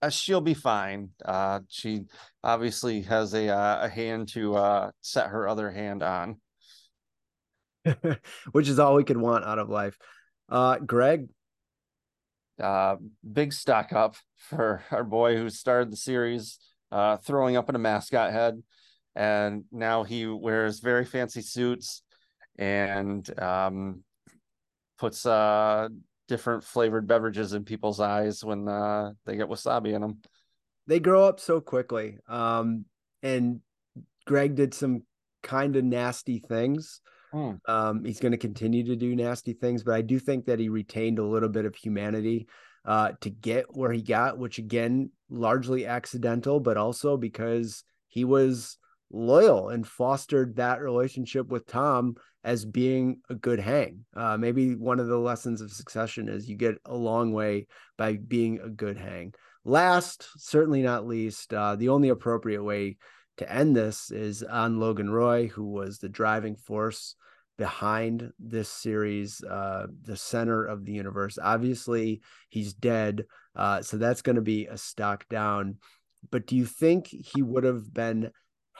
uh, 0.03 0.11
she'll 0.11 0.41
be 0.41 0.55
fine. 0.55 1.11
Uh, 1.25 1.61
she 1.69 2.05
obviously 2.43 3.03
has 3.03 3.35
a 3.35 3.49
uh, 3.49 3.87
a 3.87 3.89
hand 3.89 4.29
to 4.29 4.55
uh, 4.57 4.91
set 5.01 5.29
her 5.29 5.49
other 5.49 5.71
hand 5.71 6.03
on, 6.03 6.41
which 8.53 8.69
is 8.69 8.79
all 8.79 8.95
we 8.95 9.05
could 9.05 9.17
want 9.17 9.45
out 9.45 9.59
of 9.59 9.69
life. 9.69 9.97
Uh, 10.49 10.79
Greg, 10.79 11.29
uh, 12.63 12.97
big 13.31 13.53
stock 13.53 13.93
up 13.93 14.17
for 14.37 14.83
our 14.91 15.05
boy 15.05 15.37
who 15.37 15.51
started 15.51 15.91
the 15.91 15.97
series, 15.97 16.59
uh, 16.93 17.17
throwing 17.17 17.57
up 17.57 17.69
in 17.69 17.75
a 17.75 17.81
mascot 17.81 18.33
head, 18.33 18.63
and 19.15 19.65
now 19.73 20.05
he 20.05 20.27
wears 20.27 20.81
very 20.81 21.05
fancy 21.05 21.43
suits 21.43 22.03
and 22.59 23.39
um, 23.41 24.03
puts 24.99 25.27
uh 25.27 25.89
different 26.29 26.65
flavored 26.65 27.07
beverages 27.07 27.53
in 27.53 27.65
people's 27.65 28.01
eyes 28.01 28.45
when 28.45 28.69
uh, 28.69 29.13
they 29.25 29.37
get 29.37 29.49
wasabi 29.49 29.95
in 29.95 30.01
them. 30.01 30.19
They 30.87 31.01
grow 31.01 31.25
up 31.25 31.41
so 31.41 31.61
quickly. 31.61 32.19
Um, 32.29 32.85
and 33.23 33.61
Greg 34.27 34.55
did 34.55 34.75
some 34.75 35.03
kind 35.43 35.77
of 35.77 35.85
nasty 35.85 36.39
things. 36.39 37.01
Mm. 37.33 37.59
Um, 37.69 38.05
he's 38.05 38.21
going 38.21 38.33
to 38.33 38.39
continue 38.39 38.85
to 38.85 38.97
do 38.97 39.15
nasty 39.15 39.53
things, 39.53 39.83
but 39.83 39.95
I 39.95 40.03
do 40.03 40.19
think 40.19 40.47
that 40.47 40.59
he 40.59 40.69
retained 40.69 41.19
a 41.19 41.25
little 41.25 41.49
bit 41.49 41.65
of 41.65 41.75
humanity 41.75 42.49
uh, 42.85 43.13
to 43.21 43.31
get 43.31 43.67
where 43.75 43.93
he 43.93 44.03
got, 44.03 44.39
which 44.39 44.59
again, 44.59 45.11
largely 45.29 45.87
accidental, 45.87 46.61
but 46.61 46.77
also 46.77 47.17
because 47.17 47.83
he 48.09 48.25
was 48.25 48.79
loyal 49.11 49.69
and 49.69 49.87
fostered 49.87 50.57
that 50.57 50.81
relationship 50.81 51.49
with 51.49 51.67
Tom 51.67 52.17
as 52.45 52.65
being 52.65 53.21
a 53.29 53.35
good 53.35 53.59
hang. 53.59 54.05
Uh, 54.15 54.37
maybe 54.37 54.75
one 54.75 55.01
of 55.01 55.09
the 55.09 55.19
lessons 55.19 55.61
of 55.61 55.73
succession 55.73 56.29
is 56.29 56.49
you 56.49 56.57
get 56.57 56.77
a 56.85 56.95
long 56.95 57.33
way 57.33 57.67
by 57.97 58.17
being 58.17 58.61
a 58.61 58.69
good 58.69 58.97
hang. 58.97 59.33
Last, 59.65 60.29
certainly 60.37 60.83
not 60.83 61.07
least, 61.07 61.53
uh, 61.53 61.77
the 61.77 61.89
only 61.89 62.09
appropriate 62.09 62.63
way 62.63 62.97
to 63.39 63.53
end 63.53 63.77
this 63.77 64.11
is 64.11 64.43
on 64.43 64.79
Logan 64.79 65.11
Roy, 65.11 65.49
who 65.49 65.65
was 65.65 65.99
the 65.99 66.09
driving 66.09 66.57
force 66.57 67.17
behind 67.59 68.31
this 68.39 68.69
series, 68.69 69.43
uh, 69.43 69.87
the 70.03 70.17
center 70.17 70.65
of 70.65 70.85
the 70.85 70.93
universe. 70.93 71.39
Obviously, 71.43 72.21
he's 72.49 72.75
dead, 72.75 73.25
uh, 73.55 73.83
so 73.83 73.97
that's 73.97 74.23
going 74.23 74.37
to 74.37 74.43
be 74.43 74.67
a 74.67 74.77
stock 74.77 75.29
down. 75.29 75.77
But 76.31 76.47
do 76.47 76.57
you 76.57 76.67
think 76.67 77.09
he 77.09 77.43
would 77.43 77.65
have 77.65 77.93
been 77.93 78.31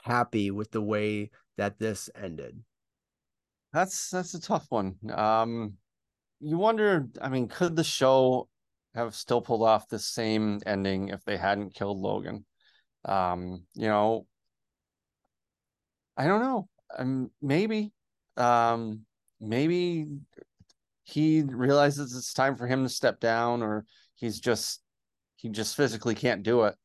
happy 0.07 0.51
with 0.51 0.71
the 0.71 0.81
way 0.81 1.31
that 1.57 1.77
this 1.79 2.09
ended? 2.15 2.59
That's 3.73 4.09
that's 4.09 4.33
a 4.33 4.41
tough 4.41 4.65
one. 4.69 4.95
Um, 5.13 5.73
you 6.39 6.57
wonder. 6.57 7.07
I 7.21 7.29
mean, 7.29 7.47
could 7.47 7.75
the 7.75 7.83
show 7.83 8.47
have 8.95 9.13
still 9.13 9.41
pulled 9.41 9.63
off 9.63 9.89
the 9.89 9.99
same 9.99 10.61
ending 10.65 11.09
if 11.09 11.23
they 11.25 11.37
hadn't 11.37 11.75
killed 11.75 11.99
Logan? 11.99 12.45
Um, 13.05 13.65
you 13.73 13.87
know, 13.87 14.25
I 16.15 16.25
don't 16.25 16.41
know. 16.41 16.67
Um, 16.97 17.31
maybe, 17.41 17.91
um, 18.37 19.01
maybe 19.39 20.07
he 21.03 21.43
realizes 21.43 22.15
it's 22.15 22.33
time 22.33 22.55
for 22.55 22.67
him 22.67 22.83
to 22.83 22.89
step 22.89 23.19
down, 23.19 23.61
or 23.61 23.85
he's 24.15 24.39
just 24.39 24.81
he 25.35 25.49
just 25.49 25.75
physically 25.75 26.15
can't 26.15 26.43
do 26.43 26.63
it, 26.63 26.75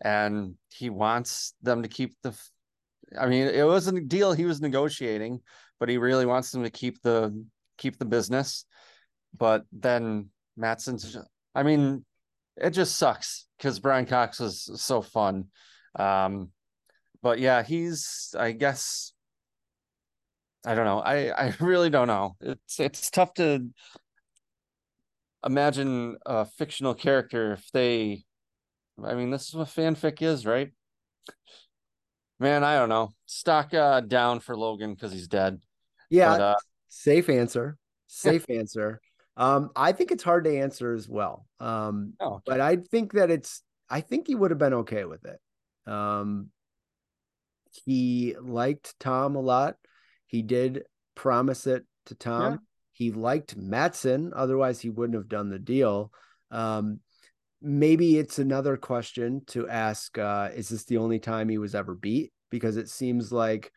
and 0.00 0.54
he 0.68 0.90
wants 0.90 1.54
them 1.62 1.82
to 1.82 1.88
keep 1.88 2.14
the. 2.22 2.38
I 3.18 3.26
mean, 3.26 3.46
it 3.46 3.66
was 3.66 3.86
a 3.86 4.00
deal 4.00 4.32
he 4.32 4.44
was 4.44 4.60
negotiating, 4.60 5.40
but 5.80 5.88
he 5.88 5.98
really 5.98 6.26
wants 6.26 6.50
them 6.50 6.62
to 6.64 6.70
keep 6.70 7.00
the 7.02 7.44
keep 7.76 7.98
the 7.98 8.04
business. 8.04 8.64
But 9.36 9.64
then 9.72 10.30
Matsson's. 10.56 11.16
I 11.54 11.62
mean, 11.62 12.04
it 12.56 12.70
just 12.70 12.96
sucks 12.96 13.46
because 13.56 13.78
Brian 13.78 14.06
Cox 14.06 14.40
was 14.40 14.70
so 14.80 15.00
fun. 15.00 15.46
Um, 15.98 16.50
but 17.22 17.38
yeah, 17.38 17.62
he's 17.62 18.34
I 18.38 18.52
guess 18.52 19.12
I 20.66 20.74
don't 20.74 20.84
know. 20.84 21.00
I 21.00 21.28
I 21.30 21.54
really 21.60 21.90
don't 21.90 22.08
know. 22.08 22.36
It's 22.40 22.80
it's 22.80 23.10
tough 23.10 23.34
to 23.34 23.68
imagine 25.46 26.16
a 26.26 26.44
fictional 26.44 26.94
character 26.94 27.52
if 27.52 27.70
they 27.72 28.24
I 29.04 29.14
mean, 29.14 29.30
this 29.30 29.48
is 29.48 29.54
what 29.54 29.68
fanfic 29.68 30.22
is, 30.22 30.44
right? 30.44 30.72
Man, 32.40 32.62
I 32.64 32.76
don't 32.76 32.88
know. 32.88 33.10
Stock 33.26 33.74
uh, 33.74 34.00
down 34.00 34.40
for 34.40 34.56
Logan 34.56 34.94
because 34.94 35.12
he's 35.12 35.28
dead. 35.28 35.60
Yeah, 36.10 36.32
but, 36.32 36.40
uh, 36.40 36.56
safe 36.88 37.28
answer. 37.28 37.76
Safe 38.06 38.44
answer. 38.50 39.00
Um, 39.36 39.70
I 39.76 39.92
think 39.92 40.10
it's 40.10 40.22
hard 40.22 40.44
to 40.44 40.58
answer 40.58 40.92
as 40.94 41.08
well. 41.08 41.46
Um, 41.60 42.14
oh, 42.20 42.34
okay. 42.34 42.42
but 42.46 42.60
I 42.60 42.76
think 42.76 43.12
that 43.12 43.30
it's. 43.30 43.62
I 43.90 44.00
think 44.00 44.26
he 44.26 44.34
would 44.34 44.50
have 44.50 44.58
been 44.58 44.74
okay 44.74 45.04
with 45.04 45.24
it. 45.24 45.40
Um, 45.90 46.50
he 47.84 48.34
liked 48.40 48.98
Tom 49.00 49.34
a 49.36 49.40
lot. 49.40 49.76
He 50.26 50.42
did 50.42 50.84
promise 51.14 51.66
it 51.66 51.84
to 52.06 52.14
Tom. 52.14 52.52
Yeah. 52.52 52.58
He 52.92 53.12
liked 53.12 53.56
Matsson, 53.56 54.32
otherwise 54.34 54.80
he 54.80 54.90
wouldn't 54.90 55.16
have 55.16 55.28
done 55.28 55.48
the 55.48 55.58
deal. 55.58 56.12
Um, 56.50 57.00
maybe 57.60 58.18
it's 58.18 58.38
another 58.38 58.76
question 58.76 59.42
to 59.48 59.68
ask: 59.68 60.16
uh, 60.18 60.50
Is 60.54 60.68
this 60.68 60.84
the 60.84 60.98
only 60.98 61.18
time 61.18 61.48
he 61.48 61.58
was 61.58 61.74
ever 61.74 61.94
beat? 61.94 62.32
Because 62.50 62.76
it 62.76 62.88
seems 62.88 63.32
like 63.32 63.72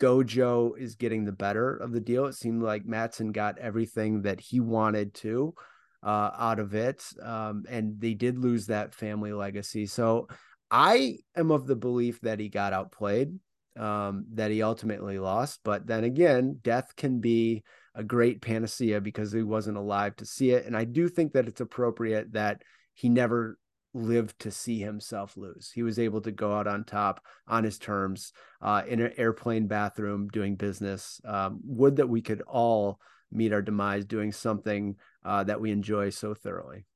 Gojo 0.00 0.78
is 0.78 0.94
getting 0.94 1.24
the 1.24 1.32
better 1.32 1.76
of 1.76 1.92
the 1.92 2.00
deal. 2.00 2.26
It 2.26 2.34
seemed 2.34 2.62
like 2.62 2.86
Matsson 2.86 3.32
got 3.32 3.58
everything 3.58 4.22
that 4.22 4.40
he 4.40 4.60
wanted 4.60 5.14
to 5.14 5.54
uh, 6.02 6.30
out 6.38 6.60
of 6.60 6.74
it, 6.74 7.04
um, 7.22 7.64
and 7.68 8.00
they 8.00 8.14
did 8.14 8.38
lose 8.38 8.66
that 8.66 8.94
family 8.94 9.32
legacy. 9.32 9.86
So 9.86 10.28
I 10.70 11.18
am 11.36 11.50
of 11.50 11.66
the 11.66 11.76
belief 11.76 12.20
that 12.20 12.38
he 12.38 12.48
got 12.48 12.72
outplayed, 12.72 13.38
um, 13.76 14.26
that 14.34 14.50
he 14.50 14.62
ultimately 14.62 15.18
lost. 15.18 15.60
But 15.64 15.86
then 15.86 16.04
again, 16.04 16.60
death 16.62 16.94
can 16.96 17.20
be 17.20 17.64
a 17.98 18.04
great 18.04 18.40
panacea 18.40 19.00
because 19.00 19.32
he 19.32 19.42
wasn't 19.42 19.76
alive 19.76 20.14
to 20.16 20.24
see 20.24 20.52
it. 20.52 20.64
And 20.64 20.76
I 20.76 20.84
do 20.84 21.08
think 21.08 21.32
that 21.32 21.48
it's 21.48 21.60
appropriate 21.60 22.32
that 22.32 22.62
he 22.94 23.08
never 23.08 23.58
lived 23.92 24.38
to 24.38 24.52
see 24.52 24.78
himself 24.78 25.36
lose. 25.36 25.72
He 25.74 25.82
was 25.82 25.98
able 25.98 26.20
to 26.20 26.30
go 26.30 26.54
out 26.54 26.68
on 26.68 26.84
top 26.84 27.20
on 27.48 27.64
his 27.64 27.76
terms 27.76 28.32
uh, 28.62 28.82
in 28.86 29.00
an 29.00 29.12
airplane 29.16 29.66
bathroom 29.66 30.28
doing 30.28 30.54
business. 30.54 31.20
Um, 31.24 31.58
would 31.64 31.96
that 31.96 32.08
we 32.08 32.22
could 32.22 32.42
all 32.42 33.00
meet 33.32 33.52
our 33.52 33.62
demise 33.62 34.04
doing 34.04 34.30
something 34.30 34.94
uh, 35.24 35.44
that 35.44 35.60
we 35.60 35.72
enjoy 35.72 36.10
so 36.10 36.34
thoroughly. 36.34 36.86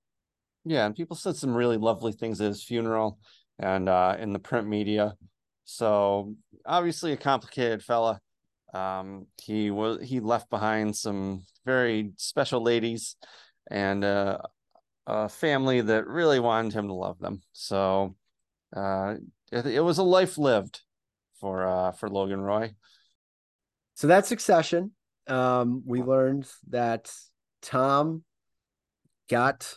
Yeah, 0.65 0.87
and 0.87 0.95
people 0.95 1.17
said 1.17 1.37
some 1.37 1.53
really 1.53 1.77
lovely 1.77 2.13
things 2.13 2.41
at 2.41 2.47
his 2.47 2.63
funeral 2.63 3.19
and 3.59 3.89
uh, 3.89 4.17
in 4.19 4.33
the 4.33 4.39
print 4.39 4.69
media. 4.69 5.15
So 5.65 6.37
obviously 6.65 7.13
a 7.13 7.17
complicated 7.17 7.83
fella. 7.83 8.21
Um, 8.73 9.27
he 9.41 9.71
was 9.71 10.03
he 10.03 10.21
left 10.21 10.49
behind 10.51 10.97
some 10.97 11.43
very 11.67 12.13
special 12.17 12.63
ladies 12.63 13.17
and 13.71 14.03
uh, 14.03 14.39
a 15.07 15.29
family 15.29 15.81
that 15.81 16.07
really 16.07 16.41
wanted 16.41 16.73
him 16.73 16.89
to 16.89 16.95
love 16.95 17.19
them. 17.19 17.43
So 17.53 18.17
uh, 18.75 19.17
it, 19.51 19.67
it 19.67 19.81
was 19.81 19.99
a 19.99 20.03
life 20.03 20.39
lived 20.39 20.81
for 21.41 21.67
uh, 21.67 21.93
for 21.93 22.09
Logan 22.09 22.41
Roy. 22.41 22.75
So 23.95 24.07
that's 24.07 24.29
Succession. 24.29 24.93
Um, 25.27 25.83
we 25.87 26.03
learned 26.03 26.49
that 26.71 27.13
Tom 27.61 28.25
got 29.31 29.77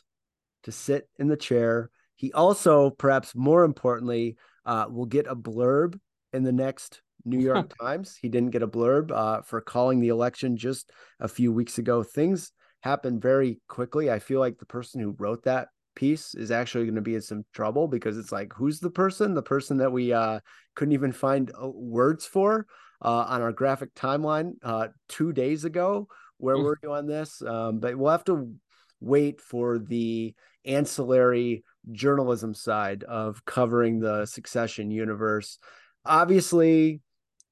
to 0.63 0.71
sit 0.71 1.07
in 1.19 1.27
the 1.27 1.37
chair 1.37 1.91
he 2.15 2.31
also, 2.31 2.89
perhaps 2.89 3.35
more 3.35 3.63
importantly, 3.63 4.37
uh, 4.65 4.85
will 4.89 5.05
get 5.05 5.27
a 5.27 5.35
blurb 5.35 5.99
in 6.33 6.43
the 6.43 6.51
next 6.51 7.01
New 7.23 7.39
York 7.39 7.73
Times. 7.81 8.17
He 8.19 8.29
didn't 8.29 8.51
get 8.51 8.63
a 8.63 8.67
blurb 8.67 9.11
uh, 9.11 9.41
for 9.41 9.61
calling 9.61 9.99
the 9.99 10.09
election 10.09 10.57
just 10.57 10.91
a 11.19 11.27
few 11.27 11.51
weeks 11.51 11.77
ago. 11.77 12.03
Things 12.03 12.51
happen 12.81 13.19
very 13.19 13.61
quickly. 13.67 14.11
I 14.11 14.19
feel 14.19 14.39
like 14.39 14.57
the 14.57 14.65
person 14.65 15.01
who 15.01 15.15
wrote 15.17 15.43
that 15.43 15.69
piece 15.95 16.35
is 16.35 16.51
actually 16.51 16.85
going 16.85 16.95
to 16.95 17.01
be 17.01 17.15
in 17.15 17.21
some 17.21 17.45
trouble 17.53 17.87
because 17.87 18.17
it's 18.17 18.31
like, 18.31 18.53
who's 18.53 18.79
the 18.79 18.89
person? 18.89 19.33
The 19.33 19.41
person 19.41 19.77
that 19.77 19.91
we 19.91 20.13
uh, 20.13 20.39
couldn't 20.75 20.93
even 20.93 21.11
find 21.11 21.51
uh, 21.59 21.69
words 21.69 22.25
for 22.25 22.67
uh, 23.01 23.25
on 23.27 23.41
our 23.41 23.51
graphic 23.51 23.95
timeline 23.95 24.53
uh, 24.63 24.89
two 25.09 25.33
days 25.33 25.65
ago. 25.65 26.07
Where 26.37 26.57
mm. 26.57 26.63
were 26.63 26.79
you 26.83 26.91
on 26.91 27.07
this? 27.07 27.41
Um, 27.41 27.79
but 27.79 27.95
we'll 27.95 28.11
have 28.11 28.25
to 28.25 28.53
wait 28.99 29.41
for 29.41 29.79
the 29.79 30.35
ancillary 30.65 31.63
journalism 31.91 32.53
side 32.53 33.03
of 33.03 33.45
covering 33.45 33.99
the 33.99 34.25
succession 34.25 34.91
universe. 34.91 35.59
Obviously, 36.05 37.01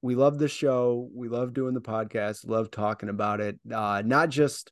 we 0.04 0.14
love 0.14 0.38
the 0.38 0.48
show. 0.48 1.08
We 1.14 1.30
love 1.30 1.54
doing 1.54 1.72
the 1.72 1.80
podcast, 1.80 2.46
love 2.46 2.70
talking 2.70 3.08
about 3.08 3.40
it. 3.40 3.58
Uh, 3.72 4.02
not 4.04 4.28
just 4.28 4.70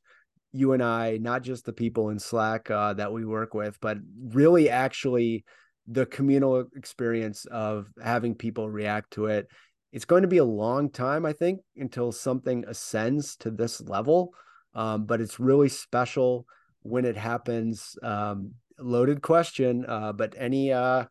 you 0.51 0.73
and 0.73 0.83
I, 0.83 1.17
not 1.17 1.41
just 1.41 1.65
the 1.65 1.73
people 1.73 2.11
in 2.11 2.19
Slack 2.19 2.69
uh, 2.69 2.93
that 2.93 3.11
we 3.11 3.25
work 3.25 3.55
with, 3.55 3.79
but 3.81 3.97
really 4.25 4.69
actually 4.69 5.43
the 5.87 6.05
communal 6.05 6.65
experience 6.75 7.45
of 7.45 7.87
having 7.99 8.35
people 8.35 8.69
react 8.69 9.09
to 9.13 9.25
it. 9.25 9.47
It's 9.91 10.05
going 10.05 10.21
to 10.21 10.27
be 10.27 10.37
a 10.37 10.45
long 10.45 10.91
time, 10.91 11.25
I 11.25 11.33
think, 11.33 11.61
until 11.75 12.11
something 12.11 12.63
ascends 12.67 13.35
to 13.37 13.49
this 13.49 13.81
level. 13.81 14.35
Um, 14.75 15.05
but 15.05 15.19
it's 15.19 15.39
really 15.39 15.69
special 15.69 16.45
when 16.83 17.05
it 17.05 17.17
happens. 17.17 17.97
Um, 18.03 18.51
loaded 18.77 19.23
question. 19.23 19.83
Uh, 19.87 20.13
but 20.13 20.35
any 20.37 20.71
uh, 20.71 21.05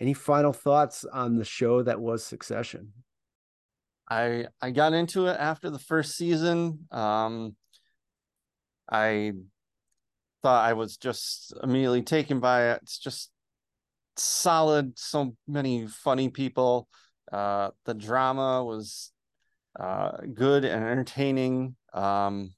any 0.00 0.14
final 0.14 0.52
thoughts 0.52 1.04
on 1.04 1.36
the 1.36 1.44
show 1.44 1.84
that 1.84 2.00
was 2.00 2.24
Succession? 2.24 2.92
I 4.08 4.46
I 4.60 4.70
got 4.70 4.94
into 4.94 5.26
it 5.26 5.36
after 5.38 5.70
the 5.70 5.78
first 5.78 6.16
season. 6.16 6.86
Um, 6.90 7.56
I 8.90 9.32
thought 10.42 10.64
I 10.64 10.72
was 10.72 10.96
just 10.96 11.52
immediately 11.62 12.02
taken 12.02 12.40
by 12.40 12.72
it. 12.72 12.80
It's 12.82 12.98
just 12.98 13.30
solid. 14.16 14.98
So 14.98 15.36
many 15.46 15.86
funny 15.86 16.28
people. 16.28 16.88
Uh, 17.30 17.70
the 17.84 17.94
drama 17.94 18.64
was 18.64 19.12
uh, 19.78 20.12
good 20.34 20.64
and 20.64 20.84
entertaining. 20.84 21.76
Um, 21.92 22.54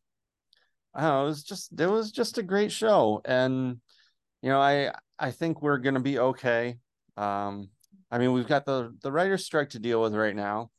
I 0.94 1.02
don't 1.02 1.10
know, 1.10 1.22
it 1.22 1.26
was 1.26 1.42
just 1.44 1.80
it 1.80 1.86
was 1.86 2.10
just 2.10 2.38
a 2.38 2.42
great 2.42 2.72
show, 2.72 3.20
and 3.24 3.80
you 4.42 4.50
know, 4.50 4.60
I 4.60 4.92
I 5.18 5.30
think 5.30 5.62
we're 5.62 5.78
gonna 5.78 6.00
be 6.00 6.18
okay. 6.18 6.78
Um, 7.16 7.70
I 8.10 8.18
mean, 8.18 8.32
we've 8.32 8.48
got 8.48 8.66
the 8.66 8.96
the 9.02 9.12
writer's 9.12 9.44
strike 9.44 9.70
to 9.70 9.78
deal 9.78 10.02
with 10.02 10.14
right 10.14 10.34
now, 10.34 10.70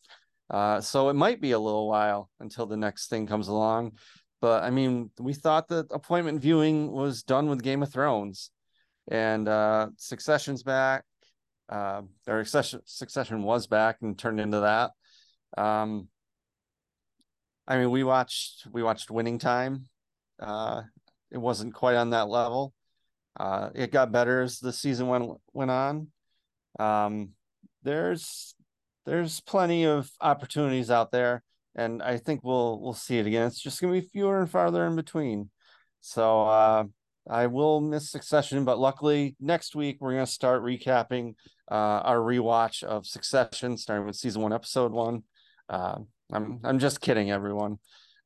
uh, 0.52 0.82
so 0.82 1.10
it 1.10 1.16
might 1.16 1.42
be 1.42 1.52
a 1.54 1.60
little 1.60 1.90
while 1.90 2.30
until 2.40 2.68
the 2.68 2.78
next 2.78 3.10
thing 3.10 3.28
comes 3.28 3.48
along. 3.50 3.94
But 4.42 4.64
I 4.64 4.72
mean, 4.72 5.12
we 5.20 5.34
thought 5.34 5.70
that 5.70 5.88
appointment 5.92 6.42
viewing 6.42 6.92
was 6.92 7.24
done 7.24 7.50
with 7.50 7.64
Game 7.64 7.84
of 7.84 7.92
Thrones, 7.94 8.52
and 9.10 9.48
uh, 9.48 9.90
Succession's 9.98 10.64
back. 10.64 11.06
uh, 11.70 12.02
their 12.26 12.44
succession 12.44 12.82
succession 12.86 13.44
was 13.44 13.68
back 13.68 13.98
and 14.02 14.18
turned 14.20 14.40
into 14.40 14.60
that. 14.62 14.92
Um, 15.62 16.10
I 17.68 17.78
mean, 17.78 17.92
we 17.92 18.04
watched 18.04 18.68
we 18.72 18.84
watched 18.84 19.10
Winning 19.10 19.40
Time. 19.40 19.86
Uh, 20.40 20.84
it 21.32 21.38
wasn't 21.38 21.74
quite 21.74 21.96
on 21.96 22.12
that 22.12 22.28
level. 22.28 22.74
Uh, 23.40 23.70
it 23.74 23.92
got 23.92 24.12
better 24.12 24.42
as 24.42 24.60
the 24.60 24.74
season 24.74 25.08
went 25.08 25.32
went 25.54 25.72
on. 25.72 26.08
Um, 26.80 27.32
there's 27.84 28.56
there's 29.06 29.42
plenty 29.42 29.86
of 29.86 30.10
opportunities 30.22 30.92
out 30.92 31.12
there, 31.12 31.44
and 31.76 32.02
I 32.02 32.18
think 32.18 32.44
we'll 32.44 32.80
we'll 32.80 32.94
see 32.94 33.20
it 33.20 33.28
again. 33.28 33.48
It's 33.48 33.62
just 33.62 33.82
gonna 33.82 33.94
be 33.94 34.02
fewer 34.02 34.40
and 34.40 34.50
farther 34.50 34.86
in 34.86 34.96
between. 34.96 35.50
So 36.02 36.44
uh, 36.44 36.84
I 37.30 37.48
will 37.48 37.82
miss 37.82 38.12
Succession, 38.12 38.66
but 38.66 38.80
luckily 38.80 39.36
next 39.40 39.76
week 39.76 39.98
we're 40.00 40.14
gonna 40.14 40.28
start 40.28 40.64
recapping 40.64 41.36
uh, 41.70 42.02
our 42.04 42.18
rewatch 42.18 42.84
of 42.84 43.06
Succession, 43.06 43.78
starting 43.78 44.06
with 44.06 44.16
season 44.16 44.42
one, 44.42 44.54
episode 44.54 44.92
one. 44.92 45.24
Uh, 45.70 46.00
I'm 46.32 46.60
I'm 46.64 46.80
just 46.80 47.02
kidding, 47.02 47.32
everyone, 47.32 47.78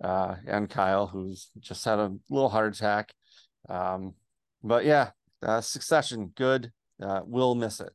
uh, 0.04 0.36
and 0.48 0.70
Kyle, 0.70 1.08
who's 1.08 1.50
just 1.60 1.86
had 1.86 2.00
a 2.00 2.14
little 2.30 2.50
heart 2.50 2.76
attack. 2.76 3.14
Um, 3.70 4.14
but 4.64 4.86
yeah, 4.86 5.12
uh, 5.42 5.62
Succession, 5.62 6.32
good. 6.36 6.72
Uh, 7.02 7.22
we'll 7.26 7.56
miss 7.56 7.80
it. 7.80 7.92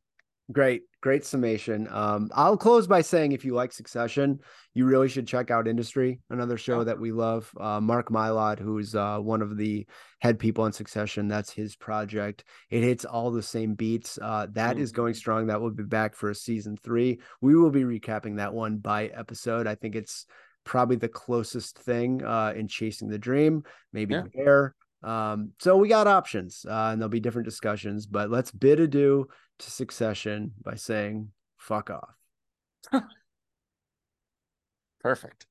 Great, 0.52 0.82
great 1.00 1.24
summation. 1.24 1.86
Um, 1.90 2.28
I'll 2.34 2.56
close 2.56 2.86
by 2.86 3.02
saying 3.02 3.32
if 3.32 3.44
you 3.44 3.54
like 3.54 3.72
Succession, 3.72 4.40
you 4.74 4.84
really 4.84 5.08
should 5.08 5.26
check 5.26 5.50
out 5.50 5.68
Industry, 5.68 6.20
another 6.30 6.56
show 6.56 6.82
that 6.82 6.98
we 6.98 7.12
love. 7.12 7.50
Uh, 7.60 7.80
Mark 7.80 8.08
Mylod, 8.08 8.58
who's 8.58 8.94
uh, 8.94 9.18
one 9.18 9.42
of 9.42 9.56
the 9.56 9.86
head 10.20 10.38
people 10.38 10.66
in 10.66 10.72
Succession, 10.72 11.28
that's 11.28 11.52
his 11.52 11.76
project. 11.76 12.44
It 12.70 12.82
hits 12.82 13.04
all 13.04 13.30
the 13.30 13.42
same 13.42 13.74
beats. 13.74 14.18
Uh, 14.20 14.48
that 14.52 14.76
mm. 14.76 14.80
is 14.80 14.90
going 14.90 15.14
strong. 15.14 15.46
That 15.46 15.60
will 15.60 15.70
be 15.70 15.84
back 15.84 16.16
for 16.16 16.30
a 16.30 16.34
season 16.34 16.76
three. 16.76 17.20
We 17.40 17.54
will 17.54 17.70
be 17.70 17.84
recapping 17.84 18.38
that 18.38 18.52
one 18.52 18.78
by 18.78 19.06
episode. 19.06 19.68
I 19.68 19.76
think 19.76 19.94
it's 19.94 20.26
probably 20.64 20.96
the 20.96 21.08
closest 21.08 21.78
thing 21.78 22.24
uh, 22.24 22.54
in 22.56 22.66
chasing 22.66 23.08
the 23.08 23.18
dream. 23.18 23.62
Maybe 23.92 24.14
yeah. 24.14 24.24
Bear. 24.34 24.74
Um, 25.02 25.52
so 25.60 25.76
we 25.76 25.88
got 25.88 26.06
options, 26.06 26.66
uh, 26.68 26.90
and 26.92 27.00
there'll 27.00 27.08
be 27.08 27.20
different 27.20 27.46
discussions. 27.46 28.06
But 28.06 28.30
let's 28.30 28.50
bid 28.50 28.80
adieu 28.80 29.28
to 29.60 29.70
Succession 29.70 30.52
by 30.62 30.74
saying 30.74 31.32
"fuck 31.56 31.90
off." 31.90 32.16
Perfect. 35.00 35.46